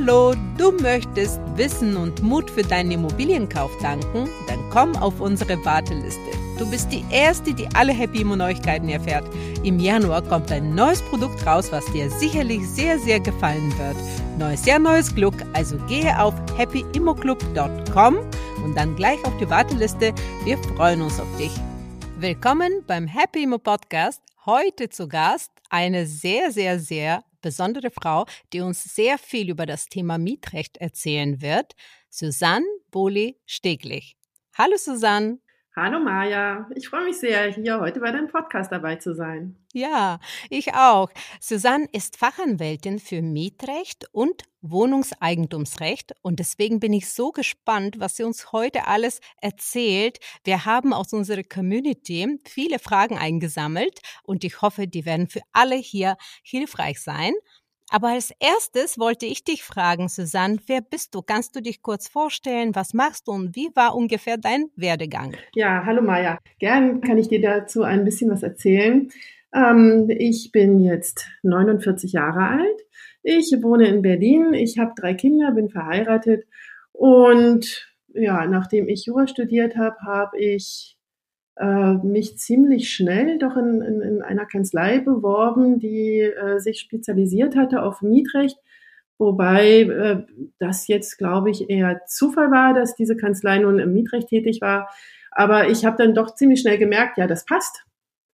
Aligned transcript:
Hallo, 0.00 0.32
du 0.56 0.70
möchtest 0.70 1.40
Wissen 1.56 1.96
und 1.96 2.22
Mut 2.22 2.48
für 2.48 2.62
deinen 2.62 2.92
Immobilienkauf 2.92 3.76
tanken? 3.78 4.28
Dann 4.46 4.60
komm 4.70 4.94
auf 4.94 5.20
unsere 5.20 5.64
Warteliste. 5.64 6.30
Du 6.56 6.70
bist 6.70 6.92
die 6.92 7.04
Erste, 7.10 7.52
die 7.52 7.66
alle 7.74 7.92
Happy 7.92 8.20
Immo 8.20 8.36
Neuigkeiten 8.36 8.88
erfährt. 8.88 9.24
Im 9.64 9.80
Januar 9.80 10.22
kommt 10.22 10.52
ein 10.52 10.72
neues 10.76 11.02
Produkt 11.02 11.44
raus, 11.44 11.72
was 11.72 11.84
dir 11.86 12.08
sicherlich 12.12 12.64
sehr, 12.68 13.00
sehr 13.00 13.18
gefallen 13.18 13.76
wird. 13.76 13.96
Neues 14.38 14.64
Jahr, 14.66 14.78
neues 14.78 15.12
Glück. 15.12 15.34
Also 15.52 15.76
gehe 15.88 16.16
auf 16.22 16.34
happyimmoclub.com 16.56 18.18
und 18.64 18.76
dann 18.76 18.94
gleich 18.94 19.18
auf 19.24 19.36
die 19.38 19.50
Warteliste. 19.50 20.14
Wir 20.44 20.58
freuen 20.58 21.02
uns 21.02 21.18
auf 21.18 21.36
dich. 21.38 21.50
Willkommen 22.20 22.84
beim 22.86 23.08
Happy 23.08 23.42
Immo 23.42 23.58
Podcast. 23.58 24.22
Heute 24.46 24.90
zu 24.90 25.08
Gast 25.08 25.50
eine 25.70 26.06
sehr, 26.06 26.52
sehr, 26.52 26.78
sehr 26.78 27.24
besondere 27.48 27.90
Frau, 27.90 28.26
die 28.52 28.60
uns 28.60 28.82
sehr 28.82 29.16
viel 29.16 29.48
über 29.48 29.64
das 29.64 29.86
Thema 29.86 30.18
Mietrecht 30.18 30.76
erzählen 30.76 31.40
wird, 31.40 31.72
Susanne 32.10 32.66
Bohli-Steglich. 32.90 34.18
Hallo 34.52 34.76
Susanne. 34.76 35.38
Hallo 35.80 36.00
Maja, 36.00 36.68
ich 36.74 36.88
freue 36.88 37.04
mich 37.04 37.18
sehr, 37.18 37.52
hier 37.52 37.78
heute 37.78 38.00
bei 38.00 38.10
deinem 38.10 38.26
Podcast 38.26 38.72
dabei 38.72 38.96
zu 38.96 39.14
sein. 39.14 39.54
Ja, 39.72 40.18
ich 40.50 40.74
auch. 40.74 41.08
Susanne 41.38 41.86
ist 41.92 42.16
Fachanwältin 42.16 42.98
für 42.98 43.22
Mietrecht 43.22 44.06
und 44.10 44.42
Wohnungseigentumsrecht 44.60 46.14
und 46.20 46.40
deswegen 46.40 46.80
bin 46.80 46.92
ich 46.92 47.08
so 47.08 47.30
gespannt, 47.30 48.00
was 48.00 48.16
sie 48.16 48.24
uns 48.24 48.50
heute 48.50 48.88
alles 48.88 49.20
erzählt. 49.40 50.18
Wir 50.42 50.64
haben 50.64 50.92
aus 50.92 51.12
unserer 51.12 51.44
Community 51.44 52.40
viele 52.44 52.80
Fragen 52.80 53.16
eingesammelt 53.16 54.00
und 54.24 54.42
ich 54.42 54.60
hoffe, 54.60 54.88
die 54.88 55.04
werden 55.04 55.28
für 55.28 55.42
alle 55.52 55.76
hier 55.76 56.16
hilfreich 56.42 57.00
sein. 57.00 57.34
Aber 57.90 58.08
als 58.08 58.32
erstes 58.38 58.98
wollte 58.98 59.24
ich 59.24 59.44
dich 59.44 59.62
fragen, 59.62 60.08
Susanne, 60.08 60.58
wer 60.66 60.82
bist 60.82 61.14
du? 61.14 61.22
Kannst 61.22 61.56
du 61.56 61.62
dich 61.62 61.80
kurz 61.80 62.06
vorstellen? 62.06 62.74
Was 62.74 62.92
machst 62.92 63.28
du 63.28 63.32
und 63.32 63.56
wie 63.56 63.70
war 63.74 63.94
ungefähr 63.94 64.36
dein 64.36 64.66
Werdegang? 64.76 65.34
Ja, 65.54 65.84
hallo 65.86 66.02
Maja. 66.02 66.38
Gern 66.58 67.00
kann 67.00 67.16
ich 67.16 67.28
dir 67.28 67.40
dazu 67.40 67.82
ein 67.82 68.04
bisschen 68.04 68.30
was 68.30 68.42
erzählen. 68.42 69.10
Ähm, 69.54 70.06
ich 70.10 70.52
bin 70.52 70.80
jetzt 70.80 71.26
49 71.42 72.12
Jahre 72.12 72.60
alt. 72.60 72.80
Ich 73.22 73.56
wohne 73.62 73.88
in 73.88 74.02
Berlin. 74.02 74.52
Ich 74.52 74.78
habe 74.78 74.92
drei 74.94 75.14
Kinder, 75.14 75.52
bin 75.52 75.70
verheiratet 75.70 76.44
und 76.92 77.88
ja, 78.12 78.46
nachdem 78.46 78.88
ich 78.88 79.06
Jura 79.06 79.26
studiert 79.26 79.76
habe, 79.76 79.96
habe 80.04 80.38
ich 80.38 80.97
äh, 81.58 81.94
mich 81.94 82.38
ziemlich 82.38 82.90
schnell 82.90 83.38
doch 83.38 83.56
in, 83.56 83.82
in, 83.82 84.00
in 84.00 84.22
einer 84.22 84.46
Kanzlei 84.46 85.00
beworben, 85.00 85.78
die 85.78 86.20
äh, 86.20 86.58
sich 86.58 86.78
spezialisiert 86.78 87.56
hatte 87.56 87.82
auf 87.82 88.00
Mietrecht. 88.00 88.58
Wobei 89.18 89.80
äh, 89.80 90.22
das 90.60 90.86
jetzt, 90.86 91.18
glaube 91.18 91.50
ich, 91.50 91.68
eher 91.68 92.02
Zufall 92.06 92.50
war, 92.52 92.74
dass 92.74 92.94
diese 92.94 93.16
Kanzlei 93.16 93.58
nun 93.58 93.80
im 93.80 93.92
Mietrecht 93.92 94.28
tätig 94.28 94.60
war. 94.60 94.88
Aber 95.32 95.68
ich 95.68 95.84
habe 95.84 95.96
dann 95.96 96.14
doch 96.14 96.34
ziemlich 96.34 96.60
schnell 96.60 96.78
gemerkt, 96.78 97.18
ja, 97.18 97.26
das 97.26 97.44
passt. 97.44 97.84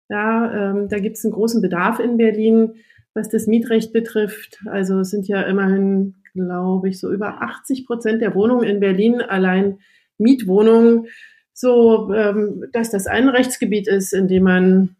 Ja, 0.08 0.70
ähm, 0.70 0.88
da 0.88 0.98
gibt 0.98 1.18
es 1.18 1.24
einen 1.24 1.34
großen 1.34 1.60
Bedarf 1.60 2.00
in 2.00 2.16
Berlin, 2.16 2.74
was 3.14 3.28
das 3.28 3.46
Mietrecht 3.46 3.92
betrifft. 3.92 4.58
Also 4.66 5.00
es 5.00 5.10
sind 5.10 5.28
ja 5.28 5.42
immerhin, 5.42 6.16
glaube 6.32 6.88
ich, 6.88 6.98
so 6.98 7.12
über 7.12 7.42
80 7.42 7.86
Prozent 7.86 8.22
der 8.22 8.34
Wohnungen 8.34 8.64
in 8.64 8.80
Berlin 8.80 9.20
allein 9.20 9.78
Mietwohnungen 10.18 11.06
so, 11.52 12.12
ähm, 12.12 12.64
dass 12.72 12.90
das 12.90 13.06
ein 13.06 13.28
Rechtsgebiet 13.28 13.88
ist, 13.88 14.12
in 14.12 14.28
dem 14.28 14.44
man 14.44 14.96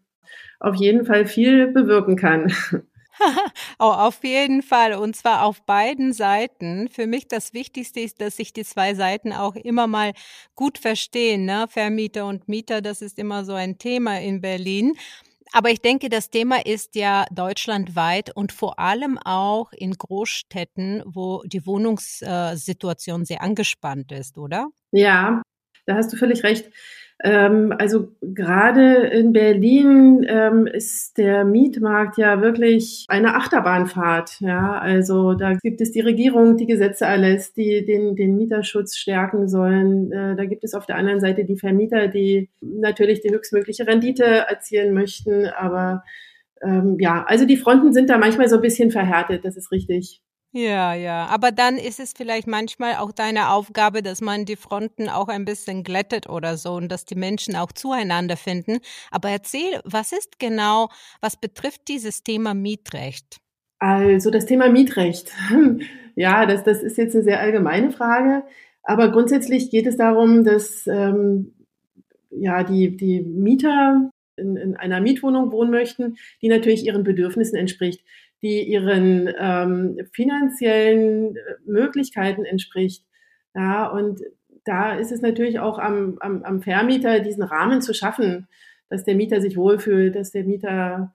auf 0.59 0.75
jeden 0.75 1.05
Fall 1.05 1.25
viel 1.25 1.67
bewirken 1.67 2.15
kann. 2.15 2.53
oh, 3.79 3.85
auf 3.85 4.23
jeden 4.23 4.61
Fall. 4.61 4.93
Und 4.93 5.15
zwar 5.15 5.43
auf 5.43 5.63
beiden 5.65 6.13
Seiten. 6.13 6.89
Für 6.89 7.07
mich 7.07 7.27
das 7.27 7.53
Wichtigste 7.53 7.99
ist, 7.99 8.21
dass 8.21 8.37
sich 8.37 8.53
die 8.53 8.63
zwei 8.63 8.93
Seiten 8.93 9.33
auch 9.33 9.55
immer 9.55 9.87
mal 9.87 10.13
gut 10.55 10.77
verstehen. 10.77 11.45
Ne? 11.45 11.65
Vermieter 11.69 12.25
und 12.25 12.47
Mieter, 12.47 12.81
das 12.81 13.01
ist 13.01 13.19
immer 13.19 13.45
so 13.45 13.53
ein 13.53 13.77
Thema 13.77 14.19
in 14.19 14.41
Berlin. 14.41 14.93
Aber 15.53 15.69
ich 15.69 15.81
denke, 15.81 16.07
das 16.07 16.29
Thema 16.29 16.65
ist 16.65 16.95
ja 16.95 17.25
deutschlandweit 17.29 18.33
und 18.33 18.53
vor 18.53 18.79
allem 18.79 19.17
auch 19.17 19.73
in 19.73 19.91
Großstädten, 19.91 21.03
wo 21.05 21.43
die 21.45 21.65
Wohnungssituation 21.65 23.25
sehr 23.25 23.41
angespannt 23.41 24.13
ist, 24.13 24.37
oder? 24.37 24.69
Ja, 24.91 25.41
da 25.85 25.95
hast 25.95 26.11
du 26.13 26.17
völlig 26.17 26.43
recht. 26.43 26.71
Ähm, 27.23 27.73
also 27.77 28.15
gerade 28.21 29.07
in 29.07 29.31
Berlin 29.31 30.25
ähm, 30.27 30.65
ist 30.65 31.17
der 31.19 31.45
Mietmarkt 31.45 32.17
ja 32.17 32.41
wirklich 32.41 33.05
eine 33.09 33.35
Achterbahnfahrt. 33.35 34.41
Ja, 34.41 34.79
also 34.79 35.35
da 35.35 35.53
gibt 35.53 35.81
es 35.81 35.91
die 35.91 35.99
Regierung, 35.99 36.57
die 36.57 36.65
Gesetze 36.65 37.05
erlässt, 37.05 37.57
die 37.57 37.85
den, 37.85 38.15
den 38.15 38.35
Mieterschutz 38.37 38.97
stärken 38.97 39.47
sollen. 39.47 40.11
Äh, 40.11 40.35
da 40.35 40.45
gibt 40.45 40.63
es 40.63 40.73
auf 40.73 40.87
der 40.87 40.95
anderen 40.95 41.19
Seite 41.19 41.45
die 41.45 41.57
Vermieter, 41.57 42.07
die 42.07 42.49
natürlich 42.59 43.21
die 43.21 43.31
höchstmögliche 43.31 43.85
Rendite 43.85 44.25
erzielen 44.25 44.93
möchten. 44.93 45.45
Aber 45.45 46.03
ähm, 46.63 46.97
ja, 46.99 47.23
also 47.27 47.45
die 47.45 47.57
Fronten 47.57 47.93
sind 47.93 48.09
da 48.09 48.17
manchmal 48.17 48.49
so 48.49 48.55
ein 48.55 48.61
bisschen 48.63 48.89
verhärtet. 48.89 49.45
Das 49.45 49.57
ist 49.57 49.71
richtig. 49.71 50.21
Ja, 50.53 50.93
ja. 50.93 51.27
Aber 51.27 51.51
dann 51.51 51.77
ist 51.77 51.99
es 51.99 52.11
vielleicht 52.15 52.45
manchmal 52.45 52.95
auch 52.95 53.13
deine 53.13 53.51
Aufgabe, 53.51 54.01
dass 54.01 54.19
man 54.19 54.43
die 54.43 54.57
Fronten 54.57 55.07
auch 55.07 55.29
ein 55.29 55.45
bisschen 55.45 55.83
glättet 55.83 56.27
oder 56.27 56.57
so 56.57 56.73
und 56.73 56.91
dass 56.91 57.05
die 57.05 57.15
Menschen 57.15 57.55
auch 57.55 57.71
zueinander 57.71 58.35
finden. 58.35 58.79
Aber 59.11 59.29
erzähl, 59.29 59.79
was 59.85 60.11
ist 60.11 60.39
genau, 60.39 60.89
was 61.21 61.37
betrifft 61.37 61.87
dieses 61.87 62.23
Thema 62.23 62.53
Mietrecht? 62.53 63.37
Also 63.79 64.29
das 64.29 64.45
Thema 64.45 64.69
Mietrecht. 64.69 65.31
Ja, 66.13 66.45
das, 66.45 66.65
das 66.65 66.83
ist 66.83 66.97
jetzt 66.97 67.15
eine 67.15 67.23
sehr 67.23 67.39
allgemeine 67.39 67.89
Frage. 67.89 68.43
Aber 68.83 69.11
grundsätzlich 69.11 69.71
geht 69.71 69.87
es 69.87 69.95
darum, 69.95 70.43
dass 70.43 70.85
ähm, 70.85 71.53
ja, 72.29 72.65
die, 72.65 72.97
die 72.97 73.21
Mieter 73.21 74.11
in, 74.35 74.57
in 74.57 74.75
einer 74.75 74.99
Mietwohnung 74.99 75.53
wohnen 75.53 75.71
möchten, 75.71 76.17
die 76.41 76.49
natürlich 76.49 76.85
ihren 76.85 77.05
Bedürfnissen 77.05 77.57
entspricht 77.57 78.03
die 78.41 78.63
ihren 78.63 79.31
ähm, 79.39 79.99
finanziellen 80.13 81.35
äh, 81.35 81.39
Möglichkeiten 81.65 82.45
entspricht. 82.45 83.05
Ja, 83.53 83.87
und 83.87 84.21
da 84.63 84.95
ist 84.95 85.11
es 85.11 85.21
natürlich 85.21 85.59
auch 85.59 85.79
am, 85.79 86.17
am, 86.19 86.43
am 86.43 86.61
Vermieter, 86.61 87.19
diesen 87.19 87.43
Rahmen 87.43 87.81
zu 87.81 87.93
schaffen, 87.93 88.47
dass 88.89 89.03
der 89.03 89.15
Mieter 89.15 89.41
sich 89.41 89.57
wohlfühlt, 89.57 90.15
dass 90.15 90.31
der 90.31 90.43
Mieter 90.43 91.13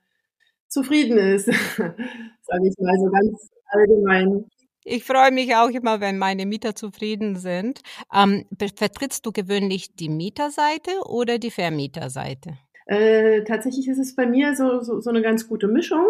zufrieden 0.69 1.19
ist, 1.19 1.47
sage 1.47 2.69
ich 2.69 2.75
mal 2.79 2.99
so 2.99 3.11
ganz 3.11 3.51
allgemein. 3.67 4.45
Ich 4.85 5.05
freue 5.05 5.33
mich 5.33 5.55
auch 5.57 5.71
immer, 5.71 6.01
wenn 6.01 6.17
meine 6.17 6.47
Mieter 6.47 6.77
zufrieden 6.77 7.37
sind. 7.37 7.81
Ähm, 8.15 8.45
vertrittst 8.77 9.27
du 9.27 9.33
gewöhnlich 9.33 9.97
die 9.97 10.09
Mieterseite 10.09 10.93
oder 11.07 11.39
die 11.39 11.51
Vermieterseite? 11.51 12.59
Äh, 12.87 13.43
tatsächlich 13.43 13.89
ist 13.89 13.99
es 13.99 14.15
bei 14.15 14.27
mir 14.27 14.55
so, 14.55 14.81
so, 14.83 15.01
so 15.01 15.11
eine 15.11 15.23
ganz 15.23 15.49
gute 15.49 15.67
Mischung. 15.67 16.07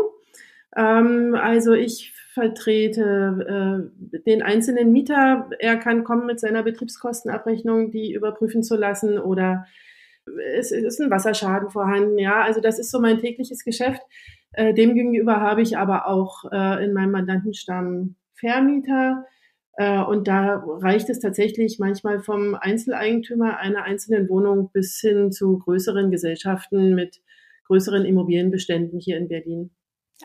Ähm, 0.75 1.35
also 1.35 1.73
ich 1.73 2.13
vertrete 2.33 3.91
äh, 4.13 4.19
den 4.27 4.43
einzelnen 4.43 4.93
Mieter. 4.93 5.49
Er 5.59 5.77
kann 5.77 6.05
kommen 6.05 6.27
mit 6.27 6.41
seiner 6.41 6.63
Betriebskostenabrechnung, 6.63 7.91
die 7.91 8.13
überprüfen 8.13 8.63
zu 8.63 8.77
lassen 8.77 9.19
oder 9.19 9.67
es 10.57 10.73
ist 10.73 11.01
ein 11.01 11.11
Wasserschaden 11.11 11.71
vorhanden. 11.71 12.19
Ja, 12.19 12.43
also 12.43 12.61
das 12.61 12.79
ist 12.79 12.91
so 12.91 13.01
mein 13.01 13.19
tägliches 13.19 13.65
Geschäft. 13.65 14.03
Äh, 14.53 14.75
Demgegenüber 14.75 15.41
habe 15.41 15.63
ich 15.63 15.79
aber 15.79 16.07
auch 16.07 16.45
äh, 16.51 16.85
in 16.85 16.93
meinem 16.93 17.13
Mandantenstamm 17.13 18.17
Vermieter. 18.35 19.27
Äh, 19.75 20.01
und 20.01 20.29
da 20.29 20.63
reicht 20.67 21.09
es 21.11 21.21
tatsächlich 21.21 21.79
manchmal 21.79 22.21
vom 22.21 22.55
Einzeleigentümer 22.55 23.59
einer 23.59 23.85
einzelnen 23.85 24.29
Wohnung 24.29 24.71
bis 24.73 25.01
hin 25.01 25.33
zu 25.33 25.59
größeren 25.59 26.11
Gesellschaften 26.11 26.95
mit 26.95 27.21
größeren 27.67 28.05
Immobilienbeständen 28.05 28.99
hier 29.01 29.19
in 29.19 29.29
Berlin. 29.29 29.71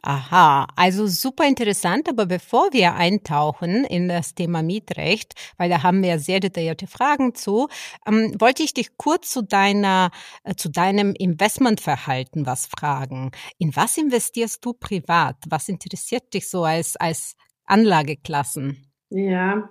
Aha, 0.03 0.67
also 0.75 1.05
super 1.05 1.45
interessant, 1.45 2.07
aber 2.09 2.25
bevor 2.25 2.71
wir 2.71 2.95
eintauchen 2.95 3.83
in 3.83 4.07
das 4.07 4.33
Thema 4.33 4.63
Mietrecht, 4.63 5.33
weil 5.57 5.69
da 5.69 5.83
haben 5.83 6.01
wir 6.01 6.17
sehr 6.17 6.39
detaillierte 6.39 6.87
Fragen 6.87 7.35
zu, 7.35 7.67
ähm, 8.07 8.33
wollte 8.39 8.63
ich 8.63 8.73
dich 8.73 8.97
kurz 8.97 9.29
zu 9.29 9.43
deiner, 9.43 10.09
äh, 10.43 10.55
zu 10.55 10.69
deinem 10.69 11.13
Investmentverhalten 11.13 12.45
was 12.45 12.65
fragen. 12.67 13.31
In 13.59 13.75
was 13.75 13.97
investierst 13.97 14.65
du 14.65 14.73
privat? 14.73 15.35
Was 15.49 15.67
interessiert 15.69 16.33
dich 16.33 16.49
so 16.49 16.63
als, 16.63 16.95
als 16.95 17.35
Anlageklassen? 17.65 18.87
Ja, 19.09 19.69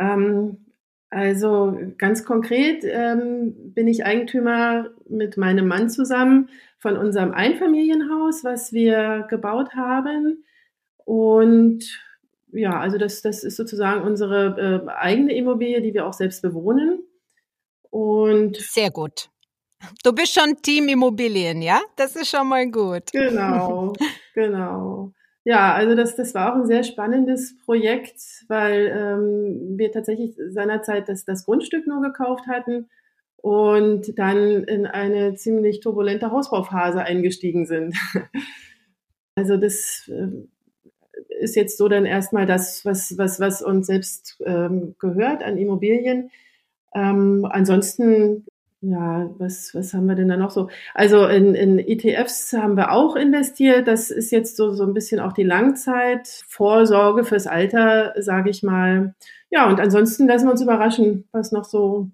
ähm, 0.00 0.73
also 1.14 1.78
ganz 1.96 2.24
konkret 2.24 2.84
ähm, 2.84 3.54
bin 3.72 3.86
ich 3.86 4.04
Eigentümer 4.04 4.90
mit 5.08 5.36
meinem 5.36 5.68
Mann 5.68 5.88
zusammen 5.88 6.48
von 6.78 6.96
unserem 6.96 7.32
Einfamilienhaus, 7.32 8.42
was 8.42 8.72
wir 8.72 9.26
gebaut 9.30 9.74
haben. 9.74 10.44
Und 11.04 11.84
ja, 12.52 12.80
also 12.80 12.98
das, 12.98 13.22
das 13.22 13.44
ist 13.44 13.56
sozusagen 13.56 14.02
unsere 14.02 14.84
äh, 14.86 14.90
eigene 14.90 15.34
Immobilie, 15.34 15.80
die 15.80 15.94
wir 15.94 16.06
auch 16.06 16.12
selbst 16.12 16.42
bewohnen. 16.42 17.02
Und 17.90 18.56
sehr 18.56 18.90
gut. 18.90 19.30
Du 20.02 20.12
bist 20.12 20.34
schon 20.34 20.56
Team 20.62 20.88
Immobilien, 20.88 21.62
ja? 21.62 21.80
Das 21.96 22.16
ist 22.16 22.28
schon 22.28 22.48
mal 22.48 22.68
gut. 22.70 23.12
Genau, 23.12 23.92
genau. 24.34 25.12
Ja, 25.44 25.74
also 25.74 25.94
das, 25.94 26.16
das 26.16 26.34
war 26.34 26.52
auch 26.52 26.56
ein 26.56 26.66
sehr 26.66 26.84
spannendes 26.84 27.56
Projekt, 27.58 28.18
weil 28.48 28.90
ähm, 28.96 29.78
wir 29.78 29.92
tatsächlich 29.92 30.34
seinerzeit 30.48 31.08
das, 31.08 31.26
das 31.26 31.44
Grundstück 31.44 31.86
nur 31.86 32.00
gekauft 32.00 32.46
hatten 32.48 32.88
und 33.36 34.18
dann 34.18 34.64
in 34.64 34.86
eine 34.86 35.34
ziemlich 35.34 35.80
turbulente 35.80 36.30
Hausbauphase 36.30 37.00
eingestiegen 37.02 37.66
sind. 37.66 37.96
Also 39.36 39.56
das 39.56 40.08
äh, 40.14 40.28
ist 41.40 41.56
jetzt 41.56 41.76
so 41.76 41.88
dann 41.88 42.06
erstmal 42.06 42.46
das, 42.46 42.84
was, 42.84 43.18
was, 43.18 43.40
was 43.40 43.62
uns 43.62 43.88
selbst 43.88 44.40
ähm, 44.46 44.94
gehört 45.00 45.42
an 45.42 45.58
Immobilien. 45.58 46.30
Ähm, 46.94 47.44
ansonsten 47.50 48.46
ja, 48.84 49.30
was, 49.38 49.74
was 49.74 49.94
haben 49.94 50.06
wir 50.06 50.14
denn 50.14 50.28
da 50.28 50.36
noch 50.36 50.50
so? 50.50 50.68
Also 50.92 51.26
in, 51.26 51.54
in 51.54 51.78
ETFs 51.78 52.52
haben 52.52 52.76
wir 52.76 52.92
auch 52.92 53.16
investiert. 53.16 53.88
Das 53.88 54.10
ist 54.10 54.30
jetzt 54.30 54.56
so, 54.56 54.72
so 54.72 54.84
ein 54.84 54.92
bisschen 54.92 55.20
auch 55.20 55.32
die 55.32 55.42
Langzeitvorsorge 55.42 57.24
fürs 57.24 57.46
Alter, 57.46 58.14
sage 58.18 58.50
ich 58.50 58.62
mal. 58.62 59.14
Ja, 59.50 59.68
und 59.68 59.80
ansonsten 59.80 60.26
lassen 60.26 60.46
wir 60.46 60.52
uns 60.52 60.62
überraschen, 60.62 61.28
was 61.32 61.52
noch 61.52 61.64
so 61.64 62.10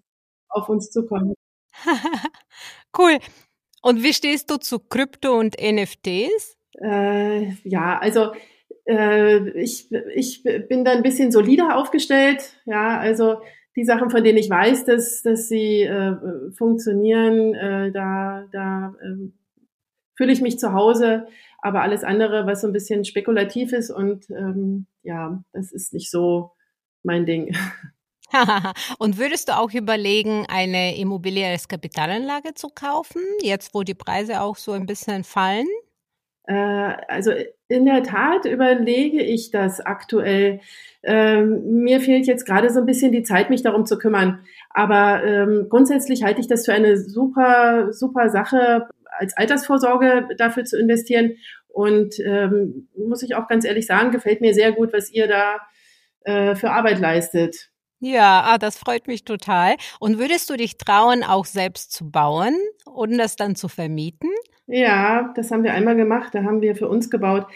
auf 0.48 0.68
uns 0.68 0.90
zukommt. 0.90 1.34
cool. 2.98 3.18
Und 3.82 4.02
wie 4.02 4.12
stehst 4.12 4.50
du 4.50 4.56
zu 4.56 4.78
Krypto 4.78 5.38
und 5.38 5.56
NFTs? 5.60 6.56
Äh, 6.80 7.52
ja, 7.64 7.98
also 7.98 8.32
äh, 8.86 9.48
ich, 9.58 9.90
ich 10.14 10.42
bin 10.42 10.84
da 10.84 10.92
ein 10.92 11.02
bisschen 11.02 11.32
solider 11.32 11.76
aufgestellt. 11.76 12.60
Ja, 12.64 12.98
also 12.98 13.40
die 13.76 13.84
Sachen, 13.84 14.10
von 14.10 14.24
denen 14.24 14.38
ich 14.38 14.50
weiß, 14.50 14.84
dass, 14.84 15.22
dass 15.22 15.48
sie 15.48 15.82
äh, 15.82 16.16
funktionieren, 16.56 17.54
äh, 17.54 17.92
da, 17.92 18.46
da 18.52 18.94
äh, 19.00 19.30
fühle 20.16 20.32
ich 20.32 20.40
mich 20.40 20.58
zu 20.58 20.72
Hause. 20.72 21.26
Aber 21.62 21.82
alles 21.82 22.04
andere, 22.04 22.46
was 22.46 22.62
so 22.62 22.66
ein 22.66 22.72
bisschen 22.72 23.04
spekulativ 23.04 23.72
ist 23.72 23.90
und 23.90 24.28
ähm, 24.30 24.86
ja, 25.02 25.42
das 25.52 25.72
ist 25.72 25.92
nicht 25.92 26.10
so 26.10 26.52
mein 27.02 27.26
Ding. 27.26 27.54
und 28.98 29.18
würdest 29.18 29.48
du 29.48 29.56
auch 29.56 29.72
überlegen, 29.72 30.46
eine 30.48 30.96
Immobilie 30.96 31.46
als 31.46 31.68
Kapitalanlage 31.68 32.54
zu 32.54 32.68
kaufen, 32.68 33.22
jetzt 33.42 33.74
wo 33.74 33.82
die 33.82 33.94
Preise 33.94 34.40
auch 34.40 34.56
so 34.56 34.72
ein 34.72 34.86
bisschen 34.86 35.24
fallen? 35.24 35.66
Äh, 36.50 36.96
also 37.06 37.30
in 37.68 37.84
der 37.84 38.02
Tat 38.02 38.44
überlege 38.44 39.22
ich 39.22 39.52
das 39.52 39.80
aktuell. 39.80 40.60
Ähm, 41.04 41.82
mir 41.84 42.00
fehlt 42.00 42.26
jetzt 42.26 42.44
gerade 42.44 42.70
so 42.70 42.80
ein 42.80 42.86
bisschen 42.86 43.12
die 43.12 43.22
Zeit, 43.22 43.50
mich 43.50 43.62
darum 43.62 43.86
zu 43.86 43.98
kümmern. 43.98 44.40
Aber 44.70 45.22
ähm, 45.22 45.66
grundsätzlich 45.68 46.24
halte 46.24 46.40
ich 46.40 46.48
das 46.48 46.64
für 46.64 46.72
eine 46.72 46.96
super, 46.96 47.92
super 47.92 48.30
Sache, 48.30 48.88
als 49.16 49.36
Altersvorsorge 49.36 50.28
dafür 50.38 50.64
zu 50.64 50.76
investieren. 50.76 51.36
Und 51.68 52.18
ähm, 52.18 52.88
muss 52.96 53.22
ich 53.22 53.36
auch 53.36 53.46
ganz 53.46 53.64
ehrlich 53.64 53.86
sagen, 53.86 54.10
gefällt 54.10 54.40
mir 54.40 54.52
sehr 54.52 54.72
gut, 54.72 54.92
was 54.92 55.12
ihr 55.12 55.28
da 55.28 55.58
äh, 56.22 56.56
für 56.56 56.72
Arbeit 56.72 56.98
leistet. 56.98 57.70
Ja, 58.00 58.42
ah, 58.46 58.58
das 58.58 58.76
freut 58.76 59.06
mich 59.06 59.24
total. 59.24 59.76
Und 60.00 60.18
würdest 60.18 60.50
du 60.50 60.56
dich 60.56 60.78
trauen, 60.78 61.22
auch 61.22 61.44
selbst 61.44 61.92
zu 61.92 62.10
bauen 62.10 62.56
und 62.86 63.16
das 63.18 63.36
dann 63.36 63.54
zu 63.54 63.68
vermieten? 63.68 64.30
Ja, 64.70 65.32
das 65.34 65.50
haben 65.50 65.64
wir 65.64 65.74
einmal 65.74 65.96
gemacht. 65.96 66.34
Da 66.34 66.44
haben 66.44 66.60
wir 66.60 66.76
für 66.76 66.88
uns 66.88 67.10
gebaut. 67.10 67.46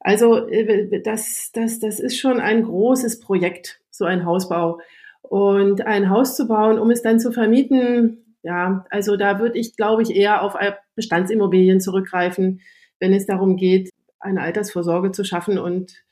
Also 0.00 0.48
äh, 0.48 1.00
das, 1.02 1.52
das, 1.52 1.78
das 1.78 2.00
ist 2.00 2.18
schon 2.18 2.40
ein 2.40 2.64
großes 2.64 3.20
Projekt, 3.20 3.80
so 3.90 4.04
ein 4.04 4.26
Hausbau. 4.26 4.80
Und 5.22 5.86
ein 5.86 6.10
Haus 6.10 6.36
zu 6.36 6.48
bauen, 6.48 6.78
um 6.78 6.90
es 6.90 7.02
dann 7.02 7.20
zu 7.20 7.32
vermieten, 7.32 8.36
ja, 8.42 8.84
also 8.90 9.16
da 9.16 9.38
würde 9.38 9.58
ich, 9.58 9.76
glaube 9.76 10.02
ich, 10.02 10.14
eher 10.14 10.42
auf 10.42 10.54
Bestandsimmobilien 10.96 11.80
zurückgreifen, 11.80 12.60
wenn 13.00 13.14
es 13.14 13.24
darum 13.24 13.56
geht, 13.56 13.88
eine 14.20 14.42
Altersvorsorge 14.42 15.12
zu 15.12 15.24
schaffen 15.24 15.58
und 15.58 16.04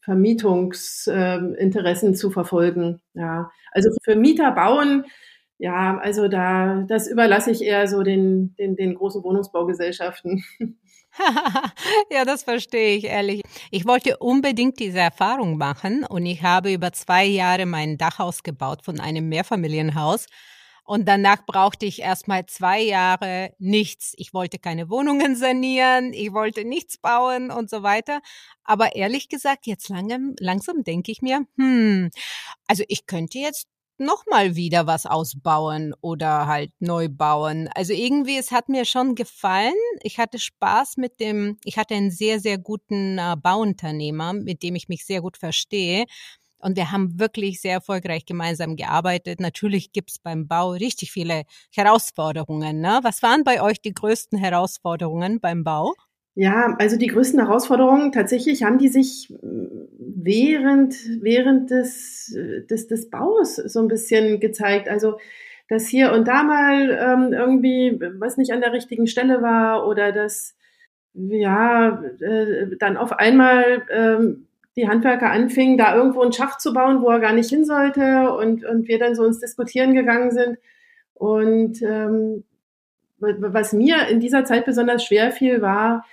Vermietungsinteressen 0.00 2.10
äh, 2.10 2.14
zu 2.14 2.30
verfolgen. 2.30 3.00
Ja, 3.14 3.52
also 3.70 3.90
für 4.02 4.16
Mieter 4.16 4.50
bauen 4.50 5.04
ja, 5.58 5.98
also 5.98 6.28
da, 6.28 6.84
das 6.86 7.08
überlasse 7.08 7.50
ich 7.50 7.62
eher 7.62 7.88
so 7.88 8.02
den, 8.02 8.54
den, 8.56 8.76
den 8.76 8.94
großen 8.94 9.22
Wohnungsbaugesellschaften. 9.22 10.44
ja, 12.10 12.24
das 12.24 12.42
verstehe 12.42 12.96
ich 12.96 13.04
ehrlich. 13.04 13.42
Ich 13.70 13.86
wollte 13.86 14.18
unbedingt 14.18 14.78
diese 14.78 14.98
Erfahrung 14.98 15.56
machen 15.56 16.04
und 16.04 16.26
ich 16.26 16.42
habe 16.42 16.72
über 16.72 16.92
zwei 16.92 17.24
Jahre 17.24 17.64
mein 17.64 17.96
Dach 17.96 18.20
ausgebaut 18.20 18.84
von 18.84 19.00
einem 19.00 19.28
Mehrfamilienhaus. 19.28 20.26
Und 20.84 21.08
danach 21.08 21.44
brauchte 21.44 21.84
ich 21.84 22.00
erstmal 22.00 22.46
zwei 22.46 22.80
Jahre 22.80 23.52
nichts. 23.58 24.14
Ich 24.18 24.32
wollte 24.32 24.60
keine 24.60 24.88
Wohnungen 24.88 25.34
sanieren, 25.36 26.12
ich 26.12 26.32
wollte 26.32 26.64
nichts 26.64 26.98
bauen 26.98 27.50
und 27.50 27.68
so 27.70 27.82
weiter. 27.82 28.20
Aber 28.62 28.94
ehrlich 28.94 29.28
gesagt, 29.28 29.66
jetzt 29.66 29.88
langsam, 29.88 30.34
langsam 30.38 30.84
denke 30.84 31.10
ich 31.10 31.22
mir, 31.22 31.46
hm, 31.56 32.10
also 32.68 32.84
ich 32.88 33.06
könnte 33.06 33.38
jetzt 33.38 33.66
nochmal 33.98 34.56
wieder 34.56 34.86
was 34.86 35.06
ausbauen 35.06 35.94
oder 36.00 36.46
halt 36.46 36.72
neu 36.80 37.08
bauen. 37.08 37.68
Also 37.74 37.92
irgendwie, 37.92 38.36
es 38.36 38.50
hat 38.50 38.68
mir 38.68 38.84
schon 38.84 39.14
gefallen. 39.14 39.74
Ich 40.02 40.18
hatte 40.18 40.38
Spaß 40.38 40.96
mit 40.96 41.20
dem, 41.20 41.58
ich 41.64 41.78
hatte 41.78 41.94
einen 41.94 42.10
sehr, 42.10 42.40
sehr 42.40 42.58
guten 42.58 43.18
äh, 43.18 43.36
Bauunternehmer, 43.40 44.32
mit 44.32 44.62
dem 44.62 44.74
ich 44.74 44.88
mich 44.88 45.04
sehr 45.04 45.20
gut 45.20 45.36
verstehe. 45.36 46.04
Und 46.58 46.76
wir 46.76 46.90
haben 46.90 47.18
wirklich 47.20 47.60
sehr 47.60 47.74
erfolgreich 47.74 48.24
gemeinsam 48.24 48.76
gearbeitet. 48.76 49.40
Natürlich 49.40 49.92
gibt's 49.92 50.18
beim 50.18 50.48
Bau 50.48 50.70
richtig 50.70 51.12
viele 51.12 51.44
Herausforderungen. 51.72 52.80
Ne? 52.80 53.00
Was 53.02 53.22
waren 53.22 53.44
bei 53.44 53.62
euch 53.62 53.80
die 53.80 53.92
größten 53.92 54.38
Herausforderungen 54.38 55.40
beim 55.40 55.64
Bau? 55.64 55.94
Ja, 56.38 56.76
also 56.78 56.98
die 56.98 57.06
größten 57.06 57.40
Herausforderungen 57.40 58.12
tatsächlich 58.12 58.62
haben 58.62 58.76
die 58.76 58.88
sich 58.88 59.30
äh, 59.30 59.36
während, 59.98 60.94
während 61.22 61.70
des, 61.70 62.36
des, 62.68 62.88
des 62.88 63.08
Baus 63.08 63.56
so 63.56 63.80
ein 63.80 63.88
bisschen 63.88 64.38
gezeigt. 64.38 64.90
Also, 64.90 65.18
dass 65.70 65.86
hier 65.88 66.12
und 66.12 66.28
da 66.28 66.42
mal 66.42 66.90
ähm, 66.90 67.32
irgendwie 67.32 67.98
was 68.18 68.36
nicht 68.36 68.52
an 68.52 68.60
der 68.60 68.74
richtigen 68.74 69.06
Stelle 69.06 69.40
war 69.40 69.88
oder 69.88 70.12
dass, 70.12 70.54
ja, 71.14 72.02
äh, 72.20 72.76
dann 72.78 72.98
auf 72.98 73.12
einmal 73.12 73.82
ähm, 73.90 74.46
die 74.76 74.88
Handwerker 74.88 75.30
anfingen, 75.30 75.78
da 75.78 75.96
irgendwo 75.96 76.20
einen 76.20 76.34
Schacht 76.34 76.60
zu 76.60 76.74
bauen, 76.74 77.00
wo 77.00 77.08
er 77.08 77.20
gar 77.20 77.32
nicht 77.32 77.48
hin 77.48 77.64
sollte 77.64 78.30
und, 78.32 78.62
und 78.62 78.88
wir 78.88 78.98
dann 78.98 79.14
so 79.14 79.24
ins 79.24 79.40
Diskutieren 79.40 79.94
gegangen 79.94 80.32
sind. 80.32 80.58
Und 81.14 81.80
ähm, 81.80 82.44
was 83.18 83.72
mir 83.72 84.08
in 84.08 84.20
dieser 84.20 84.44
Zeit 84.44 84.66
besonders 84.66 85.02
schwer 85.02 85.32
fiel, 85.32 85.62
war, 85.62 86.04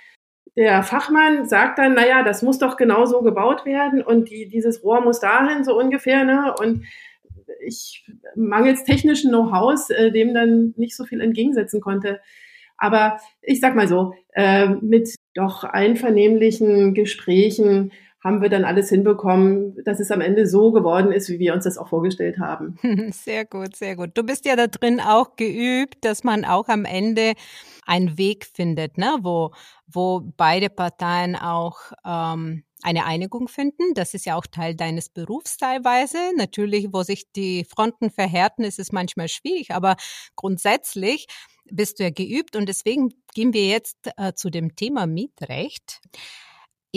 der 0.56 0.82
Fachmann 0.82 1.46
sagt 1.46 1.78
dann, 1.78 1.94
naja, 1.94 2.22
das 2.22 2.42
muss 2.42 2.58
doch 2.58 2.76
genau 2.76 3.06
so 3.06 3.22
gebaut 3.22 3.64
werden 3.64 4.02
und 4.02 4.30
die, 4.30 4.48
dieses 4.48 4.84
Rohr 4.84 5.00
muss 5.00 5.20
dahin, 5.20 5.64
so 5.64 5.76
ungefähr, 5.76 6.24
ne? 6.24 6.54
Und 6.58 6.84
ich 7.66 8.06
mangels 8.36 8.84
technischen 8.84 9.30
Know-hows 9.30 9.90
äh, 9.90 10.10
dem 10.12 10.34
dann 10.34 10.74
nicht 10.76 10.96
so 10.96 11.04
viel 11.04 11.20
entgegensetzen 11.20 11.80
konnte. 11.80 12.20
Aber 12.76 13.20
ich 13.42 13.60
sag 13.60 13.74
mal 13.74 13.88
so, 13.88 14.14
äh, 14.34 14.68
mit 14.68 15.14
doch 15.34 15.64
einvernehmlichen 15.64 16.94
Gesprächen 16.94 17.92
haben 18.24 18.40
wir 18.40 18.48
dann 18.48 18.64
alles 18.64 18.88
hinbekommen, 18.88 19.76
dass 19.84 20.00
es 20.00 20.10
am 20.10 20.22
Ende 20.22 20.46
so 20.46 20.72
geworden 20.72 21.12
ist, 21.12 21.28
wie 21.28 21.38
wir 21.38 21.52
uns 21.52 21.64
das 21.64 21.76
auch 21.76 21.88
vorgestellt 21.88 22.38
haben. 22.38 22.78
Sehr 23.12 23.44
gut, 23.44 23.76
sehr 23.76 23.96
gut. 23.96 24.10
Du 24.14 24.22
bist 24.22 24.46
ja 24.46 24.56
da 24.56 24.66
drin 24.66 25.00
auch 25.00 25.36
geübt, 25.36 26.04
dass 26.04 26.24
man 26.24 26.44
auch 26.44 26.68
am 26.68 26.86
Ende 26.86 27.34
einen 27.86 28.16
Weg 28.16 28.46
findet, 28.46 28.96
ne, 28.96 29.18
wo, 29.20 29.52
wo 29.86 30.22
beide 30.36 30.70
Parteien 30.70 31.36
auch 31.36 31.76
ähm, 32.06 32.64
eine 32.82 33.04
Einigung 33.04 33.48
finden. 33.48 33.94
Das 33.94 34.14
ist 34.14 34.24
ja 34.24 34.36
auch 34.36 34.46
Teil 34.46 34.74
deines 34.74 35.10
Berufs 35.10 35.58
teilweise. 35.58 36.18
Natürlich, 36.36 36.88
wo 36.92 37.02
sich 37.02 37.30
die 37.32 37.64
Fronten 37.64 38.10
verhärten, 38.10 38.64
ist 38.64 38.78
es 38.78 38.90
manchmal 38.90 39.28
schwierig, 39.28 39.72
aber 39.72 39.96
grundsätzlich 40.34 41.26
bist 41.70 41.98
du 41.98 42.04
ja 42.04 42.10
geübt 42.10 42.56
und 42.56 42.68
deswegen 42.68 43.10
gehen 43.34 43.52
wir 43.52 43.66
jetzt 43.66 43.96
äh, 44.16 44.32
zu 44.34 44.50
dem 44.50 44.76
Thema 44.76 45.06
Mietrecht. 45.06 46.00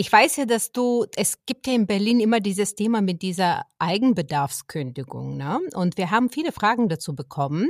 Ich 0.00 0.12
weiß 0.12 0.36
ja, 0.36 0.46
dass 0.46 0.70
du, 0.70 1.06
es 1.16 1.44
gibt 1.44 1.66
ja 1.66 1.72
in 1.72 1.88
Berlin 1.88 2.20
immer 2.20 2.38
dieses 2.38 2.76
Thema 2.76 3.00
mit 3.00 3.20
dieser 3.20 3.62
Eigenbedarfskündigung, 3.80 5.36
ne? 5.36 5.58
Und 5.74 5.96
wir 5.96 6.12
haben 6.12 6.30
viele 6.30 6.52
Fragen 6.52 6.88
dazu 6.88 7.16
bekommen. 7.16 7.66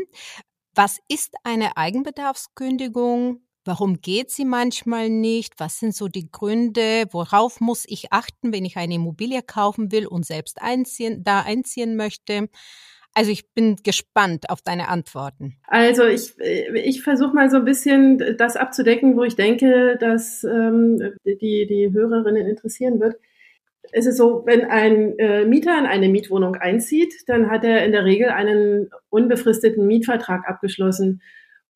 Was 0.74 0.98
ist 1.08 1.36
eine 1.42 1.78
Eigenbedarfskündigung? 1.78 3.40
Warum 3.64 4.02
geht 4.02 4.30
sie 4.30 4.44
manchmal 4.44 5.08
nicht? 5.08 5.54
Was 5.56 5.78
sind 5.78 5.96
so 5.96 6.08
die 6.08 6.30
Gründe? 6.30 7.06
Worauf 7.12 7.62
muss 7.62 7.86
ich 7.86 8.12
achten, 8.12 8.52
wenn 8.52 8.66
ich 8.66 8.76
eine 8.76 8.96
Immobilie 8.96 9.40
kaufen 9.40 9.90
will 9.90 10.06
und 10.06 10.26
selbst 10.26 10.60
einziehen, 10.60 11.24
da 11.24 11.40
einziehen 11.40 11.96
möchte? 11.96 12.50
Also 13.18 13.32
ich 13.32 13.52
bin 13.52 13.74
gespannt 13.82 14.48
auf 14.48 14.62
deine 14.62 14.86
Antworten. 14.86 15.56
Also 15.66 16.04
ich, 16.04 16.38
ich 16.38 17.02
versuche 17.02 17.34
mal 17.34 17.50
so 17.50 17.56
ein 17.56 17.64
bisschen 17.64 18.36
das 18.38 18.54
abzudecken, 18.54 19.16
wo 19.16 19.24
ich 19.24 19.34
denke, 19.34 19.96
dass 19.98 20.44
ähm, 20.44 21.16
die, 21.24 21.66
die 21.66 21.90
Hörerinnen 21.92 22.46
interessieren 22.46 23.00
wird. 23.00 23.16
Es 23.90 24.06
ist 24.06 24.18
so, 24.18 24.44
wenn 24.46 24.66
ein 24.66 25.18
äh, 25.18 25.44
Mieter 25.46 25.76
in 25.76 25.86
eine 25.86 26.08
Mietwohnung 26.08 26.54
einzieht, 26.54 27.12
dann 27.26 27.50
hat 27.50 27.64
er 27.64 27.84
in 27.84 27.90
der 27.90 28.04
Regel 28.04 28.28
einen 28.28 28.88
unbefristeten 29.10 29.84
Mietvertrag 29.84 30.48
abgeschlossen. 30.48 31.20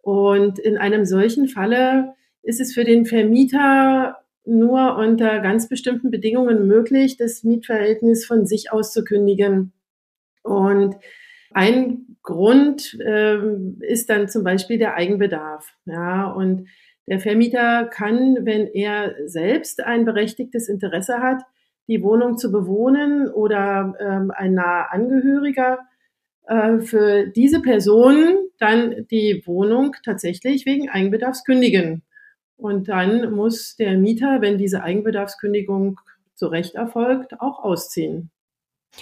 Und 0.00 0.60
in 0.60 0.78
einem 0.78 1.04
solchen 1.04 1.48
Falle 1.48 2.14
ist 2.44 2.60
es 2.60 2.72
für 2.72 2.84
den 2.84 3.04
Vermieter 3.04 4.18
nur 4.44 4.94
unter 4.94 5.40
ganz 5.40 5.68
bestimmten 5.68 6.12
Bedingungen 6.12 6.68
möglich, 6.68 7.16
das 7.16 7.42
Mietverhältnis 7.42 8.26
von 8.26 8.46
sich 8.46 8.70
aus 8.70 8.92
zu 8.92 9.02
kündigen. 9.02 9.72
Und 10.44 10.94
ein 11.54 12.16
Grund 12.22 12.98
ähm, 13.04 13.78
ist 13.80 14.10
dann 14.10 14.28
zum 14.28 14.44
Beispiel 14.44 14.78
der 14.78 14.94
Eigenbedarf. 14.94 15.74
Ja, 15.86 16.30
und 16.30 16.68
der 17.06 17.20
Vermieter 17.20 17.86
kann, 17.86 18.38
wenn 18.42 18.68
er 18.68 19.14
selbst 19.26 19.82
ein 19.82 20.04
berechtigtes 20.04 20.68
Interesse 20.68 21.18
hat, 21.18 21.42
die 21.88 22.02
Wohnung 22.02 22.38
zu 22.38 22.52
bewohnen 22.52 23.28
oder 23.28 23.94
ähm, 23.98 24.30
ein 24.34 24.54
naher 24.54 24.92
Angehöriger 24.92 25.80
äh, 26.46 26.78
für 26.78 27.26
diese 27.26 27.60
Person 27.60 28.36
dann 28.58 29.06
die 29.10 29.42
Wohnung 29.46 29.96
tatsächlich 30.04 30.64
wegen 30.64 30.88
Eigenbedarfs 30.88 31.44
kündigen. 31.44 32.02
Und 32.56 32.88
dann 32.88 33.32
muss 33.32 33.74
der 33.74 33.98
Mieter, 33.98 34.40
wenn 34.40 34.58
diese 34.58 34.84
Eigenbedarfskündigung 34.84 35.98
zu 36.34 36.46
Recht 36.46 36.76
erfolgt, 36.76 37.40
auch 37.40 37.64
ausziehen. 37.64 38.30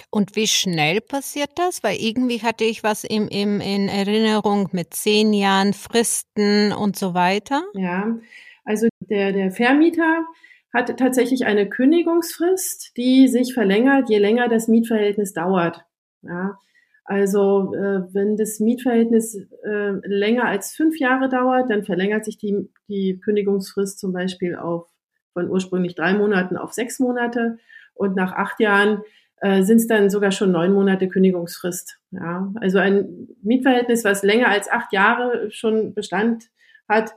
Und 0.09 0.35
wie 0.35 0.47
schnell 0.47 1.01
passiert 1.01 1.51
das? 1.55 1.83
Weil 1.83 1.97
irgendwie 1.99 2.41
hatte 2.41 2.63
ich 2.63 2.83
was 2.83 3.03
im, 3.03 3.27
im, 3.27 3.59
in 3.61 3.87
Erinnerung 3.87 4.69
mit 4.71 4.93
zehn 4.93 5.33
Jahren 5.33 5.73
Fristen 5.73 6.71
und 6.71 6.97
so 6.97 7.13
weiter. 7.13 7.63
Ja, 7.73 8.17
also 8.63 8.87
der, 8.99 9.31
der 9.31 9.51
Vermieter 9.51 10.25
hat 10.73 10.97
tatsächlich 10.97 11.45
eine 11.45 11.67
Kündigungsfrist, 11.67 12.95
die 12.95 13.27
sich 13.27 13.53
verlängert, 13.53 14.09
je 14.09 14.19
länger 14.19 14.47
das 14.47 14.67
Mietverhältnis 14.67 15.33
dauert. 15.33 15.83
Ja, 16.21 16.57
also 17.03 17.73
äh, 17.73 18.13
wenn 18.13 18.37
das 18.37 18.59
Mietverhältnis 18.59 19.35
äh, 19.35 19.91
länger 20.05 20.45
als 20.45 20.73
fünf 20.73 20.99
Jahre 20.99 21.27
dauert, 21.27 21.69
dann 21.69 21.83
verlängert 21.83 22.23
sich 22.23 22.37
die, 22.37 22.69
die 22.87 23.19
Kündigungsfrist 23.19 23.99
zum 23.99 24.13
Beispiel 24.13 24.55
auf 24.55 24.87
von 25.33 25.49
ursprünglich 25.49 25.95
drei 25.95 26.13
Monaten 26.13 26.57
auf 26.57 26.73
sechs 26.73 26.99
Monate 26.99 27.57
und 27.93 28.15
nach 28.15 28.33
acht 28.33 28.59
Jahren 28.59 29.01
äh, 29.41 29.63
sind 29.63 29.77
es 29.77 29.87
dann 29.87 30.09
sogar 30.09 30.31
schon 30.31 30.51
neun 30.51 30.71
Monate 30.73 31.07
Kündigungsfrist. 31.07 31.97
Ja, 32.11 32.51
also 32.61 32.77
ein 32.77 33.27
Mietverhältnis, 33.41 34.05
was 34.05 34.23
länger 34.23 34.47
als 34.47 34.69
acht 34.69 34.93
Jahre 34.93 35.51
schon 35.51 35.93
Bestand 35.93 36.45
hat, 36.87 37.11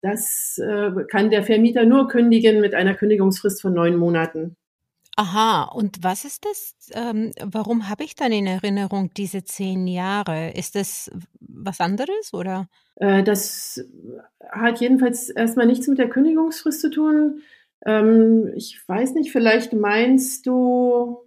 das 0.00 0.58
äh, 0.58 0.90
kann 1.10 1.30
der 1.30 1.42
Vermieter 1.42 1.84
nur 1.84 2.08
kündigen 2.08 2.60
mit 2.60 2.74
einer 2.74 2.94
Kündigungsfrist 2.94 3.60
von 3.60 3.74
neun 3.74 3.96
Monaten. 3.96 4.56
Aha, 5.16 5.64
und 5.64 6.04
was 6.04 6.24
ist 6.24 6.44
das? 6.44 6.74
Ähm, 6.92 7.32
warum 7.42 7.88
habe 7.88 8.04
ich 8.04 8.14
dann 8.14 8.32
in 8.32 8.46
Erinnerung 8.46 9.10
diese 9.16 9.44
zehn 9.44 9.86
Jahre? 9.88 10.50
Ist 10.50 10.74
das 10.74 11.10
was 11.40 11.80
anderes 11.80 12.32
oder? 12.34 12.68
Äh, 12.96 13.24
das 13.24 13.82
hat 14.50 14.80
jedenfalls 14.80 15.30
erstmal 15.30 15.66
nichts 15.66 15.88
mit 15.88 15.98
der 15.98 16.10
Kündigungsfrist 16.10 16.80
zu 16.82 16.90
tun. 16.90 17.40
Ähm, 17.84 18.52
ich 18.54 18.80
weiß 18.86 19.14
nicht, 19.14 19.32
vielleicht 19.32 19.72
meinst 19.72 20.46
du 20.46 21.25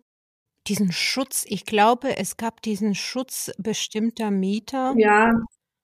diesen 0.70 0.92
Schutz. 0.92 1.46
Ich 1.48 1.66
glaube, 1.66 2.18
es 2.18 2.38
gab 2.38 2.62
diesen 2.62 2.96
Schutz 2.96 3.52
bestimmter 3.58 4.32
Mieter. 4.32 4.94
Ja, 4.98 5.32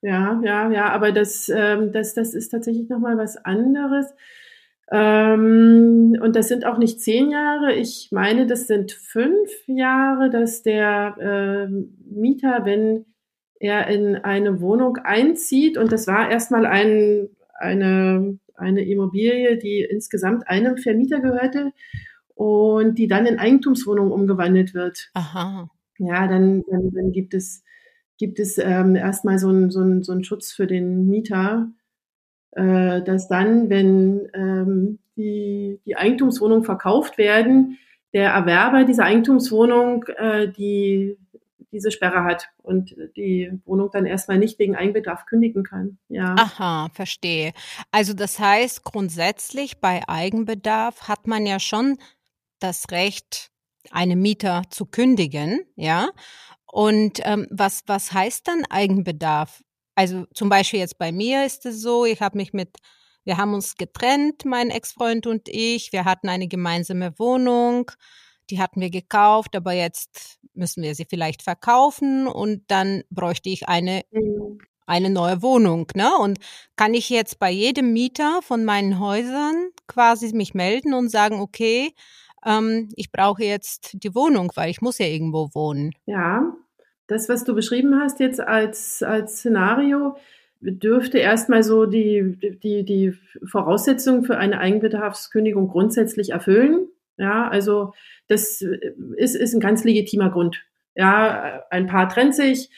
ja, 0.02 0.40
ja, 0.44 0.70
ja, 0.70 0.90
aber 0.90 1.12
das, 1.12 1.50
ähm, 1.50 1.92
das, 1.92 2.14
das 2.14 2.34
ist 2.34 2.50
tatsächlich 2.50 2.90
nochmal 2.90 3.18
was 3.18 3.38
anderes. 3.38 4.14
Ähm, 4.92 6.16
und 6.22 6.36
das 6.36 6.48
sind 6.48 6.66
auch 6.66 6.78
nicht 6.78 7.02
zehn 7.02 7.32
Jahre. 7.32 7.74
Ich 7.74 8.10
meine, 8.12 8.46
das 8.46 8.68
sind 8.68 8.92
fünf 8.92 9.50
Jahre, 9.66 10.30
dass 10.30 10.62
der 10.62 11.16
äh, 11.20 11.68
Mieter, 12.08 12.66
wenn 12.66 13.06
er 13.60 13.88
in 13.88 14.16
eine 14.16 14.62
Wohnung 14.62 14.98
einzieht, 14.98 15.78
und 15.78 15.92
das 15.92 16.06
war 16.06 16.30
erstmal 16.30 16.68
ein, 16.68 17.30
eine, 17.56 18.38
eine 18.54 18.86
Immobilie, 18.86 19.58
die 19.58 19.82
insgesamt 19.82 20.48
einem 20.48 20.78
Vermieter 20.78 21.20
gehörte 21.20 21.72
und 22.36 22.96
die 22.96 23.08
dann 23.08 23.26
in 23.26 23.40
Eigentumswohnung 23.40 24.12
umgewandelt 24.12 24.74
wird. 24.74 25.10
Aha. 25.14 25.70
Ja, 25.98 26.28
dann, 26.28 26.64
dann, 26.70 26.92
dann 26.94 27.12
gibt 27.12 27.34
es, 27.34 27.64
gibt 28.18 28.40
es 28.40 28.58
ähm, 28.58 28.96
erstmal 28.96 29.40
so 29.40 29.50
einen 29.50 29.72
so 29.72 29.82
so 30.04 30.12
einen 30.12 30.24
Schutz 30.24 30.52
für 30.52 30.68
den 30.68 31.08
Mieter 31.08 31.70
äh, 32.56 33.02
dass 33.02 33.28
dann, 33.28 33.70
wenn 33.70 34.30
ähm, 34.34 35.00
die, 35.18 35.80
die 35.86 35.98
Eigentumswohnungen 35.98 36.64
verkauft 36.64 37.18
werden, 37.18 37.78
der 38.14 38.32
Erwerber 38.32 38.86
dieser 38.86 39.04
Eigentumswohnung 39.04 40.06
äh, 40.18 40.48
die 40.48 41.18
diese 41.72 41.92
Sperre 41.92 42.24
hat 42.24 42.48
und 42.64 42.96
die 43.18 43.52
Wohnung 43.66 43.90
dann 43.92 44.06
erstmal 44.06 44.38
nicht 44.38 44.58
wegen 44.60 44.78
Eigenbedarf 44.78 45.26
kündigen 45.26 45.64
kann. 45.64 45.98
Ja. 46.08 46.34
Aha, 46.40 46.88
verstehe. 46.94 47.52
Also 47.92 48.14
das 48.14 48.40
heißt, 48.40 48.86
grundsätzlich 48.86 49.82
bei 49.82 50.08
Eigenbedarf 50.08 51.10
hat 51.10 51.28
man 51.28 51.46
ja 51.46 51.60
schon 51.60 51.98
das 52.60 52.86
Recht, 52.92 53.52
einen 53.92 54.22
Mieter 54.22 54.64
zu 54.70 54.86
kündigen, 54.86 55.62
ja. 55.76 56.10
Und 56.66 57.22
ähm, 57.24 57.48
was, 57.52 57.84
was 57.88 58.12
heißt 58.12 58.48
dann 58.48 58.66
Eigenbedarf? 58.70 59.64
Also 59.96 60.26
zum 60.34 60.50
Beispiel 60.50 60.80
jetzt 60.80 60.98
bei 60.98 61.12
mir 61.12 61.46
ist 61.46 61.66
es 61.66 61.82
so, 61.82 62.06
ich 62.06 62.22
habe 62.22 62.38
mich 62.38 62.52
mit, 62.52 62.78
wir 63.24 63.38
haben 63.38 63.54
uns 63.54 63.76
getrennt, 63.76 64.44
mein 64.44 64.70
Ex-Freund 64.70 65.26
und 65.26 65.48
ich. 65.48 65.94
Wir 65.94 66.04
hatten 66.04 66.28
eine 66.28 66.48
gemeinsame 66.48 67.18
Wohnung, 67.18 67.92
die 68.50 68.60
hatten 68.60 68.82
wir 68.82 68.90
gekauft, 68.90 69.56
aber 69.56 69.72
jetzt 69.72 70.40
müssen 70.54 70.84
wir 70.84 70.96
sie 70.96 71.06
vielleicht 71.10 71.44
verkaufen 71.44 72.28
und 72.28 72.64
dann 72.68 73.04
bräuchte 73.10 73.50
ich 73.50 73.70
eine 73.70 74.02
mhm. 74.12 74.60
eine 74.86 75.10
neue 75.10 75.42
Wohnung, 75.42 75.88
ne? 75.96 76.16
Und 76.18 76.40
kann 76.76 76.94
ich 76.94 77.10
jetzt 77.10 77.40
bei 77.40 77.50
jedem 77.50 77.94
Mieter 77.94 78.42
von 78.42 78.66
meinen 78.66 79.00
Häusern 79.00 79.70
quasi 79.88 80.34
mich 80.34 80.54
melden 80.54 80.94
und 80.94 81.10
sagen, 81.10 81.40
okay, 81.40 81.94
ähm, 82.46 82.90
ich 82.96 83.12
brauche 83.12 83.44
jetzt 83.44 84.04
die 84.04 84.14
Wohnung, 84.16 84.52
weil 84.56 84.70
ich 84.70 84.82
muss 84.82 85.00
ja 85.00 85.08
irgendwo 85.08 85.50
wohnen. 85.54 85.92
Ja, 86.06 86.56
das, 87.08 87.30
was 87.30 87.44
du 87.44 87.54
beschrieben 87.54 88.00
hast 88.00 88.20
jetzt 88.20 88.40
als, 88.40 89.04
als 89.04 89.38
Szenario, 89.38 90.16
dürfte 90.62 91.18
erstmal 91.18 91.64
so 91.64 91.86
die, 91.86 92.60
die, 92.64 92.84
die 92.84 93.14
Voraussetzungen 93.46 94.24
für 94.24 94.38
eine 94.38 94.60
Eigenbedarfskündigung 94.60 95.68
grundsätzlich 95.68 96.32
erfüllen. 96.32 96.88
Ja, 97.18 97.48
also 97.48 97.94
das 98.28 98.62
ist, 99.18 99.36
ist 99.36 99.54
ein 99.54 99.60
ganz 99.60 99.84
legitimer 99.84 100.32
Grund. 100.32 100.64
Ja, 100.96 101.64
ein 101.70 101.88
Paar 101.88 102.10
trennt 102.10 102.36
sich, 102.36 102.70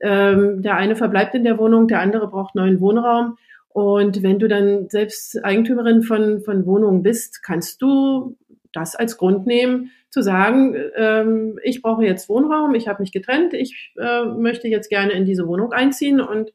ähm, 0.00 0.62
der 0.62 0.76
eine 0.76 0.96
verbleibt 0.96 1.34
in 1.34 1.44
der 1.44 1.58
Wohnung, 1.58 1.88
der 1.88 2.00
andere 2.00 2.28
braucht 2.28 2.54
neuen 2.54 2.80
Wohnraum. 2.80 3.38
Und 3.68 4.22
wenn 4.22 4.38
du 4.38 4.48
dann 4.48 4.88
selbst 4.88 5.44
Eigentümerin 5.44 6.02
von, 6.02 6.40
von 6.40 6.66
Wohnungen 6.66 7.02
bist, 7.02 7.42
kannst 7.42 7.82
du 7.82 8.36
das 8.76 8.94
als 8.94 9.16
Grund 9.16 9.46
nehmen, 9.46 9.90
zu 10.10 10.22
sagen, 10.22 10.76
ähm, 10.96 11.58
ich 11.62 11.82
brauche 11.82 12.04
jetzt 12.04 12.28
Wohnraum, 12.28 12.74
ich 12.74 12.88
habe 12.88 13.02
mich 13.02 13.12
getrennt, 13.12 13.54
ich 13.54 13.94
äh, 13.98 14.24
möchte 14.24 14.68
jetzt 14.68 14.88
gerne 14.88 15.12
in 15.12 15.24
diese 15.24 15.46
Wohnung 15.46 15.72
einziehen 15.72 16.20
und 16.20 16.52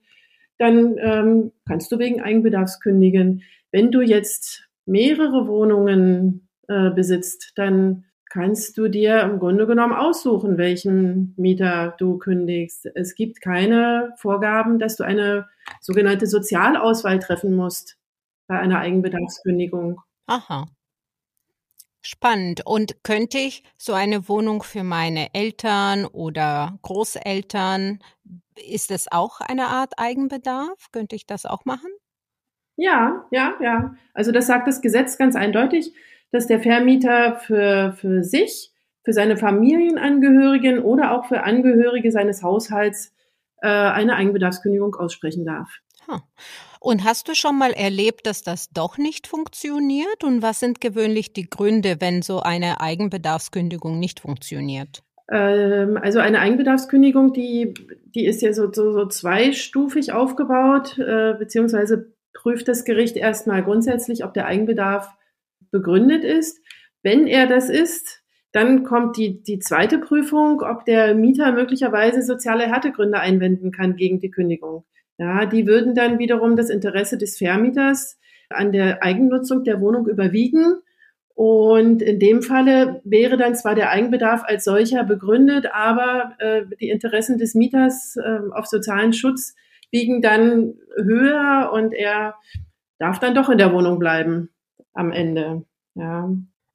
dann 0.57 0.97
ähm, 0.99 1.51
kannst 1.67 1.91
du 1.91 1.99
wegen 1.99 2.21
Eigenbedarfs 2.21 2.79
kündigen. 2.79 3.43
Wenn 3.71 3.91
du 3.91 4.01
jetzt 4.01 4.67
mehrere 4.85 5.47
Wohnungen 5.47 6.47
äh, 6.67 6.91
besitzt, 6.91 7.53
dann 7.55 8.05
kannst 8.29 8.77
du 8.77 8.87
dir 8.87 9.21
im 9.21 9.39
Grunde 9.39 9.67
genommen 9.67 9.93
aussuchen, 9.93 10.57
welchen 10.57 11.33
Mieter 11.35 11.95
du 11.97 12.17
kündigst. 12.17 12.87
Es 12.95 13.15
gibt 13.15 13.41
keine 13.41 14.13
Vorgaben, 14.17 14.79
dass 14.79 14.95
du 14.95 15.03
eine 15.03 15.47
sogenannte 15.81 16.27
Sozialauswahl 16.27 17.19
treffen 17.19 17.53
musst 17.55 17.97
bei 18.47 18.57
einer 18.57 18.79
Eigenbedarfskündigung. 18.79 19.99
Aha. 20.27 20.67
Spannend. 22.01 22.65
Und 22.65 23.03
könnte 23.03 23.37
ich 23.37 23.63
so 23.77 23.93
eine 23.93 24.27
Wohnung 24.27 24.63
für 24.63 24.83
meine 24.83 25.33
Eltern 25.33 26.05
oder 26.05 26.79
Großeltern, 26.81 27.99
ist 28.55 28.91
das 28.91 29.11
auch 29.11 29.39
eine 29.39 29.67
Art 29.67 29.93
Eigenbedarf? 29.97 30.91
Könnte 30.91 31.15
ich 31.15 31.25
das 31.25 31.45
auch 31.45 31.65
machen? 31.65 31.91
Ja, 32.75 33.25
ja, 33.31 33.53
ja. 33.61 33.95
Also 34.13 34.31
das 34.31 34.47
sagt 34.47 34.67
das 34.67 34.81
Gesetz 34.81 35.17
ganz 35.17 35.35
eindeutig, 35.35 35.93
dass 36.31 36.47
der 36.47 36.59
Vermieter 36.59 37.35
für, 37.35 37.93
für 37.93 38.23
sich, 38.23 38.71
für 39.03 39.13
seine 39.13 39.37
Familienangehörigen 39.37 40.79
oder 40.79 41.11
auch 41.11 41.25
für 41.25 41.43
Angehörige 41.43 42.11
seines 42.11 42.41
Haushalts 42.41 43.13
äh, 43.61 43.67
eine 43.67 44.15
Eigenbedarfskündigung 44.15 44.95
aussprechen 44.95 45.45
darf. 45.45 45.69
Und 46.79 47.03
hast 47.03 47.27
du 47.27 47.35
schon 47.35 47.57
mal 47.57 47.71
erlebt, 47.73 48.25
dass 48.25 48.41
das 48.41 48.69
doch 48.71 48.97
nicht 48.97 49.27
funktioniert? 49.27 50.23
Und 50.23 50.41
was 50.41 50.59
sind 50.59 50.81
gewöhnlich 50.81 51.31
die 51.31 51.49
Gründe, 51.49 51.97
wenn 51.99 52.23
so 52.23 52.39
eine 52.39 52.81
Eigenbedarfskündigung 52.81 53.99
nicht 53.99 54.21
funktioniert? 54.21 55.03
Ähm, 55.31 55.97
also 55.97 56.19
eine 56.19 56.39
Eigenbedarfskündigung, 56.39 57.33
die, 57.33 57.73
die 58.15 58.25
ist 58.25 58.41
ja 58.41 58.51
so, 58.53 58.71
so, 58.73 58.91
so 58.91 59.05
zweistufig 59.05 60.11
aufgebaut, 60.11 60.97
äh, 60.97 61.35
beziehungsweise 61.37 62.13
prüft 62.33 62.67
das 62.67 62.83
Gericht 62.83 63.15
erstmal 63.15 63.63
grundsätzlich, 63.63 64.23
ob 64.25 64.33
der 64.33 64.47
Eigenbedarf 64.47 65.09
begründet 65.69 66.23
ist. 66.23 66.59
Wenn 67.03 67.27
er 67.27 67.47
das 67.47 67.69
ist, 67.69 68.21
dann 68.51 68.83
kommt 68.83 69.17
die, 69.17 69.41
die 69.43 69.59
zweite 69.59 69.99
Prüfung, 69.99 70.61
ob 70.61 70.85
der 70.85 71.15
Mieter 71.15 71.51
möglicherweise 71.53 72.21
soziale 72.21 72.65
Härtegründe 72.65 73.19
einwenden 73.19 73.71
kann 73.71 73.95
gegen 73.95 74.19
die 74.19 74.31
Kündigung. 74.31 74.83
Ja, 75.21 75.45
die 75.45 75.67
würden 75.67 75.93
dann 75.93 76.17
wiederum 76.17 76.55
das 76.55 76.71
Interesse 76.71 77.15
des 77.15 77.37
Vermieters 77.37 78.17
an 78.49 78.71
der 78.71 79.03
Eigennutzung 79.03 79.63
der 79.63 79.79
Wohnung 79.79 80.07
überwiegen. 80.07 80.81
Und 81.35 82.01
in 82.01 82.19
dem 82.19 82.41
Falle 82.41 83.01
wäre 83.03 83.37
dann 83.37 83.53
zwar 83.53 83.75
der 83.75 83.91
Eigenbedarf 83.91 84.41
als 84.43 84.63
solcher 84.63 85.03
begründet, 85.03 85.67
aber 85.71 86.33
äh, 86.39 86.63
die 86.81 86.89
Interessen 86.89 87.37
des 87.37 87.53
Mieters 87.53 88.15
äh, 88.15 88.39
auf 88.51 88.65
sozialen 88.65 89.13
Schutz 89.13 89.53
wiegen 89.91 90.23
dann 90.23 90.73
höher 90.97 91.69
und 91.71 91.93
er 91.93 92.33
darf 92.97 93.19
dann 93.19 93.35
doch 93.35 93.49
in 93.49 93.59
der 93.59 93.73
Wohnung 93.73 93.99
bleiben 93.99 94.49
am 94.93 95.11
Ende. 95.11 95.65
Ja. 95.93 96.31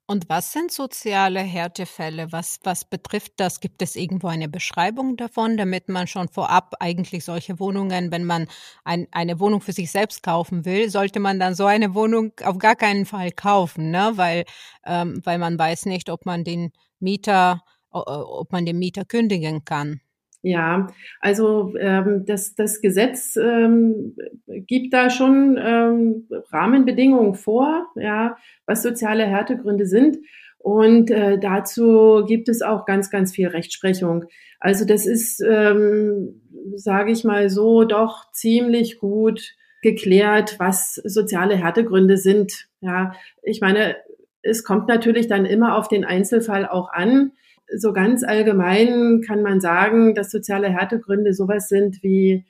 Und 0.09 0.29
was 0.29 0.53
sind 0.53 0.71
soziale 0.71 1.41
Härtefälle? 1.41 2.31
Was, 2.31 2.61
was 2.63 2.85
betrifft 2.85 3.33
das? 3.37 3.59
Gibt 3.59 3.81
es 3.81 3.97
irgendwo 3.97 4.27
eine 4.27 4.47
Beschreibung 4.47 5.17
davon, 5.17 5.57
damit 5.57 5.89
man 5.89 6.07
schon 6.07 6.29
vorab 6.29 6.75
eigentlich 6.79 7.25
solche 7.25 7.59
Wohnungen, 7.59 8.09
wenn 8.09 8.23
man 8.23 8.47
ein, 8.85 9.07
eine 9.11 9.41
Wohnung 9.41 9.59
für 9.59 9.73
sich 9.73 9.91
selbst 9.91 10.23
kaufen 10.23 10.63
will, 10.63 10.89
sollte 10.89 11.19
man 11.19 11.39
dann 11.41 11.55
so 11.55 11.65
eine 11.65 11.93
Wohnung 11.93 12.31
auf 12.43 12.57
gar 12.57 12.77
keinen 12.77 13.05
Fall 13.05 13.31
kaufen, 13.31 13.91
ne? 13.91 14.13
weil, 14.15 14.45
ähm, 14.85 15.19
weil 15.25 15.39
man 15.39 15.59
weiß 15.59 15.85
nicht, 15.87 16.09
ob 16.09 16.25
man 16.25 16.45
den 16.45 16.71
Mieter, 16.99 17.61
ob 17.91 18.51
man 18.53 18.65
den 18.65 18.79
Mieter 18.79 19.03
kündigen 19.03 19.65
kann. 19.65 19.99
Ja, 20.47 20.87
also 21.19 21.73
ähm, 21.77 22.23
das, 22.25 22.55
das 22.55 22.79
Gesetz 22.79 23.35
ähm, 23.35 24.15
gibt 24.47 24.93
da 24.93 25.09
schon 25.09 25.59
ähm, 25.61 26.29
Rahmenbedingungen 26.53 27.35
vor, 27.35 27.87
ja, 27.95 28.37
was 28.65 28.81
soziale 28.81 29.25
Härtegründe 29.25 29.85
sind. 29.85 30.19
Und 30.57 31.11
äh, 31.11 31.37
dazu 31.37 32.23
gibt 32.25 32.47
es 32.47 32.61
auch 32.61 32.85
ganz, 32.85 33.09
ganz 33.09 33.33
viel 33.35 33.49
Rechtsprechung. 33.49 34.23
Also 34.61 34.85
das 34.85 35.05
ist, 35.05 35.43
ähm, 35.45 36.41
sage 36.75 37.11
ich 37.11 37.25
mal 37.25 37.49
so, 37.49 37.83
doch 37.83 38.31
ziemlich 38.31 38.99
gut 38.99 39.53
geklärt, 39.81 40.55
was 40.59 40.95
soziale 40.95 41.57
Härtegründe 41.57 42.15
sind. 42.15 42.69
Ja, 42.79 43.11
ich 43.43 43.59
meine, 43.59 43.97
es 44.43 44.63
kommt 44.63 44.87
natürlich 44.87 45.27
dann 45.27 45.45
immer 45.45 45.75
auf 45.75 45.89
den 45.89 46.05
Einzelfall 46.05 46.65
auch 46.65 46.89
an 46.93 47.33
so 47.75 47.93
ganz 47.93 48.23
allgemein 48.23 49.21
kann 49.25 49.41
man 49.41 49.59
sagen, 49.59 50.15
dass 50.15 50.31
soziale 50.31 50.69
Härtegründe 50.69 51.33
sowas 51.33 51.67
sind 51.67 52.01
wie 52.03 52.45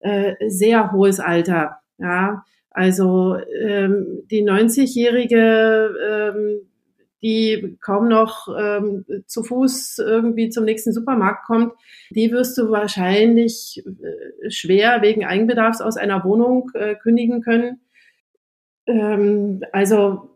äh, 0.00 0.34
sehr 0.48 0.92
hohes 0.92 1.20
Alter. 1.20 1.78
Ja, 1.98 2.44
also 2.70 3.36
ähm, 3.62 4.22
die 4.30 4.42
90-jährige, 4.42 5.94
ähm, 6.08 6.60
die 7.22 7.76
kaum 7.80 8.08
noch 8.08 8.48
ähm, 8.58 9.04
zu 9.26 9.42
Fuß 9.42 9.98
irgendwie 9.98 10.48
zum 10.48 10.64
nächsten 10.64 10.92
Supermarkt 10.92 11.44
kommt, 11.46 11.74
die 12.10 12.30
wirst 12.32 12.56
du 12.56 12.70
wahrscheinlich 12.70 13.82
äh, 13.84 14.50
schwer 14.50 15.02
wegen 15.02 15.24
Eigenbedarfs 15.24 15.82
aus 15.82 15.96
einer 15.96 16.24
Wohnung 16.24 16.70
äh, 16.74 16.94
kündigen 16.94 17.42
können. 17.42 17.80
Ähm, 18.86 19.62
also 19.72 20.29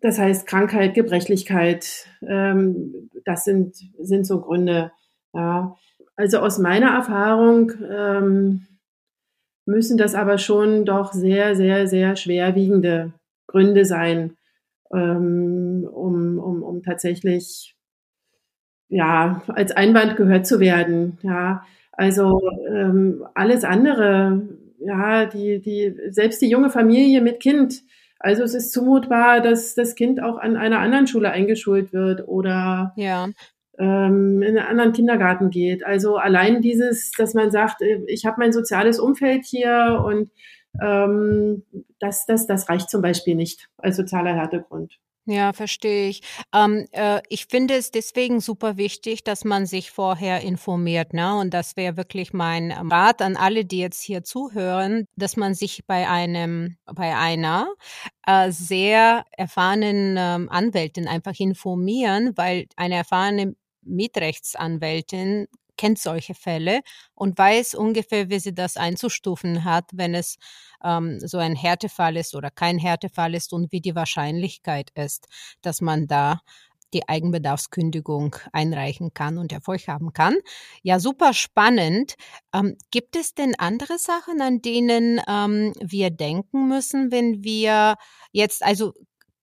das 0.00 0.18
heißt 0.18 0.46
Krankheit, 0.46 0.94
Gebrechlichkeit, 0.94 2.06
ähm, 2.26 3.10
das 3.24 3.44
sind, 3.44 3.76
sind 4.00 4.26
so 4.26 4.40
Gründe. 4.40 4.92
Ja. 5.34 5.76
Also 6.16 6.38
aus 6.38 6.58
meiner 6.58 6.90
Erfahrung 6.94 7.72
ähm, 7.90 8.66
müssen 9.66 9.98
das 9.98 10.14
aber 10.14 10.38
schon 10.38 10.84
doch 10.84 11.12
sehr, 11.12 11.54
sehr, 11.54 11.86
sehr 11.86 12.16
schwerwiegende 12.16 13.12
Gründe 13.46 13.84
sein, 13.84 14.36
ähm, 14.92 15.88
um, 15.90 16.38
um, 16.38 16.62
um 16.62 16.82
tatsächlich 16.82 17.74
ja, 18.88 19.42
als 19.48 19.72
Einwand 19.72 20.16
gehört 20.16 20.46
zu 20.46 20.60
werden. 20.60 21.18
Ja, 21.22 21.64
also 21.92 22.40
ähm, 22.68 23.26
alles 23.34 23.64
andere, 23.64 24.48
ja, 24.80 25.26
die, 25.26 25.60
die, 25.60 25.94
selbst 26.10 26.40
die 26.40 26.48
junge 26.48 26.70
Familie 26.70 27.20
mit 27.20 27.40
Kind, 27.40 27.82
also 28.18 28.42
es 28.42 28.54
ist 28.54 28.72
zumutbar, 28.72 29.40
dass 29.40 29.74
das 29.74 29.94
Kind 29.94 30.22
auch 30.22 30.38
an 30.38 30.56
einer 30.56 30.80
anderen 30.80 31.06
Schule 31.06 31.30
eingeschult 31.30 31.92
wird 31.92 32.26
oder 32.26 32.92
ja. 32.96 33.28
ähm, 33.78 34.42
in 34.42 34.58
einen 34.58 34.66
anderen 34.66 34.92
Kindergarten 34.92 35.50
geht. 35.50 35.84
Also 35.84 36.16
allein 36.16 36.60
dieses, 36.60 37.12
dass 37.12 37.34
man 37.34 37.50
sagt, 37.50 37.82
äh, 37.82 38.02
ich 38.06 38.26
habe 38.26 38.36
mein 38.38 38.52
soziales 38.52 38.98
Umfeld 38.98 39.44
hier 39.44 40.02
und 40.04 40.30
ähm, 40.80 41.64
das, 42.00 42.26
das, 42.26 42.46
das 42.46 42.68
reicht 42.68 42.90
zum 42.90 43.02
Beispiel 43.02 43.34
nicht 43.34 43.68
als 43.78 43.96
sozialer 43.96 44.34
Härtegrund. 44.34 44.98
Ja, 45.30 45.52
verstehe 45.52 46.08
ich. 46.08 46.22
Ähm, 46.54 46.86
äh, 46.92 47.20
ich 47.28 47.46
finde 47.46 47.74
es 47.74 47.90
deswegen 47.90 48.40
super 48.40 48.78
wichtig, 48.78 49.24
dass 49.24 49.44
man 49.44 49.66
sich 49.66 49.90
vorher 49.90 50.40
informiert, 50.40 51.12
ne? 51.12 51.36
Und 51.38 51.52
das 51.52 51.76
wäre 51.76 51.98
wirklich 51.98 52.32
mein 52.32 52.72
Rat 52.72 53.20
an 53.20 53.36
alle, 53.36 53.66
die 53.66 53.78
jetzt 53.78 54.00
hier 54.02 54.24
zuhören, 54.24 55.04
dass 55.16 55.36
man 55.36 55.52
sich 55.52 55.84
bei 55.86 56.08
einem, 56.08 56.78
bei 56.86 57.14
einer 57.14 57.68
äh, 58.26 58.50
sehr 58.52 59.26
erfahrenen 59.36 60.16
ähm, 60.18 60.48
Anwältin 60.48 61.06
einfach 61.06 61.34
informieren, 61.38 62.32
weil 62.36 62.64
eine 62.76 62.94
erfahrene 62.94 63.54
Mietrechtsanwältin 63.82 65.46
kennt 65.78 65.98
solche 65.98 66.34
Fälle 66.34 66.82
und 67.14 67.38
weiß 67.38 67.74
ungefähr, 67.74 68.28
wie 68.28 68.38
sie 68.40 68.54
das 68.54 68.76
einzustufen 68.76 69.64
hat, 69.64 69.86
wenn 69.94 70.14
es 70.14 70.36
ähm, 70.84 71.18
so 71.20 71.38
ein 71.38 71.56
Härtefall 71.56 72.18
ist 72.18 72.34
oder 72.34 72.50
kein 72.50 72.78
Härtefall 72.78 73.34
ist 73.34 73.54
und 73.54 73.72
wie 73.72 73.80
die 73.80 73.94
Wahrscheinlichkeit 73.94 74.90
ist, 74.94 75.28
dass 75.62 75.80
man 75.80 76.06
da 76.06 76.40
die 76.94 77.08
Eigenbedarfskündigung 77.08 78.36
einreichen 78.52 79.12
kann 79.12 79.38
und 79.38 79.52
Erfolg 79.52 79.88
haben 79.88 80.12
kann. 80.12 80.36
Ja, 80.82 80.98
super 81.00 81.34
spannend. 81.34 82.14
Ähm, 82.54 82.76
gibt 82.90 83.16
es 83.16 83.34
denn 83.34 83.54
andere 83.58 83.98
Sachen, 83.98 84.40
an 84.40 84.62
denen 84.62 85.20
ähm, 85.28 85.74
wir 85.80 86.10
denken 86.10 86.68
müssen, 86.68 87.10
wenn 87.12 87.44
wir 87.44 87.96
jetzt, 88.32 88.62
also 88.62 88.94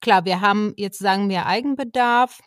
klar, 0.01 0.25
wir 0.25 0.41
haben 0.41 0.73
jetzt 0.77 0.99
sagen 0.99 1.29
wir 1.29 1.45
Eigenbedarf, 1.45 2.39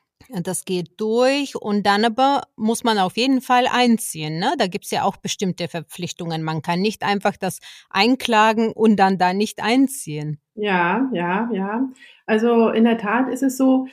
das 0.43 0.65
geht 0.65 1.01
durch 1.01 1.57
und 1.57 1.87
dann 1.87 2.05
aber 2.05 2.43
muss 2.57 2.85
man 2.85 2.99
auf 2.99 3.17
jeden 3.17 3.41
Fall 3.41 3.67
einziehen. 3.67 4.39
Ne? 4.39 4.55
Da 4.59 4.67
gibt's 4.67 4.91
ja 4.91 5.03
auch 5.03 5.17
bestimmte 5.17 5.69
Verpflichtungen. 5.69 6.43
Man 6.43 6.63
kann 6.63 6.81
nicht 6.81 7.03
einfach 7.03 7.37
das 7.37 7.61
einklagen 7.91 8.73
und 8.73 8.97
dann 8.97 9.19
da 9.19 9.33
nicht 9.33 9.63
einziehen. 9.63 10.39
Ja, 10.55 11.09
ja, 11.13 11.49
ja. 11.53 11.89
Also 12.27 12.69
in 12.71 12.85
der 12.85 12.99
Tat 12.99 13.29
ist 13.29 13.43
es 13.43 13.57
so, 13.57 13.87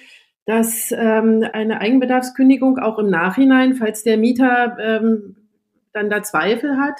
dass 0.45 0.91
ähm, 0.91 1.45
eine 1.53 1.79
Eigenbedarfskündigung 1.79 2.79
auch 2.79 2.99
im 2.99 3.09
Nachhinein, 3.09 3.75
falls 3.75 4.03
der 4.03 4.17
Mieter 4.17 4.77
ähm, 4.79 5.35
dann 5.93 6.09
da 6.09 6.21
Zweifel 6.21 6.77
hat, 6.77 6.99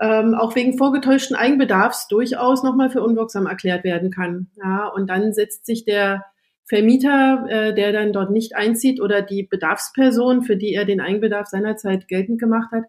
ähm, 0.00 0.34
auch 0.34 0.54
wegen 0.54 0.78
vorgetäuschten 0.78 1.36
Eigenbedarfs 1.36 2.06
durchaus 2.08 2.62
nochmal 2.62 2.90
für 2.90 3.02
unwirksam 3.02 3.46
erklärt 3.46 3.82
werden 3.82 4.10
kann. 4.10 4.48
Ja, 4.56 4.86
und 4.88 5.08
dann 5.08 5.32
setzt 5.32 5.66
sich 5.66 5.84
der 5.84 6.24
Vermieter, 6.68 7.46
äh, 7.48 7.74
der 7.74 7.92
dann 7.92 8.12
dort 8.12 8.30
nicht 8.30 8.54
einzieht 8.54 9.00
oder 9.00 9.22
die 9.22 9.42
Bedarfsperson, 9.42 10.42
für 10.42 10.56
die 10.56 10.74
er 10.74 10.84
den 10.84 11.00
Eigenbedarf 11.00 11.48
seinerzeit 11.48 12.08
geltend 12.08 12.38
gemacht 12.38 12.70
hat, 12.72 12.84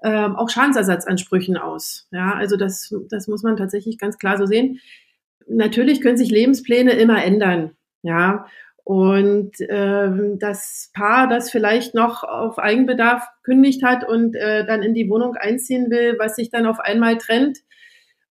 äh, 0.00 0.28
auch 0.34 0.50
Schadensersatzansprüchen 0.50 1.56
aus. 1.56 2.08
Ja, 2.12 2.34
also 2.34 2.56
das, 2.56 2.94
das 3.08 3.28
muss 3.28 3.42
man 3.42 3.56
tatsächlich 3.56 3.98
ganz 3.98 4.18
klar 4.18 4.36
so 4.36 4.46
sehen. 4.46 4.80
Natürlich 5.48 6.00
können 6.00 6.18
sich 6.18 6.30
Lebenspläne 6.30 6.92
immer 6.92 7.24
ändern. 7.24 7.72
Ja, 8.02 8.46
und 8.84 9.52
ähm, 9.68 10.38
das 10.38 10.90
Paar, 10.94 11.28
das 11.28 11.50
vielleicht 11.50 11.94
noch 11.94 12.22
auf 12.22 12.58
Eigenbedarf 12.58 13.26
kündigt 13.42 13.82
hat 13.82 14.06
und 14.08 14.36
äh, 14.36 14.64
dann 14.64 14.82
in 14.82 14.94
die 14.94 15.08
Wohnung 15.08 15.34
einziehen 15.34 15.90
will, 15.90 16.16
was 16.18 16.36
sich 16.36 16.50
dann 16.50 16.66
auf 16.66 16.78
einmal 16.78 17.18
trennt, 17.18 17.58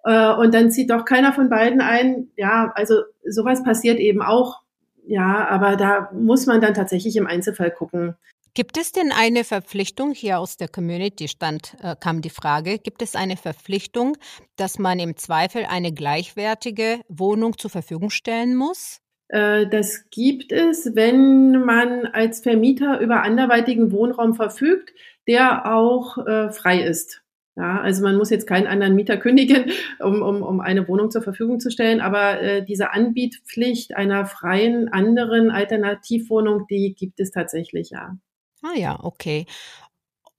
äh, 0.06 0.32
und 0.34 0.54
dann 0.54 0.72
zieht 0.72 0.92
doch 0.92 1.04
keiner 1.04 1.34
von 1.34 1.50
beiden 1.50 1.82
ein. 1.82 2.30
Ja, 2.38 2.72
also 2.76 3.02
sowas 3.28 3.64
passiert 3.64 4.00
eben 4.00 4.22
auch 4.22 4.62
ja, 5.08 5.48
aber 5.48 5.76
da 5.76 6.10
muss 6.14 6.46
man 6.46 6.62
dann 6.62 6.74
tatsächlich 6.74 7.16
im 7.16 7.28
Einzelfall 7.28 7.72
gucken. 7.72 8.16
Gibt 8.54 8.78
es 8.78 8.94
denn 8.94 9.12
eine 9.12 9.44
Verpflichtung, 9.44 10.14
hier 10.14 10.40
aus 10.40 10.56
der 10.56 10.70
Community 10.70 11.28
stand, 11.28 11.76
äh, 11.82 11.96
kam 12.00 12.22
die 12.22 12.30
Frage, 12.30 12.80
gibt 12.80 13.02
es 13.02 13.16
eine 13.16 13.36
Verpflichtung, 13.36 14.18
dass 14.56 14.80
man 14.80 14.98
im 15.00 15.18
Zweifel 15.18 15.66
eine 15.66 15.92
gleichwertige 15.92 17.02
Wohnung 17.10 17.58
zur 17.58 17.70
Verfügung 17.70 18.10
stellen 18.10 18.56
muss? 18.56 19.02
Äh, 19.28 19.68
das 19.68 20.06
gibt 20.10 20.54
es, 20.54 20.96
wenn 20.96 21.66
man 21.66 22.06
als 22.06 22.40
Vermieter 22.40 23.02
über 23.02 23.24
anderweitigen 23.24 23.92
Wohnraum 23.92 24.36
verfügt, 24.36 24.94
der 25.28 25.66
auch 25.66 26.18
äh, 26.26 26.50
frei 26.50 26.82
ist. 26.82 27.25
Ja, 27.58 27.80
also 27.80 28.04
man 28.04 28.18
muss 28.18 28.30
jetzt 28.30 28.48
keinen 28.48 28.68
anderen 28.68 28.96
Mieter 28.96 29.18
kündigen, 29.26 29.72
um, 30.00 30.22
um, 30.22 30.42
um 30.44 30.60
eine 30.60 30.88
Wohnung 30.88 31.10
zur 31.12 31.22
Verfügung 31.22 31.60
zu 31.60 31.72
stellen, 31.72 32.02
aber 32.02 32.42
äh, 32.42 32.66
diese 32.66 32.92
Anbietpflicht 32.92 33.96
einer 33.96 34.26
freien 34.26 34.90
anderen 34.90 35.52
Alternativwohnung, 35.52 36.68
die 36.68 36.96
gibt 36.96 37.20
es 37.20 37.32
tatsächlich, 37.32 37.92
ja. 37.92 38.18
Ah 38.62 38.78
ja, 38.78 39.00
okay. 39.04 39.46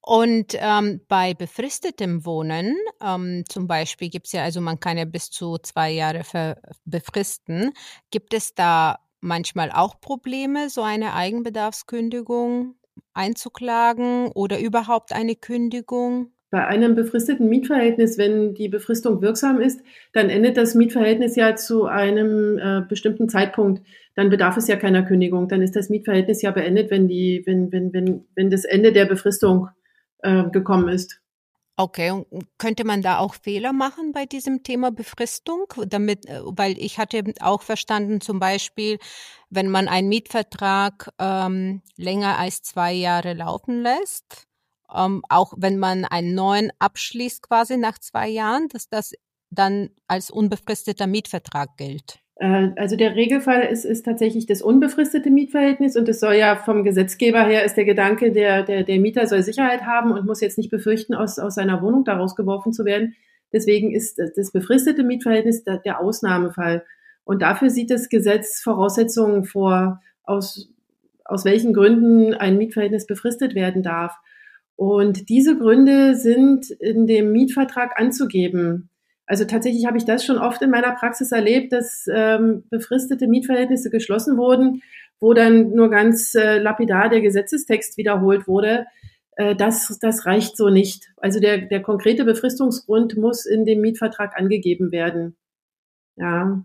Und 0.00 0.56
ähm, 0.60 1.00
bei 1.08 1.34
befristetem 1.34 2.24
Wohnen, 2.24 2.76
ähm, 3.02 3.42
zum 3.48 3.66
Beispiel 3.66 4.08
gibt 4.08 4.26
es 4.26 4.32
ja, 4.32 4.44
also 4.44 4.60
man 4.60 4.78
kann 4.78 4.98
ja 4.98 5.04
bis 5.04 5.30
zu 5.30 5.58
zwei 5.58 5.90
Jahre 5.90 6.22
befristen. 6.84 7.72
Gibt 8.12 8.32
es 8.32 8.54
da 8.54 9.00
manchmal 9.20 9.72
auch 9.72 10.00
Probleme, 10.00 10.70
so 10.70 10.82
eine 10.82 11.14
Eigenbedarfskündigung 11.14 12.76
einzuklagen 13.14 14.28
oder 14.28 14.60
überhaupt 14.60 15.12
eine 15.12 15.34
Kündigung? 15.34 16.35
Bei 16.50 16.66
einem 16.66 16.94
befristeten 16.94 17.48
Mietverhältnis, 17.48 18.18
wenn 18.18 18.54
die 18.54 18.68
Befristung 18.68 19.20
wirksam 19.20 19.60
ist, 19.60 19.80
dann 20.12 20.30
endet 20.30 20.56
das 20.56 20.74
Mietverhältnis 20.74 21.34
ja 21.34 21.56
zu 21.56 21.86
einem 21.86 22.58
äh, 22.58 22.82
bestimmten 22.88 23.28
Zeitpunkt. 23.28 23.82
Dann 24.14 24.30
bedarf 24.30 24.56
es 24.56 24.68
ja 24.68 24.76
keiner 24.76 25.02
Kündigung. 25.02 25.48
Dann 25.48 25.60
ist 25.60 25.74
das 25.74 25.88
Mietverhältnis 25.88 26.42
ja 26.42 26.52
beendet, 26.52 26.90
wenn 26.90 27.08
die, 27.08 27.42
wenn, 27.46 27.72
wenn, 27.72 27.92
wenn, 27.92 28.24
wenn 28.36 28.50
das 28.50 28.64
Ende 28.64 28.92
der 28.92 29.06
Befristung 29.06 29.68
äh, 30.22 30.44
gekommen 30.50 30.88
ist. 30.88 31.20
Okay, 31.78 32.10
und 32.10 32.26
könnte 32.56 32.84
man 32.84 33.02
da 33.02 33.18
auch 33.18 33.34
Fehler 33.34 33.74
machen 33.74 34.12
bei 34.12 34.24
diesem 34.24 34.62
Thema 34.62 34.90
Befristung? 34.90 35.66
Damit, 35.86 36.24
äh, 36.26 36.40
weil 36.42 36.78
ich 36.78 36.98
hatte 36.98 37.22
auch 37.40 37.60
verstanden, 37.60 38.22
zum 38.22 38.38
Beispiel, 38.38 38.98
wenn 39.50 39.68
man 39.68 39.86
einen 39.86 40.08
Mietvertrag 40.08 41.10
ähm, 41.18 41.82
länger 41.96 42.38
als 42.38 42.62
zwei 42.62 42.94
Jahre 42.94 43.34
laufen 43.34 43.82
lässt, 43.82 44.45
ähm, 44.94 45.22
auch 45.28 45.54
wenn 45.56 45.78
man 45.78 46.04
einen 46.04 46.34
neuen 46.34 46.70
abschließt 46.78 47.42
quasi 47.42 47.76
nach 47.76 47.98
zwei 47.98 48.28
Jahren, 48.28 48.68
dass 48.68 48.88
das 48.88 49.12
dann 49.50 49.90
als 50.08 50.30
unbefristeter 50.30 51.06
Mietvertrag 51.06 51.76
gilt. 51.76 52.20
Äh, 52.36 52.70
also 52.76 52.96
der 52.96 53.16
Regelfall 53.16 53.62
ist, 53.62 53.84
ist 53.84 54.04
tatsächlich 54.04 54.46
das 54.46 54.62
unbefristete 54.62 55.30
Mietverhältnis 55.30 55.96
und 55.96 56.08
es 56.08 56.20
soll 56.20 56.34
ja 56.34 56.56
vom 56.56 56.84
Gesetzgeber 56.84 57.44
her 57.44 57.64
ist 57.64 57.76
der 57.76 57.84
Gedanke, 57.84 58.32
der, 58.32 58.62
der, 58.62 58.82
der 58.84 59.00
Mieter 59.00 59.26
soll 59.26 59.42
Sicherheit 59.42 59.82
haben 59.82 60.12
und 60.12 60.26
muss 60.26 60.40
jetzt 60.40 60.58
nicht 60.58 60.70
befürchten, 60.70 61.14
aus, 61.14 61.38
aus 61.38 61.54
seiner 61.54 61.82
Wohnung 61.82 62.04
daraus 62.04 62.36
geworfen 62.36 62.72
zu 62.72 62.84
werden. 62.84 63.14
Deswegen 63.52 63.92
ist 63.92 64.18
das 64.18 64.52
befristete 64.52 65.02
Mietverhältnis 65.02 65.64
der, 65.64 65.78
der 65.78 66.00
Ausnahmefall. 66.00 66.84
Und 67.24 67.42
dafür 67.42 67.70
sieht 67.70 67.90
das 67.90 68.08
Gesetz 68.08 68.60
Voraussetzungen 68.60 69.44
vor, 69.44 70.00
aus, 70.24 70.68
aus 71.24 71.44
welchen 71.44 71.72
Gründen 71.72 72.34
ein 72.34 72.58
Mietverhältnis 72.58 73.06
befristet 73.06 73.54
werden 73.54 73.82
darf. 73.82 74.16
Und 74.76 75.30
diese 75.30 75.56
Gründe 75.56 76.14
sind 76.14 76.70
in 76.70 77.06
dem 77.06 77.32
Mietvertrag 77.32 77.98
anzugeben. 77.98 78.90
Also 79.26 79.44
tatsächlich 79.44 79.86
habe 79.86 79.96
ich 79.96 80.04
das 80.04 80.24
schon 80.24 80.38
oft 80.38 80.62
in 80.62 80.70
meiner 80.70 80.92
Praxis 80.92 81.32
erlebt, 81.32 81.72
dass 81.72 82.06
ähm, 82.12 82.64
befristete 82.70 83.26
Mietverhältnisse 83.26 83.90
geschlossen 83.90 84.36
wurden, 84.36 84.82
wo 85.18 85.32
dann 85.32 85.70
nur 85.70 85.90
ganz 85.90 86.34
äh, 86.34 86.58
lapidar 86.58 87.08
der 87.08 87.22
Gesetzestext 87.22 87.96
wiederholt 87.96 88.46
wurde. 88.46 88.86
Äh, 89.36 89.56
das, 89.56 89.98
das 90.00 90.26
reicht 90.26 90.56
so 90.56 90.68
nicht. 90.68 91.12
Also 91.16 91.40
der, 91.40 91.58
der 91.58 91.82
konkrete 91.82 92.24
Befristungsgrund 92.24 93.16
muss 93.16 93.46
in 93.46 93.64
dem 93.64 93.80
Mietvertrag 93.80 94.38
angegeben 94.38 94.92
werden. 94.92 95.36
Ja. 96.16 96.64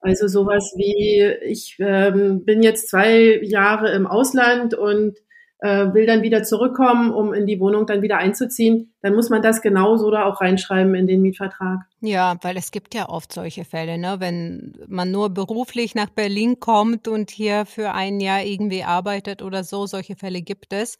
Also 0.00 0.28
sowas 0.28 0.74
wie, 0.76 1.24
ich 1.50 1.76
ähm, 1.78 2.44
bin 2.44 2.62
jetzt 2.62 2.90
zwei 2.90 3.40
Jahre 3.42 3.92
im 3.92 4.06
Ausland 4.06 4.74
und 4.74 5.18
äh, 5.60 5.94
will 5.94 6.06
dann 6.06 6.22
wieder 6.22 6.42
zurückkommen, 6.42 7.12
um 7.12 7.32
in 7.32 7.46
die 7.46 7.60
Wohnung 7.60 7.86
dann 7.86 8.02
wieder 8.02 8.18
einzuziehen, 8.18 8.94
dann 9.00 9.14
muss 9.14 9.30
man 9.30 9.42
das 9.42 9.62
genauso 9.62 10.10
da 10.10 10.24
auch 10.24 10.40
reinschreiben 10.40 10.94
in 10.94 11.06
den 11.06 11.22
Mietvertrag. 11.22 11.80
Ja, 12.00 12.36
weil 12.42 12.56
es 12.56 12.70
gibt 12.70 12.94
ja 12.94 13.08
oft 13.08 13.32
solche 13.32 13.64
Fälle, 13.64 13.98
ne? 13.98 14.16
wenn 14.18 14.74
man 14.86 15.10
nur 15.10 15.30
beruflich 15.30 15.94
nach 15.94 16.10
Berlin 16.10 16.60
kommt 16.60 17.08
und 17.08 17.30
hier 17.30 17.64
für 17.64 17.92
ein 17.92 18.20
Jahr 18.20 18.42
irgendwie 18.42 18.84
arbeitet 18.84 19.42
oder 19.42 19.64
so, 19.64 19.86
solche 19.86 20.16
Fälle 20.16 20.42
gibt 20.42 20.72
es. 20.72 20.98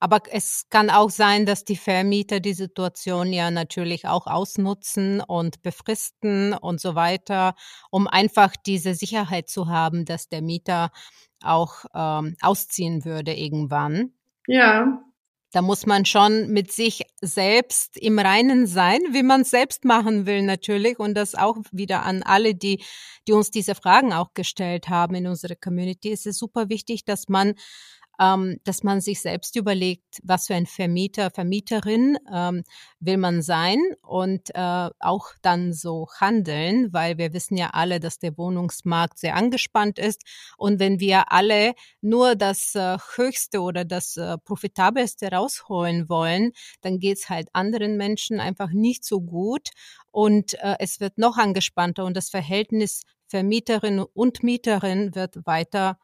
Aber 0.00 0.20
es 0.30 0.66
kann 0.70 0.90
auch 0.90 1.10
sein, 1.10 1.44
dass 1.44 1.64
die 1.64 1.76
Vermieter 1.76 2.38
die 2.38 2.54
Situation 2.54 3.32
ja 3.32 3.50
natürlich 3.50 4.06
auch 4.06 4.26
ausnutzen 4.26 5.20
und 5.20 5.62
befristen 5.62 6.52
und 6.52 6.80
so 6.80 6.94
weiter, 6.94 7.54
um 7.90 8.06
einfach 8.06 8.54
diese 8.56 8.94
Sicherheit 8.94 9.48
zu 9.48 9.68
haben, 9.68 10.04
dass 10.04 10.28
der 10.28 10.42
Mieter 10.42 10.90
auch 11.42 11.84
ähm, 11.94 12.36
ausziehen 12.40 13.04
würde 13.04 13.34
irgendwann. 13.34 14.12
Ja. 14.46 15.02
Da 15.52 15.62
muss 15.62 15.86
man 15.86 16.04
schon 16.04 16.48
mit 16.50 16.70
sich 16.72 17.04
selbst 17.22 17.96
im 17.96 18.18
Reinen 18.18 18.66
sein, 18.66 19.00
wie 19.12 19.22
man 19.22 19.40
es 19.40 19.50
selbst 19.50 19.84
machen 19.86 20.26
will 20.26 20.42
natürlich. 20.42 20.98
Und 20.98 21.14
das 21.14 21.34
auch 21.34 21.56
wieder 21.72 22.02
an 22.02 22.22
alle, 22.22 22.54
die, 22.54 22.84
die 23.26 23.32
uns 23.32 23.50
diese 23.50 23.74
Fragen 23.74 24.12
auch 24.12 24.34
gestellt 24.34 24.90
haben 24.90 25.14
in 25.14 25.26
unserer 25.26 25.56
Community. 25.56 26.12
Es 26.12 26.26
ist 26.26 26.38
super 26.38 26.68
wichtig, 26.68 27.06
dass 27.06 27.28
man 27.28 27.54
ähm, 28.20 28.58
dass 28.64 28.82
man 28.82 29.00
sich 29.00 29.20
selbst 29.20 29.56
überlegt, 29.56 30.18
was 30.22 30.46
für 30.46 30.54
ein 30.54 30.66
Vermieter, 30.66 31.30
Vermieterin 31.30 32.18
ähm, 32.32 32.64
will 33.00 33.16
man 33.16 33.42
sein 33.42 33.78
und 34.02 34.50
äh, 34.54 34.90
auch 34.98 35.28
dann 35.42 35.72
so 35.72 36.08
handeln, 36.20 36.92
weil 36.92 37.18
wir 37.18 37.32
wissen 37.32 37.56
ja 37.56 37.70
alle, 37.72 38.00
dass 38.00 38.18
der 38.18 38.36
Wohnungsmarkt 38.36 39.18
sehr 39.18 39.36
angespannt 39.36 39.98
ist. 39.98 40.22
Und 40.56 40.80
wenn 40.80 41.00
wir 41.00 41.32
alle 41.32 41.74
nur 42.00 42.34
das 42.34 42.74
äh, 42.74 42.98
Höchste 43.16 43.60
oder 43.60 43.84
das 43.84 44.16
äh, 44.16 44.36
Profitabelste 44.38 45.30
rausholen 45.30 46.08
wollen, 46.08 46.52
dann 46.80 46.98
geht's 46.98 47.28
halt 47.28 47.48
anderen 47.52 47.96
Menschen 47.96 48.40
einfach 48.40 48.70
nicht 48.70 49.04
so 49.04 49.20
gut. 49.20 49.70
Und 50.10 50.54
äh, 50.54 50.76
es 50.80 51.00
wird 51.00 51.18
noch 51.18 51.36
angespannter 51.36 52.04
und 52.04 52.16
das 52.16 52.30
Verhältnis 52.30 53.02
Vermieterin 53.28 54.00
und 54.00 54.42
Mieterin 54.42 55.14
wird 55.14 55.46
weiter 55.46 55.98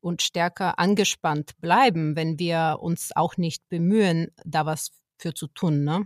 und 0.00 0.22
stärker 0.22 0.78
angespannt 0.78 1.52
bleiben, 1.60 2.16
wenn 2.16 2.38
wir 2.38 2.78
uns 2.80 3.10
auch 3.14 3.36
nicht 3.36 3.68
bemühen, 3.68 4.28
da 4.44 4.66
was 4.66 4.90
für 5.18 5.34
zu 5.34 5.46
tun, 5.48 5.84
ne? 5.84 6.04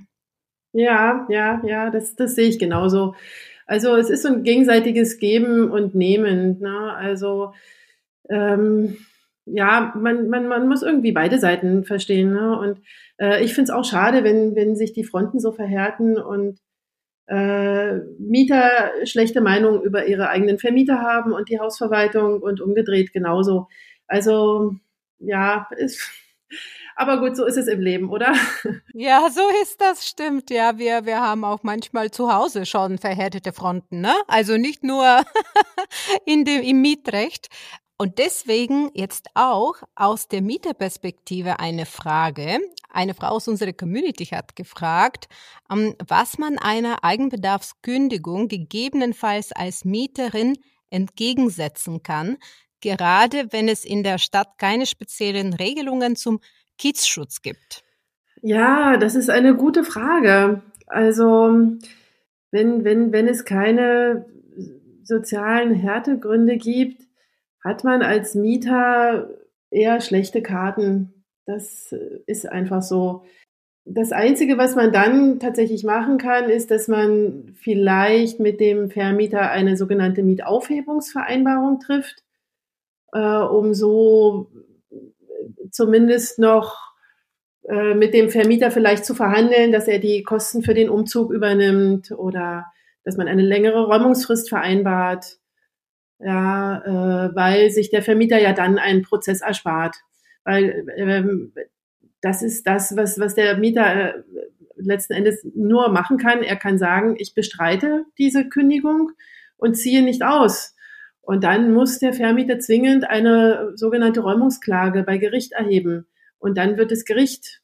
Ja, 0.73 1.27
ja, 1.29 1.61
ja, 1.65 1.91
das, 1.91 2.17
das 2.17 2.35
sehe 2.35 2.49
ich 2.49 2.59
genauso. 2.59 3.15
Also 3.67 3.95
es 3.97 4.11
ist 4.11 4.23
so 4.23 4.29
ein 4.29 4.43
gegenseitiges 4.43 5.19
Geben 5.19 5.71
und 5.71 5.95
Nehmen. 5.95 6.61
Ne? 6.61 6.95
Also 6.95 7.53
ähm, 8.29 8.97
ja, 9.45 9.93
man, 9.97 10.29
man, 10.29 10.49
man 10.49 10.69
muss 10.69 10.83
irgendwie 10.83 11.13
beide 11.13 11.39
Seiten 11.39 11.85
verstehen. 11.85 12.33
Ne? 12.33 12.59
Und 12.59 12.81
äh, 13.19 13.45
ich 13.45 13.55
finde 13.55 13.71
es 13.71 13.77
auch 13.77 13.85
schade, 13.85 14.25
wenn, 14.25 14.55
wenn 14.55 14.77
sich 14.77 14.93
die 14.93 15.05
Fronten 15.05 15.41
so 15.41 15.53
verhärten 15.53 16.17
und 16.17 16.59
äh, 17.27 17.99
Mieter 18.19 18.93
schlechte 19.05 19.41
Meinungen 19.41 19.83
über 19.83 20.07
ihre 20.07 20.29
eigenen 20.29 20.59
Vermieter 20.59 21.01
haben 21.01 21.33
und 21.33 21.49
die 21.49 21.59
Hausverwaltung 21.59 22.41
und 22.41 22.61
umgedreht 22.61 23.13
genauso. 23.13 23.69
Also 24.07 24.75
ja, 25.19 25.69
ist, 25.77 26.11
aber 26.97 27.21
gut, 27.21 27.37
so 27.37 27.45
ist 27.47 27.57
es 27.57 27.69
im 27.69 27.81
Leben, 27.81 28.11
oder? 28.11 28.35
Ja, 28.95 29.29
so 29.31 29.41
ist 29.63 29.81
das, 29.81 30.07
stimmt. 30.07 30.51
Ja, 30.51 30.79
wir, 30.79 31.07
wir 31.07 31.21
haben 31.21 31.45
auch 31.45 31.63
manchmal 31.63 32.11
zu 32.11 32.33
Hause 32.33 32.67
schon 32.67 32.99
verhärtete 32.99 33.53
Fronten, 33.53 34.01
ne? 34.01 34.15
Also 34.29 34.59
nicht 34.59 34.85
nur 34.85 35.23
in 36.27 36.45
dem, 36.45 36.63
im 36.63 36.83
Mietrecht. 36.83 37.49
Und 37.99 38.19
deswegen 38.19 38.91
jetzt 38.95 39.29
auch 39.35 39.75
aus 39.95 40.27
der 40.29 40.43
Mieterperspektive 40.43 41.61
eine 41.61 41.87
Frage. 41.87 42.59
Eine 42.91 43.15
Frau 43.15 43.29
aus 43.29 43.49
unserer 43.49 43.73
Community 43.73 44.27
hat 44.27 44.57
gefragt, 44.57 45.29
ähm, 45.71 45.95
was 46.07 46.39
man 46.39 46.59
einer 46.59 47.05
Eigenbedarfskündigung 47.05 48.49
gegebenenfalls 48.49 49.53
als 49.53 49.85
Mieterin 49.85 50.59
entgegensetzen 50.91 52.03
kann, 52.03 52.39
gerade 52.81 53.53
wenn 53.53 53.69
es 53.69 53.85
in 53.85 54.03
der 54.03 54.19
Stadt 54.19 54.59
keine 54.59 54.87
speziellen 54.87 55.55
Regelungen 55.55 56.17
zum 56.17 56.41
Kiezschutz 56.79 57.43
gibt? 57.43 57.85
Ja, 58.43 58.97
das 58.97 59.15
ist 59.15 59.31
eine 59.31 59.55
gute 59.55 59.85
Frage. 59.85 60.63
Also, 60.87 61.79
wenn, 62.51 62.85
wenn, 62.85 63.13
wenn 63.13 63.29
es 63.29 63.45
keine 63.45 64.27
sozialen 65.05 65.75
Härtegründe 65.75 66.57
gibt, 66.57 67.03
hat 67.65 67.85
man 67.85 68.03
als 68.03 68.35
Mieter 68.35 69.31
eher 69.71 70.01
schlechte 70.01 70.43
Karten. 70.43 71.25
Das 71.47 71.95
ist 72.27 72.49
einfach 72.49 72.83
so. 72.83 73.25
Das 73.85 74.13
Einzige, 74.13 74.59
was 74.59 74.77
man 74.77 74.93
dann 74.93 75.41
tatsächlich 75.41 75.83
machen 75.83 76.19
kann, 76.19 76.49
ist, 76.49 76.71
dass 76.71 76.87
man 76.87 77.55
vielleicht 77.57 78.39
mit 78.39 78.61
dem 78.61 78.91
Vermieter 78.91 79.51
eine 79.51 79.77
sogenannte 79.77 80.23
Mietaufhebungsvereinbarung 80.23 81.81
trifft 81.81 82.23
äh, 83.13 83.19
um 83.19 83.75
so 83.75 84.51
zumindest 85.71 86.39
noch 86.39 86.93
äh, 87.69 87.95
mit 87.95 88.15
dem 88.15 88.31
Vermieter 88.31 88.71
vielleicht 88.71 89.05
zu 89.05 89.15
verhandeln, 89.15 89.73
dass 89.73 89.87
er 89.87 89.99
die 89.99 90.23
Kosten 90.23 90.63
für 90.63 90.75
den 90.75 90.91
Umzug 90.91 91.31
übernimmt 91.31 92.11
oder 92.13 92.67
dass 93.05 93.17
man 93.17 93.29
eine 93.29 93.43
längere 93.43 93.87
Räumungsfrist 93.87 94.49
vereinbart, 94.49 95.39
ja, 96.25 97.27
äh, 97.27 97.35
weil 97.35 97.71
sich 97.71 97.91
der 97.91 98.03
Vermieter 98.03 98.41
ja 98.41 98.53
dann 98.53 98.79
einen 98.79 99.03
Prozess 99.03 99.41
erspart, 99.41 99.97
weil 100.45 100.87
ähm, 100.97 101.53
das 102.21 102.43
ist 102.43 102.67
das, 102.67 102.97
was 102.97 103.19
was 103.19 103.35
der 103.35 103.57
Mieter 103.59 104.17
äh, 104.17 104.23
letzten 104.77 105.13
Endes 105.15 105.47
nur 105.55 105.91
machen 105.91 106.19
kann. 106.19 106.43
Er 106.43 106.57
kann 106.57 106.79
sagen, 106.79 107.17
ich 107.19 107.35
bestreite 107.35 108.05
diese 108.19 108.49
Kündigung 108.49 109.13
und 109.57 109.75
ziehe 109.77 110.03
nicht 110.03 110.23
aus. 110.23 110.75
Und 111.21 111.45
dann 111.45 111.73
muss 111.73 112.01
der 112.01 112.13
Vermieter 112.13 112.59
zwingend 112.59 113.09
eine 113.09 113.73
sogenannte 113.77 114.21
Räumungsklage 114.21 115.05
bei 115.05 115.19
Gericht 115.19 115.53
erheben. 115.53 116.07
Und 116.39 116.59
dann 116.59 116.77
wird 116.77 116.91
das 116.91 117.05
Gericht 117.05 117.63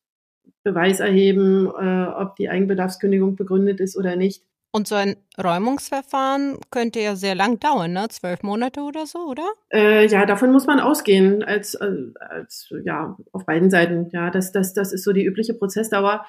Beweis 0.62 1.00
erheben, 1.00 1.66
äh, 1.66 2.06
ob 2.06 2.36
die 2.36 2.48
Eigenbedarfskündigung 2.48 3.36
begründet 3.36 3.80
ist 3.80 3.96
oder 3.96 4.16
nicht. 4.16 4.44
Und 4.70 4.86
so 4.86 4.96
ein 4.96 5.16
Räumungsverfahren 5.42 6.58
könnte 6.70 7.00
ja 7.00 7.16
sehr 7.16 7.34
lang 7.34 7.58
dauern, 7.58 7.92
ne? 7.92 8.06
Zwölf 8.10 8.42
Monate 8.42 8.82
oder 8.82 9.06
so, 9.06 9.20
oder? 9.20 9.48
Äh, 9.72 10.06
ja, 10.06 10.26
davon 10.26 10.52
muss 10.52 10.66
man 10.66 10.78
ausgehen, 10.78 11.42
als, 11.42 11.74
als 11.74 12.70
ja, 12.84 13.16
auf 13.32 13.46
beiden 13.46 13.70
Seiten. 13.70 14.10
Ja, 14.12 14.30
das, 14.30 14.52
das, 14.52 14.74
das 14.74 14.92
ist 14.92 15.04
so 15.04 15.12
die 15.12 15.24
übliche 15.24 15.54
Prozessdauer. 15.54 16.26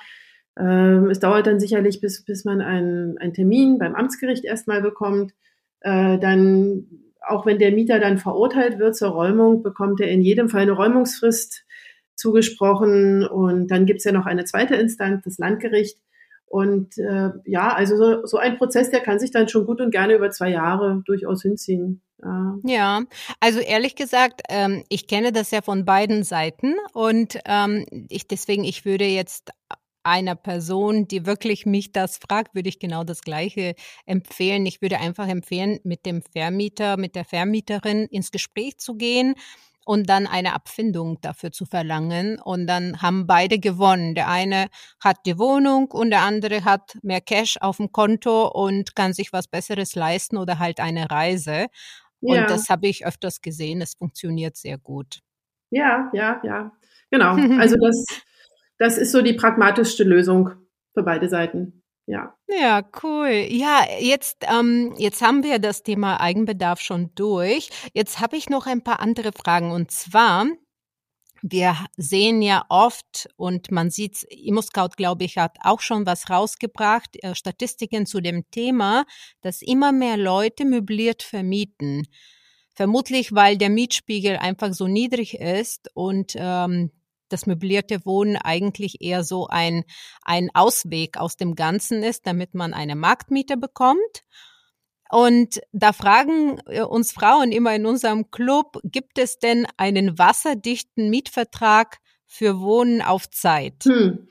Ähm, 0.58 1.10
es 1.10 1.20
dauert 1.20 1.48
dann 1.48 1.60
sicherlich, 1.60 2.00
bis, 2.00 2.24
bis 2.24 2.46
man 2.46 2.62
einen, 2.62 3.18
einen 3.18 3.34
Termin 3.34 3.78
beim 3.78 3.96
Amtsgericht 3.96 4.46
erstmal 4.46 4.82
bekommt. 4.82 5.34
Äh, 5.82 6.18
dann, 6.18 6.88
auch 7.28 7.46
wenn 7.46 7.60
der 7.60 7.74
Mieter 7.74 8.00
dann 8.00 8.18
verurteilt 8.18 8.80
wird 8.80 8.96
zur 8.96 9.10
Räumung, 9.10 9.64
bekommt 9.64 10.00
er 10.00 10.10
in 10.10 10.22
jedem 10.22 10.48
Fall 10.48 10.62
eine 10.62 10.72
Räumungsfrist 10.72 11.66
zugesprochen. 12.16 13.26
Und 13.26 13.68
dann 13.68 13.86
gibt's 13.86 14.06
ja 14.06 14.14
noch 14.14 14.26
eine 14.26 14.46
zweite 14.46 14.76
Instanz, 14.76 15.24
das 15.26 15.38
Landgericht. 15.38 15.98
Und 16.50 16.98
äh, 16.98 17.30
ja, 17.46 17.74
also 17.74 17.96
so, 17.96 18.26
so 18.26 18.38
ein 18.38 18.58
Prozess, 18.58 18.90
der 18.90 19.02
kann 19.02 19.20
sich 19.20 19.30
dann 19.30 19.48
schon 19.48 19.68
gut 19.68 19.80
und 19.82 19.92
gerne 19.92 20.16
über 20.16 20.32
zwei 20.32 20.50
Jahre 20.50 21.04
durchaus 21.06 21.44
hinziehen. 21.44 22.02
Ja, 22.24 22.56
ja 22.64 23.02
also 23.40 23.60
ehrlich 23.60 23.96
gesagt, 23.96 24.42
ähm, 24.50 24.84
ich 24.90 25.08
kenne 25.08 25.32
das 25.32 25.52
ja 25.52 25.62
von 25.62 25.86
beiden 25.86 26.24
Seiten 26.24 26.76
und 26.94 27.40
ähm, 27.46 27.86
ich 28.10 28.28
deswegen, 28.28 28.64
ich 28.64 28.84
würde 28.84 29.06
jetzt 29.06 29.52
einer 30.02 30.36
Person, 30.36 31.08
die 31.08 31.28
wirklich 31.28 31.68
mich 31.68 31.92
das 31.92 32.18
fragt, 32.18 32.56
würde 32.56 32.70
ich 32.70 32.80
genau 32.80 33.04
das 33.04 33.22
Gleiche 33.22 33.76
empfehlen. 34.08 34.66
Ich 34.66 34.82
würde 34.82 34.98
einfach 34.98 35.28
empfehlen, 35.28 35.80
mit 35.84 36.08
dem 36.08 36.24
Vermieter, 36.24 36.98
mit 36.98 37.16
der 37.16 37.26
Vermieterin 37.26 38.06
ins 38.06 38.32
Gespräch 38.32 38.80
zu 38.80 38.96
gehen 38.96 39.36
und 39.90 40.08
dann 40.08 40.28
eine 40.28 40.54
Abfindung 40.54 41.20
dafür 41.22 41.52
zu 41.52 41.66
verlangen. 41.66 42.38
Und 42.40 42.68
dann 42.68 43.02
haben 43.02 43.26
beide 43.26 43.58
gewonnen. 43.58 44.14
Der 44.14 44.28
eine 44.28 44.68
hat 45.04 45.18
die 45.26 45.40
Wohnung 45.40 45.90
und 45.90 46.12
der 46.12 46.22
andere 46.22 46.64
hat 46.64 47.00
mehr 47.02 47.22
Cash 47.22 47.58
auf 47.60 47.78
dem 47.78 47.92
Konto 47.92 48.50
und 48.50 48.96
kann 48.96 49.14
sich 49.14 49.34
was 49.34 49.48
Besseres 49.48 49.96
leisten 49.96 50.38
oder 50.38 50.60
halt 50.60 50.80
eine 50.80 51.10
Reise. 51.10 51.70
Ja. 52.22 52.42
Und 52.42 52.52
das 52.52 52.70
habe 52.70 52.86
ich 52.86 53.04
öfters 53.04 53.42
gesehen. 53.42 53.82
Es 53.82 53.96
funktioniert 53.96 54.58
sehr 54.58 54.78
gut. 54.78 55.22
Ja, 55.72 56.12
ja, 56.14 56.40
ja. 56.44 56.72
Genau. 57.10 57.36
Also 57.60 57.76
das 57.82 58.06
das 58.78 59.00
ist 59.00 59.12
so 59.12 59.24
die 59.24 59.34
pragmatischste 59.34 60.04
Lösung 60.04 60.52
für 60.94 61.02
beide 61.02 61.30
Seiten. 61.30 61.79
Ja. 62.10 62.34
Ja, 62.48 62.82
cool. 63.04 63.46
Ja, 63.50 63.86
jetzt, 64.00 64.44
ähm, 64.50 64.96
jetzt 64.98 65.22
haben 65.22 65.44
wir 65.44 65.60
das 65.60 65.84
Thema 65.84 66.20
Eigenbedarf 66.20 66.82
schon 66.82 67.12
durch. 67.14 67.70
Jetzt 67.94 68.20
habe 68.20 68.36
ich 68.36 68.50
noch 68.50 68.66
ein 68.66 68.84
paar 68.84 69.00
andere 69.00 69.32
Fragen. 69.32 69.72
Und 69.72 69.92
zwar, 69.92 70.48
wir 71.44 71.78
sehen 71.98 72.42
ja 72.42 72.66
oft 72.70 73.30
und 73.36 73.70
man 73.70 73.92
sieht, 73.92 74.24
ImmoScout, 74.24 74.96
glaube 74.98 75.24
ich, 75.24 75.38
hat 75.38 75.58
auch 75.62 75.82
schon 75.82 76.08
was 76.08 76.32
rausgebracht, 76.32 77.24
äh, 77.24 77.36
Statistiken 77.36 78.08
zu 78.08 78.22
dem 78.22 78.50
Thema, 78.50 79.06
dass 79.42 79.62
immer 79.62 79.92
mehr 79.92 80.18
Leute 80.18 80.66
möbliert 80.66 81.22
vermieten. 81.22 82.08
Vermutlich, 82.74 83.36
weil 83.36 83.56
der 83.56 83.70
Mietspiegel 83.70 84.38
einfach 84.38 84.74
so 84.74 84.88
niedrig 84.88 85.36
ist 85.40 85.92
und 85.94 86.34
ähm, 86.36 86.90
das 87.30 87.46
möblierte 87.46 88.06
Wohnen 88.06 88.38
eigentlich 88.38 89.02
eher 89.02 89.24
so 89.24 89.48
ein, 89.48 89.84
ein 90.24 90.50
Ausweg 90.54 91.18
aus 91.18 91.38
dem 91.38 91.56
Ganzen 91.56 92.04
ist, 92.04 92.28
damit 92.28 92.54
man 92.54 92.74
eine 92.74 92.96
Marktmiete 92.96 93.58
bekommt. 93.58 94.24
Und 95.12 95.62
da 95.72 95.92
fragen 95.92 96.60
äh, 96.68 96.82
uns 96.82 97.12
Frauen 97.12 97.52
immer 97.52 97.76
in 97.76 97.86
unserem 97.86 98.30
Club, 98.30 98.80
gibt 98.84 99.18
es 99.18 99.40
denn 99.40 99.66
einen 99.78 100.20
wasserdichten 100.20 101.10
Mietvertrag 101.10 101.98
für 102.28 102.60
Wohnen 102.60 103.02
auf 103.02 103.30
Zeit? 103.30 103.86
Hm. 103.86 104.28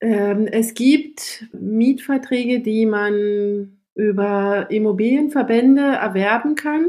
Ähm, 0.00 0.46
es 0.46 0.74
gibt 0.74 1.46
Mietverträge, 1.52 2.60
die 2.60 2.86
man 2.86 3.78
über 3.94 4.66
Immobilienverbände 4.70 5.82
erwerben 5.82 6.54
kann, 6.54 6.86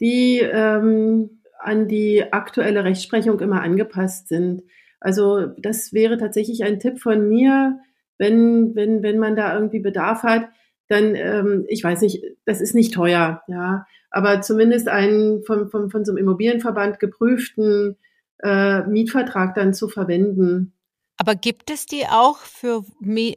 die 0.00 0.40
ähm, 0.40 1.42
an 1.58 1.88
die 1.88 2.32
aktuelle 2.32 2.84
Rechtsprechung 2.84 3.40
immer 3.40 3.62
angepasst 3.62 4.28
sind. 4.28 4.62
Also 5.02 5.46
das 5.58 5.92
wäre 5.92 6.16
tatsächlich 6.16 6.64
ein 6.64 6.78
Tipp 6.78 7.00
von 7.00 7.28
mir, 7.28 7.78
wenn, 8.18 8.74
wenn, 8.74 9.02
wenn 9.02 9.18
man 9.18 9.36
da 9.36 9.54
irgendwie 9.54 9.80
Bedarf 9.80 10.22
hat, 10.22 10.48
dann, 10.88 11.14
ähm, 11.14 11.64
ich 11.68 11.82
weiß 11.82 12.02
nicht, 12.02 12.22
das 12.44 12.60
ist 12.60 12.74
nicht 12.74 12.94
teuer, 12.94 13.42
ja, 13.48 13.86
aber 14.10 14.42
zumindest 14.42 14.88
einen 14.88 15.42
von, 15.42 15.70
von, 15.70 15.90
von 15.90 16.04
so 16.04 16.12
einem 16.12 16.18
Immobilienverband 16.18 17.00
geprüften 17.00 17.96
äh, 18.42 18.82
Mietvertrag 18.82 19.54
dann 19.54 19.74
zu 19.74 19.88
verwenden. 19.88 20.74
Aber 21.16 21.34
gibt 21.36 21.70
es 21.70 21.86
die 21.86 22.06
auch 22.06 22.38
für, 22.38 22.84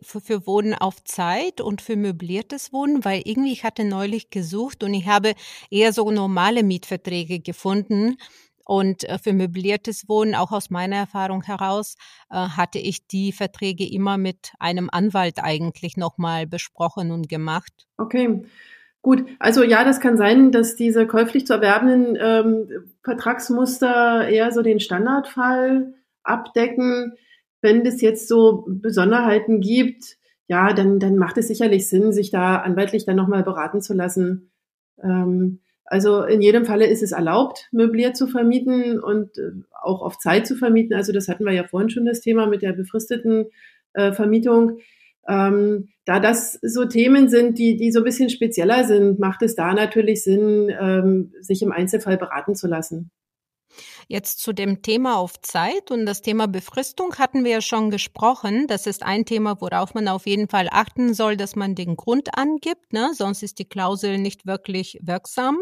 für, 0.01 0.19
für 0.19 0.47
Wohnen 0.47 0.73
auf 0.73 1.04
Zeit 1.04 1.62
und 1.62 1.82
für 1.82 1.95
möbliertes 1.95 2.73
Wohnen? 2.73 3.06
Weil 3.06 3.21
irgendwie 3.25 3.51
ich 3.51 3.63
hatte 3.63 3.84
neulich 3.84 4.32
gesucht 4.32 4.84
und 4.84 4.93
ich 4.93 5.06
habe 5.06 5.34
eher 5.69 5.93
so 5.93 6.10
normale 6.10 6.63
Mietverträge 6.63 7.39
gefunden. 7.39 8.17
Und 8.65 9.08
äh, 9.08 9.17
für 9.19 9.34
möbliertes 9.34 10.10
Wohnen, 10.10 10.36
auch 10.36 10.51
aus 10.51 10.69
meiner 10.69 10.97
Erfahrung 10.97 11.43
heraus, 11.43 11.95
äh, 12.30 12.36
hatte 12.36 12.80
ich 12.80 13.08
die 13.08 13.32
Verträge 13.32 13.88
immer 13.88 14.17
mit 14.17 14.54
einem 14.60 14.89
Anwalt 14.91 15.39
eigentlich 15.41 15.97
nochmal 15.97 16.47
besprochen 16.47 17.12
und 17.12 17.30
gemacht. 17.30 17.88
Okay. 17.97 18.43
Gut, 19.04 19.23
also 19.38 19.62
ja, 19.62 19.84
das 19.84 19.99
kann 19.99 20.17
sein, 20.17 20.51
dass 20.51 20.75
diese 20.75 21.06
käuflich 21.06 21.45
zu 21.45 21.54
erwerbenden 21.54 22.17
ähm, 22.19 22.67
Vertragsmuster 23.04 24.28
eher 24.28 24.51
so 24.51 24.63
den 24.63 24.80
Standardfall 24.80 25.93
abdecken. 26.23 27.13
Wenn 27.62 27.86
es 27.86 28.01
jetzt 28.01 28.28
so 28.28 28.65
Besonderheiten 28.67 29.62
gibt, 29.62 30.17
ja, 30.47 30.73
dann, 30.73 30.99
dann 30.99 31.17
macht 31.17 31.38
es 31.38 31.47
sicherlich 31.47 31.88
Sinn, 31.88 32.13
sich 32.13 32.32
da 32.32 32.58
anwaltlich 32.58 33.06
dann 33.06 33.15
nochmal 33.15 33.43
beraten 33.43 33.80
zu 33.80 33.93
lassen. 33.93 34.51
Ähm, 35.04 35.62
also 35.86 36.24
in 36.24 36.41
jedem 36.41 36.65
Falle 36.65 36.88
ist 36.88 37.04
es 37.04 37.12
erlaubt, 37.12 37.67
möbliert 37.71 38.17
zu 38.17 38.28
vermieten 38.28 39.00
und 39.00 39.38
äh, 39.38 39.52
auch 39.82 40.02
auf 40.02 40.17
Zeit 40.17 40.48
zu 40.48 40.56
vermieten. 40.56 40.95
Also 40.95 41.13
das 41.13 41.28
hatten 41.28 41.45
wir 41.45 41.54
ja 41.54 41.63
vorhin 41.67 41.89
schon 41.89 42.06
das 42.06 42.21
Thema 42.21 42.48
mit 42.48 42.63
der 42.63 42.74
befristeten 42.74 43.45
äh, 43.93 44.12
Vermietung. 44.12 44.80
Ähm, 45.28 45.89
da 46.06 46.19
das 46.19 46.60
so 46.62 46.86
Themen 46.86 47.30
sind, 47.30 47.58
die, 47.58 47.78
die 47.78 47.91
so 47.91 48.00
ein 48.00 48.06
bisschen 48.06 48.30
spezieller 48.30 48.84
sind, 48.84 49.19
macht 49.19 49.41
es 49.41 49.56
da 49.56 49.74
natürlich 49.74 50.24
Sinn, 50.24 50.71
ähm, 50.80 51.34
sich 51.39 51.62
im 51.62 51.71
Einzelfall 51.71 52.17
beraten 52.17 52.56
zu 52.56 52.67
lassen. 52.67 53.12
Jetzt 54.08 54.39
zu 54.39 54.54
dem 54.54 54.82
Thema 54.82 55.18
auf 55.18 55.41
Zeit 55.41 55.89
und 55.89 56.06
das 56.06 56.22
Thema 56.22 56.48
Befristung 56.48 57.15
hatten 57.15 57.44
wir 57.44 57.52
ja 57.52 57.62
schon 57.62 57.89
gesprochen. 57.89 58.68
Das 58.68 58.86
ist 58.86 59.04
ein 59.04 59.26
Thema, 59.26 59.60
worauf 59.62 59.94
man 59.94 60.08
auf 60.08 60.28
jeden 60.28 60.48
Fall 60.48 60.68
achten 60.72 61.13
soll, 61.13 61.38
dass 61.38 61.56
man 61.56 61.76
den 61.76 61.96
Grund 61.96 62.38
angibt, 62.38 62.94
ne? 62.94 63.12
sonst 63.15 63.41
ist 63.41 63.60
die 63.60 63.65
Klausel 63.65 64.18
nicht 64.18 64.46
wirklich 64.46 65.00
wirksam. 65.02 65.58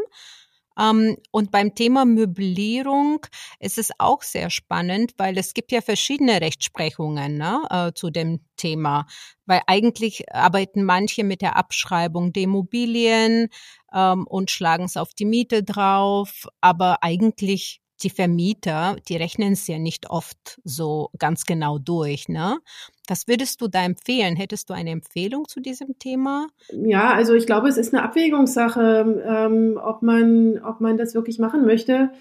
Um, 0.75 1.01
ähm, 1.01 1.17
und 1.29 1.51
beim 1.51 1.75
Thema 1.75 2.03
Möblierung 2.03 3.23
ist 3.59 3.77
es 3.77 3.91
auch 3.99 4.23
sehr 4.23 4.49
spannend, 4.49 5.13
weil 5.17 5.37
es 5.37 5.53
gibt 5.53 5.71
ja 5.71 5.81
verschiedene 5.81 6.41
Rechtsprechungen 6.41 7.37
ne, 7.37 7.61
äh, 7.69 7.91
zu 7.93 8.09
dem 8.09 8.39
Thema. 8.57 9.05
Weil 9.45 9.61
eigentlich 9.67 10.33
arbeiten 10.33 10.83
manche 10.83 11.23
mit 11.23 11.41
der 11.41 11.57
Abschreibung 11.57 12.33
der 12.33 12.43
Immobilien 12.43 13.49
ähm, 13.93 14.25
und 14.25 14.49
schlagen 14.49 14.85
es 14.85 14.97
auf 14.97 15.13
die 15.13 15.25
Miete 15.25 15.61
drauf, 15.61 16.47
aber 16.59 17.03
eigentlich 17.03 17.82
die 18.03 18.09
Vermieter, 18.09 18.95
die 19.07 19.15
rechnen 19.15 19.53
es 19.53 19.67
ja 19.67 19.79
nicht 19.79 20.09
oft 20.09 20.59
so 20.63 21.09
ganz 21.17 21.45
genau 21.45 21.77
durch. 21.77 22.29
Ne? 22.29 22.59
Was 23.07 23.27
würdest 23.27 23.61
du 23.61 23.67
da 23.67 23.83
empfehlen? 23.83 24.35
Hättest 24.35 24.69
du 24.69 24.73
eine 24.73 24.91
Empfehlung 24.91 25.47
zu 25.47 25.59
diesem 25.59 25.97
Thema? 25.99 26.47
Ja, 26.71 27.13
also 27.13 27.33
ich 27.33 27.45
glaube, 27.45 27.67
es 27.67 27.77
ist 27.77 27.93
eine 27.93 28.03
Abwägungssache, 28.03 29.23
ähm, 29.27 29.79
ob, 29.83 30.01
man, 30.01 30.59
ob 30.63 30.81
man 30.81 30.97
das 30.97 31.13
wirklich 31.13 31.39
machen 31.39 31.65
möchte. 31.65 32.11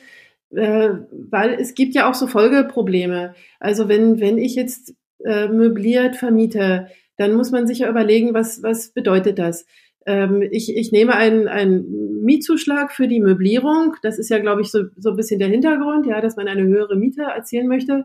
Äh, 0.51 0.91
weil 1.11 1.55
es 1.55 1.75
gibt 1.75 1.95
ja 1.95 2.11
auch 2.11 2.15
so 2.15 2.27
Folgeprobleme. 2.27 3.35
Also 3.59 3.89
wenn, 3.89 4.21
wenn 4.21 4.39
ich 4.39 4.55
jetzt 4.55 4.95
äh, 5.25 5.49
möbliert 5.49 6.17
vermiete, 6.17 6.89
dann 7.17 7.35
muss 7.35 7.51
man 7.51 7.67
sich 7.67 7.81
ja 7.81 7.89
überlegen, 7.89 8.35
was, 8.35 8.63
was 8.63 8.91
bedeutet 8.91 9.39
das? 9.39 9.65
Ähm, 10.07 10.43
ich, 10.51 10.77
ich 10.77 10.93
nehme 10.93 11.15
einen, 11.15 11.49
einen 11.49 12.23
Mietzuschlag 12.23 12.93
für 12.93 13.09
die 13.09 13.21
Möblierung. 13.21 13.97
Das 14.03 14.19
ist 14.19 14.31
ja, 14.31 14.39
glaube 14.39 14.63
ich, 14.63 14.71
so, 14.71 14.85
so 14.97 15.11
ein 15.11 15.17
bisschen 15.17 15.39
der 15.39 15.49
Hintergrund, 15.49 16.07
ja, 16.07 16.21
dass 16.21 16.37
man 16.37 16.49
eine 16.49 16.65
höhere 16.65 16.97
Miete 16.97 17.23
erzielen 17.23 17.69
möchte. 17.69 18.05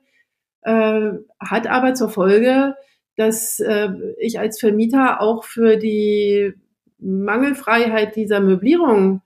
Äh, 0.62 1.12
hat 1.40 1.68
aber 1.68 1.94
zur 1.94 2.10
Folge, 2.10 2.76
dass 3.16 3.60
äh, 3.60 3.90
ich 4.20 4.40
als 4.40 4.60
Vermieter 4.60 5.22
auch 5.22 5.44
für 5.44 5.78
die 5.78 6.54
Mangelfreiheit 7.00 8.16
dieser 8.16 8.40
Möblierung 8.40 9.22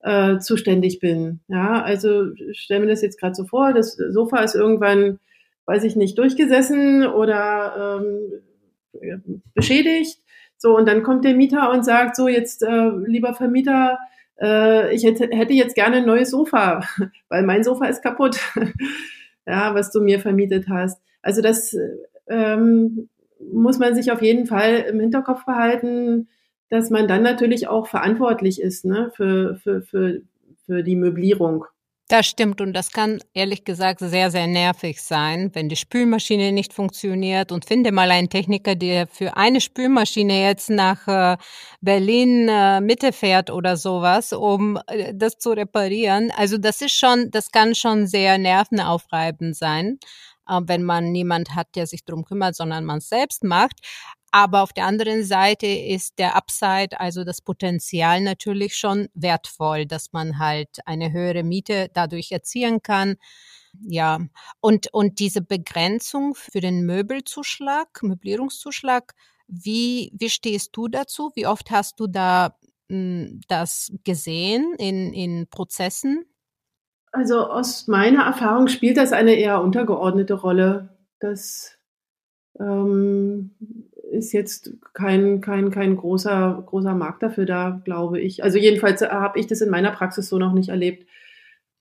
äh, 0.00 0.38
zuständig 0.38 1.00
bin. 1.00 1.40
Ja, 1.48 1.82
also 1.82 2.26
stell 2.52 2.80
mir 2.80 2.86
das 2.86 3.02
jetzt 3.02 3.20
gerade 3.20 3.34
so 3.34 3.44
vor, 3.44 3.72
das 3.72 3.96
Sofa 3.96 4.38
ist 4.38 4.54
irgendwann, 4.54 5.18
weiß 5.66 5.84
ich 5.84 5.96
nicht, 5.96 6.18
durchgesessen 6.18 7.06
oder 7.06 8.00
ähm, 8.00 9.22
beschädigt 9.54 10.18
so, 10.58 10.76
und 10.76 10.86
dann 10.88 11.02
kommt 11.02 11.24
der 11.24 11.34
Mieter 11.34 11.70
und 11.70 11.84
sagt, 11.84 12.16
so, 12.16 12.28
jetzt, 12.28 12.62
äh, 12.62 12.90
lieber 13.06 13.34
Vermieter, 13.34 13.98
äh, 14.40 14.94
ich 14.94 15.04
hätte, 15.04 15.28
hätte 15.30 15.52
jetzt 15.52 15.74
gerne 15.74 15.96
ein 15.96 16.06
neues 16.06 16.30
Sofa, 16.30 16.82
weil 17.28 17.42
mein 17.42 17.64
Sofa 17.64 17.86
ist 17.86 18.02
kaputt, 18.02 18.38
ja, 19.46 19.74
was 19.74 19.90
du 19.90 20.00
mir 20.00 20.20
vermietet 20.20 20.68
hast. 20.68 21.00
Also 21.22 21.42
das 21.42 21.76
ähm, 22.28 23.08
muss 23.40 23.78
man 23.78 23.94
sich 23.94 24.12
auf 24.12 24.22
jeden 24.22 24.46
Fall 24.46 24.86
im 24.88 25.00
Hinterkopf 25.00 25.44
behalten, 25.44 26.28
dass 26.68 26.90
man 26.90 27.06
dann 27.06 27.22
natürlich 27.22 27.68
auch 27.68 27.86
verantwortlich 27.86 28.60
ist 28.60 28.84
ne, 28.84 29.10
für, 29.14 29.56
für, 29.56 29.82
für, 29.82 30.22
für 30.64 30.82
die 30.82 30.96
Möblierung. 30.96 31.64
Das 32.08 32.26
stimmt 32.26 32.60
und 32.60 32.72
das 32.72 32.92
kann 32.92 33.18
ehrlich 33.34 33.64
gesagt 33.64 33.98
sehr, 33.98 34.30
sehr 34.30 34.46
nervig 34.46 35.02
sein, 35.02 35.50
wenn 35.54 35.68
die 35.68 35.74
Spülmaschine 35.74 36.52
nicht 36.52 36.72
funktioniert. 36.72 37.50
Und 37.50 37.64
finde 37.64 37.90
mal 37.90 38.12
einen 38.12 38.30
Techniker, 38.30 38.76
der 38.76 39.08
für 39.08 39.36
eine 39.36 39.60
Spülmaschine 39.60 40.40
jetzt 40.44 40.70
nach 40.70 41.08
äh, 41.08 41.36
Berlin 41.80 42.48
äh, 42.48 42.80
Mitte 42.80 43.12
fährt 43.12 43.50
oder 43.50 43.76
sowas, 43.76 44.32
um 44.32 44.78
äh, 44.86 45.14
das 45.16 45.38
zu 45.38 45.50
reparieren. 45.50 46.30
Also 46.36 46.58
das 46.58 46.80
ist 46.80 46.92
schon, 46.96 47.32
das 47.32 47.50
kann 47.50 47.74
schon 47.74 48.06
sehr 48.06 48.38
nervenaufreibend 48.38 49.56
sein, 49.56 49.98
wenn 50.48 50.84
man 50.84 51.10
niemand 51.10 51.56
hat, 51.56 51.74
der 51.74 51.88
sich 51.88 52.04
drum 52.04 52.24
kümmert, 52.24 52.54
sondern 52.54 52.84
man 52.84 52.98
es 52.98 53.08
selbst 53.08 53.42
macht. 53.42 53.80
Aber 54.36 54.62
auf 54.62 54.74
der 54.74 54.84
anderen 54.84 55.24
Seite 55.24 55.66
ist 55.66 56.18
der 56.18 56.36
Upside, 56.36 57.00
also 57.00 57.24
das 57.24 57.40
Potenzial 57.40 58.20
natürlich 58.20 58.76
schon 58.76 59.08
wertvoll, 59.14 59.86
dass 59.86 60.12
man 60.12 60.38
halt 60.38 60.80
eine 60.84 61.10
höhere 61.10 61.42
Miete 61.42 61.88
dadurch 61.94 62.32
erzielen 62.32 62.82
kann. 62.82 63.16
Ja, 63.80 64.18
und, 64.60 64.92
und 64.92 65.20
diese 65.20 65.40
Begrenzung 65.40 66.34
für 66.34 66.60
den 66.60 66.84
Möbelzuschlag, 66.84 68.02
Möblierungszuschlag, 68.02 69.14
wie, 69.48 70.12
wie 70.12 70.28
stehst 70.28 70.76
du 70.76 70.88
dazu? 70.88 71.32
Wie 71.34 71.46
oft 71.46 71.70
hast 71.70 71.98
du 71.98 72.06
da 72.06 72.58
hm, 72.90 73.40
das 73.48 73.90
gesehen 74.04 74.74
in, 74.76 75.14
in 75.14 75.46
Prozessen? 75.48 76.26
Also 77.10 77.38
aus 77.40 77.86
meiner 77.86 78.24
Erfahrung 78.24 78.68
spielt 78.68 78.98
das 78.98 79.14
eine 79.14 79.32
eher 79.32 79.62
untergeordnete 79.62 80.34
Rolle. 80.34 80.94
Das 81.20 81.78
ähm, 82.60 83.54
ist 84.10 84.32
jetzt 84.32 84.72
kein, 84.92 85.40
kein, 85.40 85.70
kein 85.70 85.96
großer, 85.96 86.62
großer 86.66 86.94
Markt 86.94 87.22
dafür 87.22 87.46
da, 87.46 87.80
glaube 87.84 88.20
ich. 88.20 88.44
Also 88.44 88.58
jedenfalls 88.58 89.02
habe 89.02 89.38
ich 89.38 89.46
das 89.46 89.60
in 89.60 89.70
meiner 89.70 89.90
Praxis 89.90 90.28
so 90.28 90.38
noch 90.38 90.52
nicht 90.52 90.68
erlebt. 90.68 91.06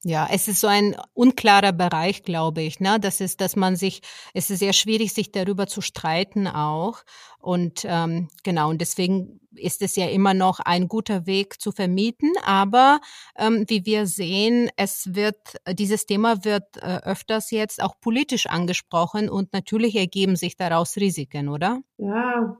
Ja, 0.07 0.27
es 0.29 0.47
ist 0.47 0.61
so 0.61 0.67
ein 0.67 0.95
unklarer 1.15 1.71
Bereich, 1.73 2.21
glaube 2.21 2.61
ich. 2.61 2.79
Ne? 2.79 2.99
Das 3.01 3.21
ist, 3.21 3.41
dass 3.41 3.55
man 3.55 3.75
sich, 3.75 4.01
es 4.35 4.51
ist 4.51 4.59
sehr 4.59 4.73
schwierig, 4.73 5.11
sich 5.13 5.31
darüber 5.31 5.65
zu 5.65 5.81
streiten 5.81 6.45
auch. 6.47 7.01
Und 7.39 7.83
ähm, 7.85 8.27
genau, 8.43 8.69
und 8.69 8.81
deswegen 8.81 9.39
ist 9.55 9.81
es 9.81 9.95
ja 9.95 10.07
immer 10.07 10.35
noch 10.35 10.59
ein 10.59 10.89
guter 10.89 11.25
Weg 11.25 11.59
zu 11.59 11.71
vermieten. 11.71 12.31
Aber 12.45 12.99
ähm, 13.35 13.65
wie 13.67 13.83
wir 13.87 14.05
sehen, 14.05 14.69
es 14.77 15.15
wird, 15.15 15.55
dieses 15.71 16.05
Thema 16.05 16.45
wird 16.45 16.77
äh, 16.77 16.99
öfters 17.01 17.49
jetzt 17.49 17.81
auch 17.81 17.99
politisch 17.99 18.45
angesprochen 18.45 19.27
und 19.27 19.53
natürlich 19.53 19.95
ergeben 19.95 20.35
sich 20.35 20.55
daraus 20.55 20.97
Risiken, 20.97 21.49
oder? 21.49 21.81
Ja, 21.97 22.57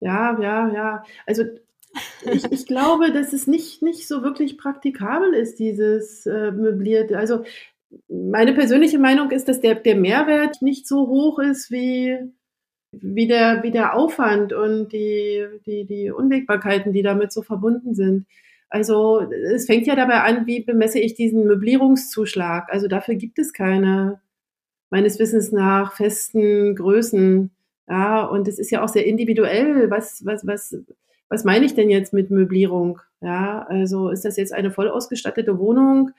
ja, 0.00 0.38
ja, 0.38 0.68
ja. 0.68 1.04
Also 1.24 1.44
ich, 2.32 2.44
ich 2.50 2.66
glaube, 2.66 3.12
dass 3.12 3.32
es 3.32 3.46
nicht, 3.46 3.82
nicht 3.82 4.06
so 4.08 4.22
wirklich 4.22 4.58
praktikabel 4.58 5.34
ist, 5.34 5.58
dieses 5.58 6.26
äh, 6.26 6.50
möblierte. 6.50 7.18
Also 7.18 7.44
meine 8.08 8.54
persönliche 8.54 8.98
Meinung 8.98 9.30
ist, 9.30 9.48
dass 9.48 9.60
der, 9.60 9.76
der 9.76 9.96
Mehrwert 9.96 10.62
nicht 10.62 10.86
so 10.86 11.08
hoch 11.08 11.38
ist 11.38 11.70
wie, 11.70 12.18
wie, 12.92 13.26
der, 13.26 13.62
wie 13.62 13.70
der 13.70 13.94
Aufwand 13.94 14.52
und 14.52 14.92
die, 14.92 15.46
die, 15.66 15.84
die 15.84 16.10
Unwägbarkeiten, 16.10 16.92
die 16.92 17.02
damit 17.02 17.32
so 17.32 17.42
verbunden 17.42 17.94
sind. 17.94 18.26
Also 18.68 19.20
es 19.20 19.66
fängt 19.66 19.86
ja 19.86 19.94
dabei 19.94 20.22
an, 20.22 20.46
wie 20.46 20.60
bemesse 20.60 20.98
ich 20.98 21.14
diesen 21.14 21.46
Möblierungszuschlag. 21.46 22.72
Also 22.72 22.88
dafür 22.88 23.14
gibt 23.14 23.38
es 23.38 23.52
keine, 23.52 24.20
meines 24.90 25.18
Wissens 25.18 25.52
nach, 25.52 25.94
festen 25.94 26.74
Größen. 26.74 27.50
Ja, 27.88 28.24
und 28.24 28.48
es 28.48 28.58
ist 28.58 28.70
ja 28.70 28.82
auch 28.82 28.88
sehr 28.88 29.06
individuell, 29.06 29.90
was, 29.90 30.24
was, 30.24 30.46
was, 30.46 30.76
was 31.28 31.44
meine 31.44 31.64
ich 31.64 31.74
denn 31.74 31.90
jetzt 31.90 32.12
mit 32.12 32.30
Möblierung? 32.30 33.00
Ja, 33.20 33.64
also 33.68 34.10
ist 34.10 34.24
das 34.24 34.36
jetzt 34.36 34.52
eine 34.52 34.70
voll 34.70 34.88
ausgestattete 34.88 35.58
Wohnung, 35.58 36.10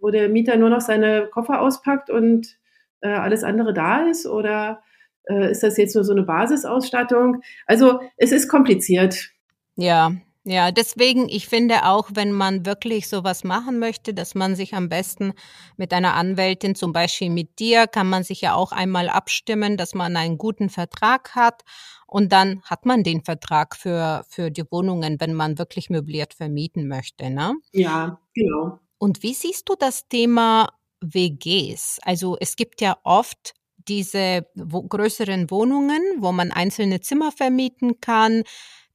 wo 0.00 0.10
der 0.10 0.28
Mieter 0.28 0.56
nur 0.56 0.70
noch 0.70 0.80
seine 0.80 1.28
Koffer 1.30 1.60
auspackt 1.60 2.10
und 2.10 2.58
äh, 3.00 3.08
alles 3.08 3.44
andere 3.44 3.72
da 3.72 4.08
ist? 4.08 4.26
Oder 4.26 4.82
äh, 5.28 5.50
ist 5.50 5.62
das 5.62 5.76
jetzt 5.76 5.94
nur 5.94 6.04
so 6.04 6.12
eine 6.12 6.22
Basisausstattung? 6.22 7.42
Also 7.66 8.00
es 8.16 8.32
ist 8.32 8.48
kompliziert. 8.48 9.30
Ja, 9.76 10.12
ja, 10.50 10.70
deswegen, 10.70 11.28
ich 11.28 11.46
finde 11.46 11.84
auch, 11.84 12.08
wenn 12.14 12.32
man 12.32 12.64
wirklich 12.64 13.08
sowas 13.08 13.44
machen 13.44 13.78
möchte, 13.78 14.14
dass 14.14 14.34
man 14.34 14.56
sich 14.56 14.72
am 14.72 14.88
besten 14.88 15.34
mit 15.76 15.92
einer 15.92 16.14
Anwältin, 16.14 16.74
zum 16.74 16.94
Beispiel 16.94 17.28
mit 17.28 17.58
dir, 17.58 17.86
kann 17.86 18.08
man 18.08 18.24
sich 18.24 18.40
ja 18.40 18.54
auch 18.54 18.72
einmal 18.72 19.10
abstimmen, 19.10 19.76
dass 19.76 19.94
man 19.94 20.16
einen 20.16 20.38
guten 20.38 20.70
Vertrag 20.70 21.34
hat 21.34 21.64
und 22.08 22.32
dann 22.32 22.62
hat 22.62 22.86
man 22.86 23.02
den 23.02 23.22
Vertrag 23.22 23.76
für, 23.76 24.24
für 24.28 24.50
die 24.50 24.64
Wohnungen, 24.70 25.20
wenn 25.20 25.34
man 25.34 25.58
wirklich 25.58 25.90
möbliert 25.90 26.34
vermieten 26.34 26.88
möchte, 26.88 27.30
ne? 27.30 27.54
Ja, 27.72 28.18
genau. 28.34 28.80
Und 28.98 29.22
wie 29.22 29.34
siehst 29.34 29.68
du 29.68 29.74
das 29.78 30.08
Thema 30.08 30.70
WGs? 31.00 32.00
Also 32.02 32.36
es 32.40 32.56
gibt 32.56 32.80
ja 32.80 32.96
oft 33.04 33.54
diese 33.76 34.46
wo, 34.54 34.82
größeren 34.82 35.50
Wohnungen, 35.50 36.02
wo 36.18 36.32
man 36.32 36.50
einzelne 36.50 37.00
Zimmer 37.00 37.30
vermieten 37.30 38.00
kann, 38.00 38.42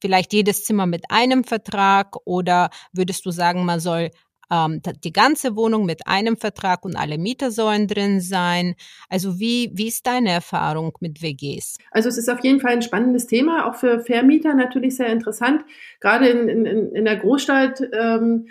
vielleicht 0.02 0.34
jedes 0.34 0.66
Zimmer 0.66 0.86
mit 0.86 1.10
einem 1.10 1.44
Vertrag 1.44 2.18
oder 2.26 2.70
würdest 2.92 3.26
du 3.26 3.32
sagen, 3.32 3.64
man 3.64 3.80
soll 3.80 4.12
ähm, 4.52 4.82
die 5.04 5.14
ganze 5.14 5.56
Wohnung 5.56 5.86
mit 5.86 6.08
einem 6.08 6.38
Vertrag 6.38 6.86
und 6.86 6.96
alle 6.96 7.18
Mieter 7.18 7.52
sollen 7.52 7.88
drin 7.88 8.22
sein. 8.22 8.76
Also 9.10 9.40
wie, 9.40 9.72
wie 9.74 9.88
ist 9.88 10.08
deine 10.08 10.32
Erfahrung 10.32 10.94
mit 11.00 11.22
WGs? 11.22 11.78
Also 11.92 12.10
es 12.10 12.18
ist 12.18 12.30
auf 12.30 12.44
jeden 12.44 12.60
Fall 12.60 12.74
ein 12.74 12.82
spannendes 12.82 13.28
Thema, 13.28 13.68
auch 13.68 13.76
für 13.76 14.00
Vermieter 14.00 14.54
natürlich 14.54 14.96
sehr 14.96 15.08
interessant, 15.08 15.64
gerade 16.00 16.28
in, 16.28 16.50
in, 16.50 16.92
in 16.92 17.06
der 17.06 17.18
Großstadt, 17.18 17.82
ähm, 17.94 18.48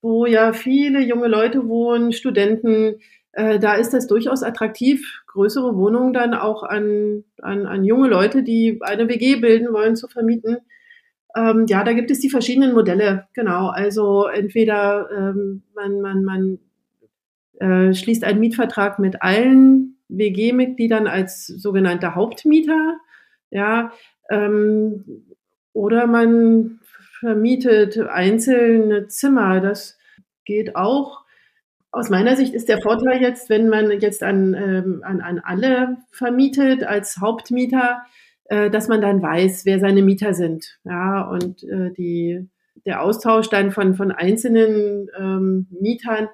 wo 0.00 0.26
ja 0.26 0.52
viele 0.52 1.00
junge 1.00 1.28
Leute 1.28 1.68
wohnen, 1.68 2.12
Studenten, 2.12 2.96
äh, 3.32 3.58
da 3.58 3.74
ist 3.74 3.94
das 3.94 4.06
durchaus 4.06 4.42
attraktiv, 4.42 5.22
größere 5.26 5.76
Wohnungen 5.76 6.12
dann 6.12 6.34
auch 6.34 6.62
an, 6.62 7.24
an, 7.40 7.66
an 7.66 7.84
junge 7.84 8.08
Leute, 8.08 8.42
die 8.42 8.78
eine 8.82 9.08
WG 9.08 9.36
bilden 9.36 9.72
wollen, 9.72 9.96
zu 9.96 10.08
vermieten. 10.08 10.58
Ähm, 11.34 11.66
ja, 11.68 11.84
da 11.84 11.92
gibt 11.92 12.10
es 12.10 12.20
die 12.20 12.30
verschiedenen 12.30 12.74
Modelle, 12.74 13.26
genau. 13.34 13.68
Also 13.68 14.26
entweder 14.26 15.08
ähm, 15.10 15.62
man, 15.74 16.00
man, 16.00 16.24
man 16.24 16.58
äh, 17.58 17.94
schließt 17.94 18.24
einen 18.24 18.40
Mietvertrag 18.40 18.98
mit 18.98 19.22
allen 19.22 19.96
WG-Mitgliedern 20.08 21.06
als 21.06 21.46
sogenannter 21.46 22.14
Hauptmieter, 22.14 22.98
ja, 23.50 23.92
ähm, 24.30 25.04
oder 25.72 26.06
man 26.06 26.80
vermietet 27.20 27.98
einzelne 27.98 29.08
Zimmer. 29.08 29.60
Das 29.60 29.98
geht 30.44 30.76
auch. 30.76 31.22
Aus 31.90 32.10
meiner 32.10 32.36
Sicht 32.36 32.54
ist 32.54 32.68
der 32.68 32.80
Vorteil 32.80 33.20
jetzt, 33.20 33.48
wenn 33.50 33.68
man 33.68 33.90
jetzt 34.00 34.22
an, 34.22 34.54
ähm, 34.54 35.02
an, 35.04 35.20
an 35.20 35.38
alle 35.38 35.98
vermietet 36.10 36.84
als 36.84 37.18
Hauptmieter, 37.18 38.02
äh, 38.46 38.70
dass 38.70 38.88
man 38.88 39.00
dann 39.00 39.22
weiß, 39.22 39.64
wer 39.64 39.80
seine 39.80 40.02
Mieter 40.02 40.34
sind. 40.34 40.78
Ja, 40.84 41.22
und 41.28 41.62
äh, 41.64 41.92
die, 41.92 42.48
der 42.84 43.02
Austausch 43.02 43.48
dann 43.48 43.70
von, 43.70 43.94
von 43.94 44.12
einzelnen 44.12 45.08
ähm, 45.18 45.66
Mietern 45.70 46.28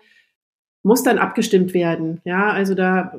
muss 0.83 1.03
dann 1.03 1.18
abgestimmt 1.18 1.75
werden. 1.75 2.21
Ja, 2.25 2.51
also 2.51 2.75
da 2.75 3.12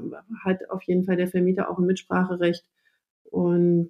hat 0.44 0.70
auf 0.70 0.84
jeden 0.84 1.04
Fall 1.04 1.18
der 1.18 1.28
Vermieter 1.28 1.70
auch 1.70 1.78
ein 1.78 1.86
Mitspracherecht. 1.86 2.66
Und 3.24 3.90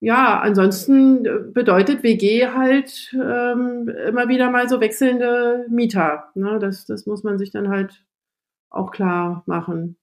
ja, 0.00 0.40
ansonsten 0.40 1.52
bedeutet 1.52 2.02
WG 2.02 2.48
halt 2.48 3.14
ähm, 3.14 3.88
immer 4.08 4.28
wieder 4.28 4.50
mal 4.50 4.68
so 4.68 4.80
wechselnde 4.80 5.66
Mieter. 5.68 6.30
Ne? 6.34 6.58
Das, 6.58 6.86
das 6.86 7.04
muss 7.04 7.22
man 7.22 7.38
sich 7.38 7.50
dann 7.50 7.68
halt 7.68 8.04
auch 8.70 8.90
klar 8.92 9.42
machen. 9.46 9.96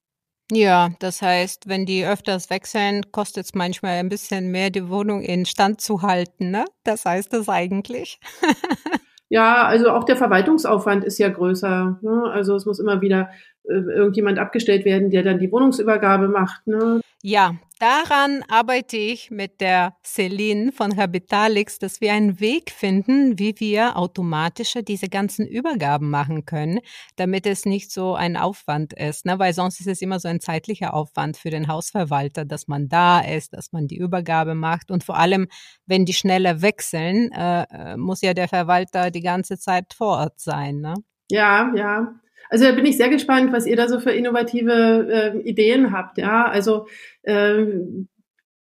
Ja, 0.51 0.89
das 0.99 1.21
heißt, 1.21 1.67
wenn 1.67 1.85
die 1.85 2.05
öfters 2.05 2.49
wechseln, 2.49 3.11
kostet 3.11 3.45
es 3.45 3.53
manchmal 3.53 3.97
ein 3.99 4.07
bisschen 4.07 4.49
mehr, 4.49 4.69
die 4.69 4.87
Wohnung 4.87 5.21
in 5.21 5.45
Stand 5.45 5.81
zu 5.81 6.01
halten, 6.03 6.51
ne? 6.51 6.63
Das 6.85 7.03
heißt 7.03 7.33
es 7.33 7.49
eigentlich. 7.49 8.19
ja, 9.29 9.63
also 9.63 9.89
auch 9.91 10.05
der 10.05 10.15
Verwaltungsaufwand 10.15 11.03
ist 11.03 11.17
ja 11.17 11.27
größer. 11.27 11.99
Ne? 12.01 12.23
Also 12.31 12.55
es 12.55 12.65
muss 12.65 12.79
immer 12.79 13.01
wieder 13.01 13.29
irgendjemand 13.67 14.39
abgestellt 14.39 14.85
werden, 14.85 15.09
der 15.09 15.23
dann 15.23 15.39
die 15.39 15.51
Wohnungsübergabe 15.51 16.27
macht. 16.27 16.65
Ne? 16.67 17.01
Ja, 17.23 17.55
daran 17.79 18.43
arbeite 18.47 18.95
ich 18.95 19.31
mit 19.31 19.59
der 19.59 19.97
Celine 20.03 20.71
von 20.71 20.95
Habitalix, 20.95 21.79
dass 21.79 21.99
wir 21.99 22.13
einen 22.13 22.39
Weg 22.39 22.69
finden, 22.69 23.39
wie 23.39 23.55
wir 23.57 23.97
automatischer 23.97 24.83
diese 24.83 25.09
ganzen 25.09 25.47
Übergaben 25.47 26.09
machen 26.09 26.45
können, 26.45 26.79
damit 27.15 27.47
es 27.47 27.65
nicht 27.65 27.91
so 27.91 28.13
ein 28.13 28.37
Aufwand 28.37 28.93
ist. 28.93 29.25
Ne? 29.25 29.39
Weil 29.39 29.53
sonst 29.53 29.79
ist 29.79 29.87
es 29.87 30.01
immer 30.01 30.19
so 30.19 30.27
ein 30.27 30.39
zeitlicher 30.39 30.93
Aufwand 30.93 31.37
für 31.37 31.49
den 31.49 31.67
Hausverwalter, 31.67 32.45
dass 32.45 32.67
man 32.67 32.87
da 32.87 33.19
ist, 33.19 33.53
dass 33.53 33.71
man 33.71 33.87
die 33.87 33.97
Übergabe 33.97 34.53
macht. 34.53 34.91
Und 34.91 35.03
vor 35.03 35.17
allem, 35.17 35.47
wenn 35.87 36.05
die 36.05 36.13
schneller 36.13 36.61
wechseln, 36.61 37.31
äh, 37.31 37.63
äh 37.71 37.97
muss 37.97 38.21
ja 38.21 38.33
der 38.35 38.47
Verwalter 38.47 39.09
die 39.11 39.21
ganze 39.21 39.57
Zeit 39.57 39.93
vor 39.93 40.19
Ort 40.19 40.39
sein. 40.39 40.81
Ne? 40.81 40.93
Ja, 41.29 41.73
ja. 41.75 42.13
Also 42.49 42.65
da 42.65 42.71
bin 42.71 42.85
ich 42.85 42.97
sehr 42.97 43.09
gespannt, 43.09 43.51
was 43.51 43.65
ihr 43.65 43.75
da 43.75 43.87
so 43.87 43.99
für 43.99 44.11
innovative 44.11 45.33
äh, 45.35 45.39
Ideen 45.39 45.91
habt. 45.91 46.17
Ja, 46.17 46.45
also 46.47 46.87
äh, 47.23 47.65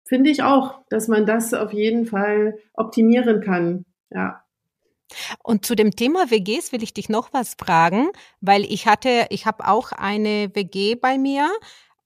finde 0.04 0.30
ich 0.30 0.42
auch, 0.42 0.80
dass 0.88 1.08
man 1.08 1.26
das 1.26 1.54
auf 1.54 1.72
jeden 1.72 2.06
Fall 2.06 2.58
optimieren 2.72 3.40
kann. 3.40 3.84
Ja. 4.10 4.44
Und 5.42 5.66
zu 5.66 5.74
dem 5.74 5.90
Thema 5.92 6.30
WGs 6.30 6.72
will 6.72 6.82
ich 6.82 6.94
dich 6.94 7.08
noch 7.08 7.32
was 7.32 7.54
fragen, 7.58 8.08
weil 8.40 8.64
ich 8.64 8.86
hatte, 8.86 9.26
ich 9.30 9.46
habe 9.46 9.66
auch 9.66 9.92
eine 9.92 10.50
WG 10.54 10.94
bei 10.94 11.18
mir 11.18 11.50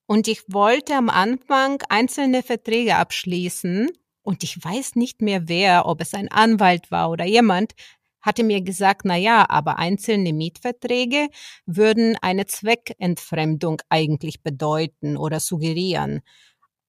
und 0.07 0.29
ich 0.29 0.43
wollte 0.49 0.95
am 0.95 1.09
Anfang 1.09 1.83
einzelne 1.89 2.43
Verträge 2.43 2.97
abschließen 2.97 3.91
und 4.23 4.43
ich 4.43 4.63
weiß 4.63 4.97
nicht 4.97 5.23
mehr 5.23 5.49
wer, 5.49 5.87
ob 5.87 6.01
es 6.01 6.13
ein 6.13 6.31
Anwalt 6.31 6.91
war 6.91 7.11
oder 7.11 7.25
jemand, 7.25 7.73
hatte 8.21 8.45
mir 8.45 8.63
gesagt, 8.63 9.03
na 9.05 9.17
ja, 9.17 9.47
aber 9.49 9.79
einzelne 9.79 10.33
Mietverträge 10.33 11.29
würden 11.67 12.17
eine 12.21 12.47
Zweckentfremdung 12.47 13.81
eigentlich 13.89 14.43
bedeuten 14.43 15.17
oder 15.17 15.41
suggerieren. 15.41 16.21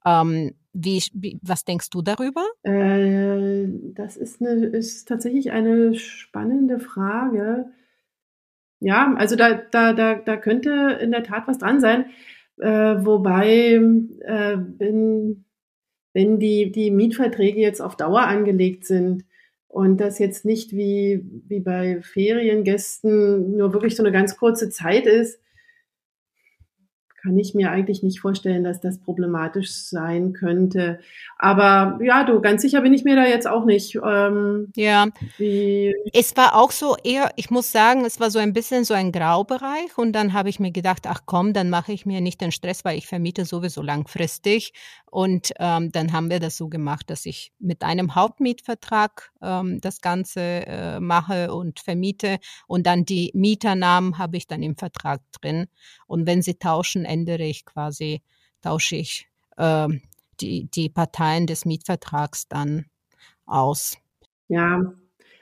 Ähm, 0.06 0.56
wie, 0.74 1.02
wie, 1.14 1.40
was 1.42 1.66
denkst 1.66 1.90
du 1.90 2.02
darüber? 2.02 2.46
Äh, 2.64 3.68
das 3.94 4.18
ist, 4.18 4.42
eine, 4.42 4.66
ist 4.66 5.08
tatsächlich 5.08 5.52
eine 5.52 5.96
spannende 5.96 6.80
Frage. 6.80 7.72
Ja, 8.80 9.14
also 9.18 9.36
da, 9.36 9.56
da, 9.56 9.94
da, 9.94 10.16
da 10.16 10.38
könnte 10.38 11.00
in 11.02 11.12
der 11.12 11.24
Tat 11.24 11.48
was 11.48 11.58
dran 11.58 11.80
sein. 11.80 12.06
Äh, 12.58 13.06
wobei, 13.06 13.74
äh, 14.22 14.58
wenn, 14.78 15.46
wenn 16.14 16.40
die, 16.40 16.72
die 16.72 16.92
Mietverträge 16.92 17.60
jetzt 17.60 17.82
auf 17.82 17.98
Dauer 17.98 18.22
angelegt 18.22 18.86
sind 18.86 19.26
und 19.70 19.98
das 19.98 20.20
jetzt 20.20 20.46
nicht 20.46 20.74
wie, 20.74 21.24
wie 21.48 21.60
bei 21.60 22.02
Feriengästen 22.02 23.56
nur 23.56 23.72
wirklich 23.72 23.96
so 23.96 24.04
eine 24.04 24.12
ganz 24.12 24.36
kurze 24.36 24.70
Zeit 24.70 25.06
ist, 25.06 25.40
kann 27.22 27.38
ich 27.38 27.54
mir 27.54 27.72
eigentlich 27.72 28.04
nicht 28.04 28.20
vorstellen, 28.20 28.64
dass 28.64 28.82
das 28.82 29.00
problematisch 29.00 29.72
sein 29.72 30.34
könnte. 30.34 31.00
Aber 31.38 32.00
ja, 32.04 32.24
du, 32.24 32.42
ganz 32.42 32.62
sicher 32.62 32.82
bin 32.82 32.94
ich 32.94 33.04
mir 33.04 33.16
da 33.16 33.26
jetzt 33.26 33.48
auch 33.48 33.66
nicht. 33.66 33.96
Ähm, 33.96 34.72
ja. 34.76 35.08
Es 36.14 36.36
war 36.36 36.56
auch 36.56 36.72
so 36.72 36.96
eher, 37.04 37.32
ich 37.36 37.50
muss 37.50 37.72
sagen, 37.72 38.06
es 38.06 38.20
war 38.20 38.32
so 38.32 38.40
ein 38.40 38.54
bisschen 38.54 38.84
so 38.84 38.94
ein 38.94 39.12
Graubereich 39.12 39.98
und 39.98 40.14
dann 40.14 40.34
habe 40.34 40.50
ich 40.50 40.60
mir 40.60 40.72
gedacht, 40.72 41.06
ach 41.08 41.22
komm, 41.26 41.54
dann 41.54 41.70
mache 41.70 41.92
ich 41.92 42.06
mir 42.06 42.22
nicht 42.22 42.42
den 42.42 42.52
Stress, 42.52 42.86
weil 42.86 42.98
ich 42.98 43.08
vermiete 43.08 43.46
sowieso 43.46 43.82
langfristig. 43.82 44.74
Und 45.12 45.54
ähm, 45.58 45.92
dann 45.92 46.14
haben 46.14 46.30
wir 46.30 46.40
das 46.40 46.56
so 46.56 46.70
gemacht, 46.70 47.10
dass 47.10 47.26
ich 47.26 47.52
mit 47.60 47.84
einem 47.84 48.16
Hauptmietvertrag 48.16 49.32
ähm, 49.42 49.82
das 49.82 50.02
Ganze 50.02 50.42
äh, 50.42 51.00
mache 51.00 51.54
und 51.54 51.80
vermiete 51.80 52.38
und 52.68 52.86
dann 52.86 53.06
die 53.06 53.32
Mieternamen 53.34 54.18
habe 54.18 54.38
ich 54.38 54.48
dann 54.48 54.62
im 54.62 54.76
Vertrag 54.76 55.22
drin. 55.32 55.68
Und 56.06 56.28
wenn 56.28 56.42
sie 56.42 56.56
tauschen, 56.56 57.06
ändere 57.10 57.44
ich 57.44 57.66
quasi, 57.66 58.22
tausche 58.62 58.96
ich 58.96 59.28
äh, 59.58 59.88
die, 60.40 60.70
die 60.72 60.90
Parteien 60.90 61.48
des 61.48 61.66
Mietvertrags 61.66 62.48
dann 62.48 62.86
aus. 63.46 63.98
Ja, 64.48 64.94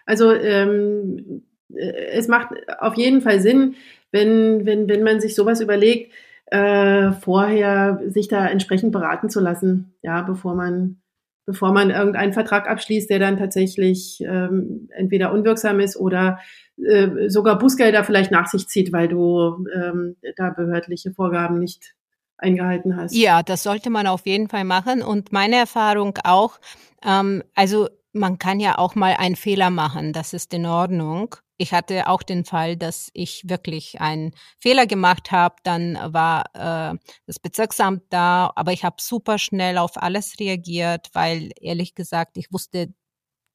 also 0.06 0.32
ähm, 0.34 1.44
äh, 1.74 1.92
es 2.12 2.28
macht 2.28 2.50
auf 2.80 2.96
jeden 2.96 3.22
Fall 3.22 3.40
Sinn, 3.40 3.76
wenn, 4.12 4.66
wenn, 4.66 4.88
wenn 4.88 5.04
man 5.04 5.20
sich 5.20 5.36
sowas 5.36 5.62
überlegt, 5.62 6.14
äh, 6.48 7.12
vorher 7.12 8.02
sich 8.08 8.28
da 8.28 8.48
entsprechend 8.48 8.92
beraten 8.92 9.30
zu 9.30 9.40
lassen, 9.40 9.94
ja, 10.02 10.22
bevor 10.22 10.56
man 10.56 11.02
bevor 11.48 11.72
man 11.72 11.90
irgendeinen 11.90 12.34
Vertrag 12.34 12.70
abschließt, 12.70 13.10
der 13.10 13.20
dann 13.20 13.38
tatsächlich 13.38 14.22
ähm, 14.22 14.90
entweder 14.92 15.32
unwirksam 15.32 15.80
ist 15.80 15.98
oder 15.98 16.40
äh, 16.78 17.30
sogar 17.30 17.58
Bußgelder 17.58 18.04
vielleicht 18.04 18.32
nach 18.32 18.48
sich 18.48 18.68
zieht, 18.68 18.92
weil 18.92 19.08
du 19.08 19.66
ähm, 19.74 20.18
da 20.36 20.52
behördliche 20.52 21.14
Vorgaben 21.14 21.58
nicht 21.58 21.96
eingehalten 22.38 22.98
hast. 22.98 23.16
Ja, 23.16 23.42
das 23.42 23.64
sollte 23.64 23.90
man 23.90 24.08
auf 24.08 24.26
jeden 24.26 24.50
Fall 24.50 24.66
machen. 24.66 25.02
Und 25.02 25.32
meine 25.32 25.56
Erfahrung 25.56 26.20
auch, 26.24 26.60
ähm, 27.04 27.44
also 27.56 27.88
man 28.12 28.38
kann 28.40 28.60
ja 28.60 28.78
auch 28.78 28.96
mal 28.96 29.16
einen 29.18 29.38
Fehler 29.38 29.70
machen, 29.70 30.12
das 30.12 30.34
ist 30.34 30.54
in 30.54 30.66
Ordnung. 30.66 31.38
Ich 31.58 31.74
hatte 31.74 32.08
auch 32.08 32.22
den 32.22 32.46
Fall, 32.46 32.78
dass 32.78 33.10
ich 33.14 33.50
wirklich 33.50 34.00
einen 34.00 34.32
Fehler 34.60 34.86
gemacht 34.86 35.32
habe. 35.32 35.56
Dann 35.64 35.98
war 36.14 36.46
äh, 36.54 36.98
das 37.26 37.40
Bezirksamt 37.40 38.04
da, 38.10 38.52
aber 38.56 38.74
ich 38.74 38.84
habe 38.84 38.98
super 39.00 39.40
schnell 39.40 39.80
auf 39.80 39.98
alles 39.98 40.40
reagiert, 40.40 41.10
weil 41.14 41.50
ehrlich 41.60 41.96
gesagt, 41.96 42.38
ich 42.38 42.52
wusste 42.52 42.94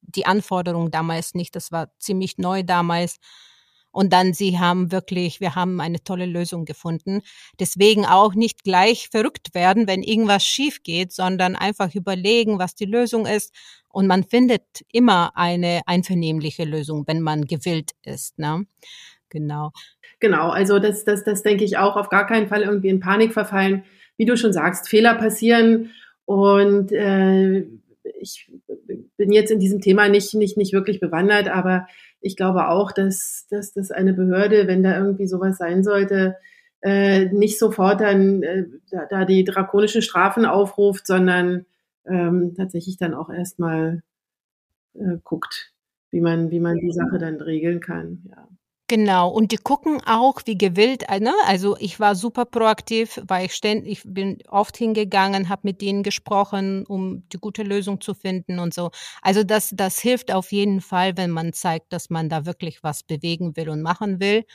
die 0.01 0.25
Anforderungen 0.25 0.91
damals 0.91 1.33
nicht. 1.33 1.55
Das 1.55 1.71
war 1.71 1.91
ziemlich 1.99 2.37
neu 2.37 2.63
damals. 2.63 3.17
Und 3.93 4.11
dann, 4.11 4.33
sie 4.33 4.59
haben 4.59 4.91
wirklich, 4.91 5.39
wir 5.39 5.55
haben 5.55 5.79
eine 5.79 6.03
tolle 6.03 6.25
Lösung 6.25 6.65
gefunden. 6.65 7.21
Deswegen 7.59 8.05
auch 8.05 8.33
nicht 8.33 8.63
gleich 8.63 9.07
verrückt 9.09 9.53
werden, 9.53 9.87
wenn 9.87 10.01
irgendwas 10.01 10.43
schief 10.43 10.83
geht, 10.83 11.13
sondern 11.13 11.55
einfach 11.55 11.93
überlegen, 11.93 12.59
was 12.59 12.73
die 12.73 12.85
Lösung 12.85 13.27
ist. 13.27 13.53
Und 13.89 14.07
man 14.07 14.23
findet 14.23 14.63
immer 14.91 15.37
eine 15.37 15.81
einvernehmliche 15.85 16.65
Lösung, 16.65 17.03
wenn 17.05 17.21
man 17.21 17.45
gewillt 17.45 17.91
ist. 18.03 18.39
Ne? 18.39 18.65
Genau. 19.29 19.71
Genau, 20.19 20.49
also 20.49 20.79
das, 20.79 21.05
das, 21.05 21.23
das 21.23 21.43
denke 21.43 21.63
ich 21.63 21.77
auch, 21.77 21.95
auf 21.95 22.09
gar 22.09 22.25
keinen 22.25 22.47
Fall 22.47 22.63
irgendwie 22.63 22.89
in 22.89 22.99
Panik 22.99 23.33
verfallen. 23.33 23.83
Wie 24.17 24.25
du 24.25 24.37
schon 24.37 24.53
sagst, 24.53 24.89
Fehler 24.89 25.15
passieren 25.15 25.91
und 26.25 26.91
äh, 26.91 27.65
ich 28.19 28.49
bin 29.17 29.31
jetzt 29.31 29.51
in 29.51 29.59
diesem 29.59 29.81
Thema 29.81 30.09
nicht, 30.09 30.33
nicht, 30.33 30.57
nicht 30.57 30.73
wirklich 30.73 30.99
bewandert, 30.99 31.49
aber 31.49 31.87
ich 32.23 32.37
glaube 32.37 32.69
auch, 32.69 32.91
dass, 32.91 33.47
dass, 33.49 33.73
dass 33.73 33.91
eine 33.91 34.13
Behörde, 34.13 34.67
wenn 34.67 34.81
da 34.81 34.97
irgendwie 34.97 35.27
sowas 35.27 35.57
sein 35.57 35.83
sollte, 35.83 36.37
äh, 36.81 37.25
nicht 37.25 37.59
sofort 37.59 38.01
dann 38.01 38.43
äh, 38.43 38.65
da, 38.89 39.05
da 39.05 39.25
die 39.25 39.43
drakonischen 39.43 40.01
Strafen 40.01 40.45
aufruft, 40.45 41.05
sondern 41.05 41.65
ähm, 42.05 42.55
tatsächlich 42.55 42.97
dann 42.97 43.13
auch 43.13 43.29
erstmal 43.29 44.03
äh, 44.93 45.17
guckt, 45.23 45.73
wie 46.11 46.21
man, 46.21 46.49
wie 46.51 46.59
man 46.59 46.77
die 46.77 46.91
Sache 46.91 47.17
dann 47.19 47.41
regeln 47.41 47.79
kann. 47.79 48.23
Ja. 48.29 48.47
Genau, 48.95 49.27
und 49.29 49.51
die 49.51 49.57
gucken 49.57 50.03
auch, 50.05 50.41
wie 50.45 50.55
gewillt, 50.55 51.09
äh, 51.09 51.19
ne? 51.19 51.33
also 51.47 51.75
ich 51.79 51.99
war 51.99 52.13
super 52.13 52.45
proaktiv, 52.45 53.19
weil 53.27 53.47
ich 53.47 53.55
ständig, 53.55 53.91
ich 53.91 54.03
bin 54.05 54.37
oft 54.47 54.77
hingegangen, 54.77 55.49
habe 55.49 55.61
mit 55.63 55.81
denen 55.81 56.03
gesprochen, 56.03 56.85
um 56.85 57.27
die 57.29 57.39
gute 57.39 57.63
Lösung 57.63 58.01
zu 58.01 58.13
finden 58.13 58.59
und 58.59 58.71
so. 58.71 58.91
Also 59.23 59.43
das, 59.43 59.71
das 59.73 59.97
hilft 59.97 60.31
auf 60.31 60.51
jeden 60.51 60.79
Fall, 60.79 61.17
wenn 61.17 61.31
man 61.31 61.53
zeigt, 61.53 61.91
dass 61.91 62.11
man 62.11 62.29
da 62.29 62.45
wirklich 62.45 62.83
was 62.83 63.01
bewegen 63.01 63.55
will 63.57 63.69
und 63.69 63.81
machen 63.81 64.19
will. 64.19 64.45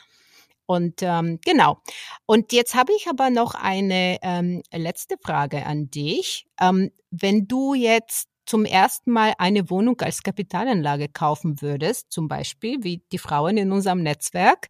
Und 0.65 1.01
ähm, 1.01 1.39
genau. 1.43 1.81
Und 2.25 2.53
jetzt 2.53 2.75
habe 2.75 2.93
ich 2.95 3.07
aber 3.09 3.31
noch 3.31 3.55
eine 3.55 4.19
ähm, 4.21 4.63
letzte 4.73 5.15
Frage 5.21 5.65
an 5.65 5.91
dich. 5.91 6.47
Ähm, 6.61 6.91
wenn 7.11 7.45
du 7.45 7.73
jetzt 7.73 8.29
zum 8.49 8.65
ersten 8.65 9.11
Mal 9.11 9.33
eine 9.37 9.69
Wohnung 9.69 10.01
als 10.01 10.23
Kapitalanlage 10.23 11.07
kaufen 11.07 11.61
würdest, 11.61 12.11
zum 12.11 12.27
Beispiel 12.27 12.77
wie 12.81 13.03
die 13.11 13.19
Frauen 13.19 13.57
in 13.57 13.71
unserem 13.71 14.01
Netzwerk, 14.01 14.69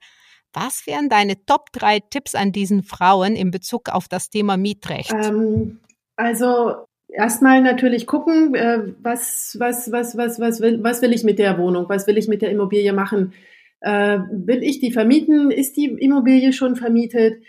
was 0.52 0.86
wären 0.86 1.08
deine 1.08 1.46
Top 1.46 1.72
3 1.72 2.02
Tipps 2.02 2.36
an 2.36 2.52
diesen 2.52 2.84
Frauen 2.84 3.36
in 3.36 3.52
Bezug 3.52 3.88
auf 3.88 4.10
das 4.10 4.30
Thema 4.30 4.58
Mietrecht? 4.58 5.14
Ähm, 5.14 5.80
also 6.18 6.76
erstmal 7.08 7.62
natürlich 7.62 8.06
gucken, 8.06 8.54
äh, 8.54 8.94
was, 9.02 9.56
was, 9.60 9.90
was, 9.94 10.18
was, 10.18 10.42
was, 10.42 10.60
will, 10.60 10.84
was 10.84 11.02
will 11.02 11.14
ich 11.14 11.24
mit 11.24 11.40
der 11.40 11.58
Wohnung, 11.58 11.88
was 11.88 12.06
will 12.06 12.18
ich 12.18 12.28
mit 12.28 12.42
der 12.42 12.52
Immobilie 12.52 12.92
machen. 12.92 13.34
Äh, 13.80 14.20
will 14.30 14.62
ich 14.62 14.82
die 14.82 14.92
vermieten? 14.92 15.52
Ist 15.52 15.78
die 15.78 15.86
Immobilie 15.86 16.52
schon 16.52 16.76
vermietet? 16.76 17.42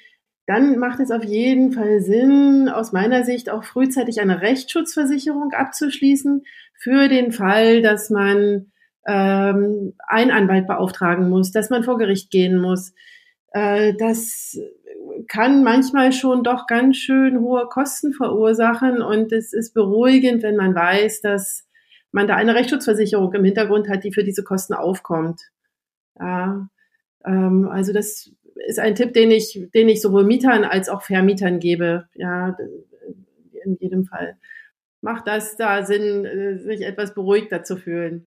Dann 0.50 0.80
macht 0.80 0.98
es 0.98 1.12
auf 1.12 1.22
jeden 1.22 1.70
Fall 1.70 2.00
Sinn, 2.00 2.68
aus 2.68 2.90
meiner 2.90 3.22
Sicht 3.22 3.50
auch 3.50 3.62
frühzeitig 3.62 4.20
eine 4.20 4.42
Rechtsschutzversicherung 4.42 5.52
abzuschließen 5.52 6.42
für 6.76 7.06
den 7.06 7.30
Fall, 7.30 7.82
dass 7.82 8.10
man 8.10 8.72
ähm, 9.06 9.94
einen 10.08 10.32
Anwalt 10.32 10.66
beauftragen 10.66 11.28
muss, 11.28 11.52
dass 11.52 11.70
man 11.70 11.84
vor 11.84 11.98
Gericht 11.98 12.32
gehen 12.32 12.58
muss. 12.58 12.92
Äh, 13.52 13.94
das 13.96 14.58
kann 15.28 15.62
manchmal 15.62 16.10
schon 16.10 16.42
doch 16.42 16.66
ganz 16.66 16.96
schön 16.96 17.38
hohe 17.38 17.68
Kosten 17.68 18.12
verursachen 18.12 19.02
und 19.02 19.30
es 19.30 19.52
ist 19.52 19.72
beruhigend, 19.72 20.42
wenn 20.42 20.56
man 20.56 20.74
weiß, 20.74 21.20
dass 21.20 21.64
man 22.10 22.26
da 22.26 22.34
eine 22.34 22.56
Rechtsschutzversicherung 22.56 23.32
im 23.34 23.44
Hintergrund 23.44 23.88
hat, 23.88 24.02
die 24.02 24.12
für 24.12 24.24
diese 24.24 24.42
Kosten 24.42 24.74
aufkommt. 24.74 25.42
Ja, 26.18 26.68
ähm, 27.24 27.68
also 27.70 27.92
das 27.92 28.32
ist 28.66 28.78
ein 28.78 28.94
Tipp, 28.94 29.12
den 29.12 29.30
ich, 29.30 29.68
den 29.74 29.88
ich 29.88 30.00
sowohl 30.00 30.24
Mietern 30.24 30.64
als 30.64 30.88
auch 30.88 31.02
Vermietern 31.02 31.58
gebe. 31.58 32.08
Ja, 32.14 32.56
in 33.64 33.76
jedem 33.76 34.04
Fall. 34.04 34.36
Macht 35.00 35.26
das 35.26 35.56
da 35.56 35.84
Sinn, 35.84 36.24
äh, 36.24 36.58
sich 36.58 36.82
etwas 36.82 37.14
beruhigter 37.14 37.62
zu 37.62 37.76
fühlen? 37.76 38.26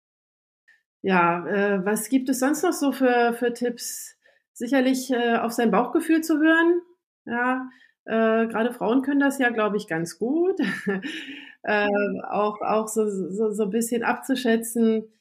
Ja, 1.01 1.45
äh, 1.47 1.85
was 1.85 2.09
gibt 2.09 2.29
es 2.29 2.39
sonst 2.39 2.63
noch 2.63 2.73
so 2.73 2.91
für, 2.91 3.33
für 3.33 3.53
Tipps? 3.53 4.17
Sicherlich 4.53 5.11
äh, 5.11 5.35
auf 5.37 5.51
sein 5.51 5.69
Bauchgefühl 5.69 6.21
zu 6.21 6.39
hören. 6.39 6.81
Ja, 7.25 7.69
äh, 8.05 8.47
gerade 8.47 8.73
Frauen 8.73 9.01
können 9.01 9.19
das 9.19 9.37
ja, 9.37 9.49
glaube 9.49 9.77
ich, 9.77 9.87
ganz 9.87 10.17
gut. 10.17 10.59
äh, 11.63 11.87
auch 12.29 12.61
auch 12.61 12.87
so, 12.87 13.07
so, 13.07 13.51
so 13.51 13.63
ein 13.63 13.69
bisschen 13.69 14.03
abzuschätzen, 14.03 15.11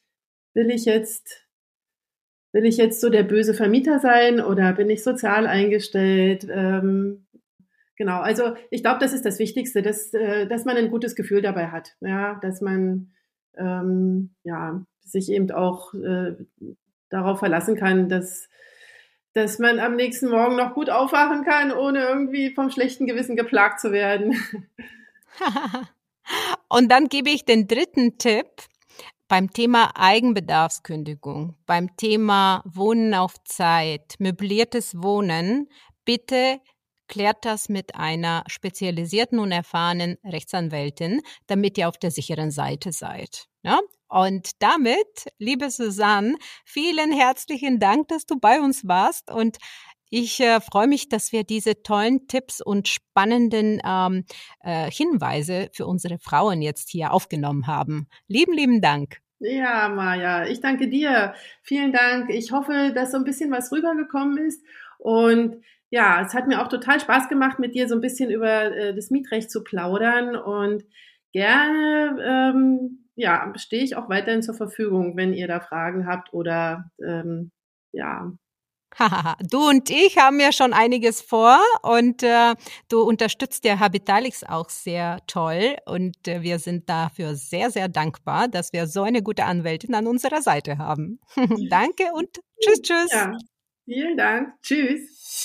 will 0.54 0.70
ich 0.70 0.84
jetzt 0.86 1.43
will 2.54 2.64
ich 2.64 2.76
jetzt 2.76 3.00
so 3.00 3.10
der 3.10 3.24
böse 3.24 3.52
Vermieter 3.52 3.98
sein 3.98 4.40
oder 4.40 4.72
bin 4.72 4.88
ich 4.88 5.02
sozial 5.02 5.48
eingestellt? 5.48 6.46
Ähm, 6.48 7.26
genau, 7.96 8.20
also 8.20 8.54
ich 8.70 8.82
glaube, 8.82 9.00
das 9.00 9.12
ist 9.12 9.26
das 9.26 9.40
Wichtigste, 9.40 9.82
dass, 9.82 10.14
äh, 10.14 10.46
dass 10.46 10.64
man 10.64 10.76
ein 10.76 10.90
gutes 10.90 11.16
Gefühl 11.16 11.42
dabei 11.42 11.66
hat, 11.66 11.96
ja, 12.00 12.38
dass 12.42 12.60
man 12.60 13.12
ähm, 13.58 14.36
ja, 14.44 14.80
sich 15.00 15.32
eben 15.32 15.50
auch 15.50 15.94
äh, 15.94 16.36
darauf 17.10 17.40
verlassen 17.40 17.74
kann, 17.74 18.08
dass, 18.08 18.48
dass 19.32 19.58
man 19.58 19.80
am 19.80 19.96
nächsten 19.96 20.30
Morgen 20.30 20.54
noch 20.54 20.74
gut 20.74 20.90
aufwachen 20.90 21.44
kann, 21.44 21.72
ohne 21.72 22.04
irgendwie 22.04 22.54
vom 22.54 22.70
schlechten 22.70 23.06
Gewissen 23.06 23.34
geplagt 23.34 23.80
zu 23.80 23.90
werden. 23.90 24.36
Und 26.68 26.90
dann 26.90 27.08
gebe 27.08 27.30
ich 27.30 27.44
den 27.44 27.66
dritten 27.66 28.16
Tipp 28.16 28.46
beim 29.28 29.50
Thema 29.52 29.92
Eigenbedarfskündigung, 29.96 31.56
beim 31.66 31.96
Thema 31.96 32.62
Wohnen 32.64 33.14
auf 33.14 33.42
Zeit, 33.44 34.14
möbliertes 34.18 35.02
Wohnen. 35.02 35.68
Bitte 36.04 36.60
klärt 37.08 37.44
das 37.44 37.68
mit 37.68 37.94
einer 37.94 38.44
spezialisierten 38.46 39.38
und 39.38 39.52
erfahrenen 39.52 40.16
Rechtsanwältin, 40.24 41.20
damit 41.46 41.78
ihr 41.78 41.88
auf 41.88 41.98
der 41.98 42.10
sicheren 42.10 42.50
Seite 42.50 42.92
seid. 42.92 43.46
Ja? 43.62 43.80
Und 44.08 44.50
damit, 44.60 45.26
liebe 45.38 45.70
Susanne, 45.70 46.36
vielen 46.64 47.12
herzlichen 47.12 47.80
Dank, 47.80 48.08
dass 48.08 48.26
du 48.26 48.38
bei 48.38 48.60
uns 48.60 48.86
warst 48.86 49.30
und 49.30 49.58
ich 50.10 50.40
äh, 50.40 50.60
freue 50.60 50.86
mich, 50.86 51.08
dass 51.08 51.32
wir 51.32 51.44
diese 51.44 51.82
tollen 51.82 52.26
Tipps 52.28 52.60
und 52.60 52.88
spannenden 52.88 53.80
ähm, 53.84 54.24
äh, 54.60 54.90
Hinweise 54.90 55.70
für 55.72 55.86
unsere 55.86 56.18
Frauen 56.18 56.62
jetzt 56.62 56.90
hier 56.90 57.12
aufgenommen 57.12 57.66
haben. 57.66 58.08
Lieben, 58.28 58.52
lieben 58.52 58.80
Dank. 58.80 59.18
Ja, 59.40 59.88
Maja, 59.88 60.46
ich 60.46 60.60
danke 60.60 60.88
dir. 60.88 61.34
Vielen 61.62 61.92
Dank. 61.92 62.30
Ich 62.30 62.52
hoffe, 62.52 62.92
dass 62.94 63.10
so 63.10 63.18
ein 63.18 63.24
bisschen 63.24 63.50
was 63.50 63.72
rübergekommen 63.72 64.38
ist. 64.38 64.64
Und 64.98 65.62
ja, 65.90 66.22
es 66.22 66.34
hat 66.34 66.46
mir 66.46 66.62
auch 66.62 66.68
total 66.68 66.98
Spaß 67.00 67.28
gemacht, 67.28 67.58
mit 67.58 67.74
dir 67.74 67.88
so 67.88 67.94
ein 67.94 68.00
bisschen 68.00 68.30
über 68.30 68.74
äh, 68.74 68.94
das 68.94 69.10
Mietrecht 69.10 69.50
zu 69.50 69.62
plaudern. 69.62 70.34
Und 70.36 70.84
gerne, 71.32 72.16
ähm, 72.24 73.04
ja, 73.16 73.52
stehe 73.56 73.82
ich 73.84 73.96
auch 73.96 74.08
weiterhin 74.08 74.42
zur 74.42 74.54
Verfügung, 74.54 75.16
wenn 75.16 75.34
ihr 75.34 75.48
da 75.48 75.60
Fragen 75.60 76.06
habt 76.06 76.32
oder 76.32 76.90
ähm, 77.04 77.50
ja, 77.92 78.32
du 79.50 79.68
und 79.68 79.90
ich 79.90 80.18
haben 80.18 80.40
ja 80.40 80.52
schon 80.52 80.72
einiges 80.72 81.20
vor 81.22 81.58
und 81.82 82.22
äh, 82.22 82.54
du 82.88 83.02
unterstützt 83.02 83.64
ja 83.64 83.78
Habitalix 83.78 84.44
auch 84.44 84.70
sehr 84.70 85.18
toll 85.26 85.76
und 85.86 86.28
äh, 86.28 86.42
wir 86.42 86.58
sind 86.58 86.88
dafür 86.88 87.34
sehr, 87.34 87.70
sehr 87.70 87.88
dankbar, 87.88 88.48
dass 88.48 88.72
wir 88.72 88.86
so 88.86 89.02
eine 89.02 89.22
gute 89.22 89.44
Anwältin 89.44 89.94
an 89.94 90.06
unserer 90.06 90.42
Seite 90.42 90.78
haben. 90.78 91.20
Danke 91.70 92.12
und 92.14 92.28
tschüss, 92.60 92.82
tschüss. 92.82 93.12
Ja, 93.12 93.32
vielen 93.84 94.16
Dank. 94.16 94.54
Tschüss. 94.62 95.44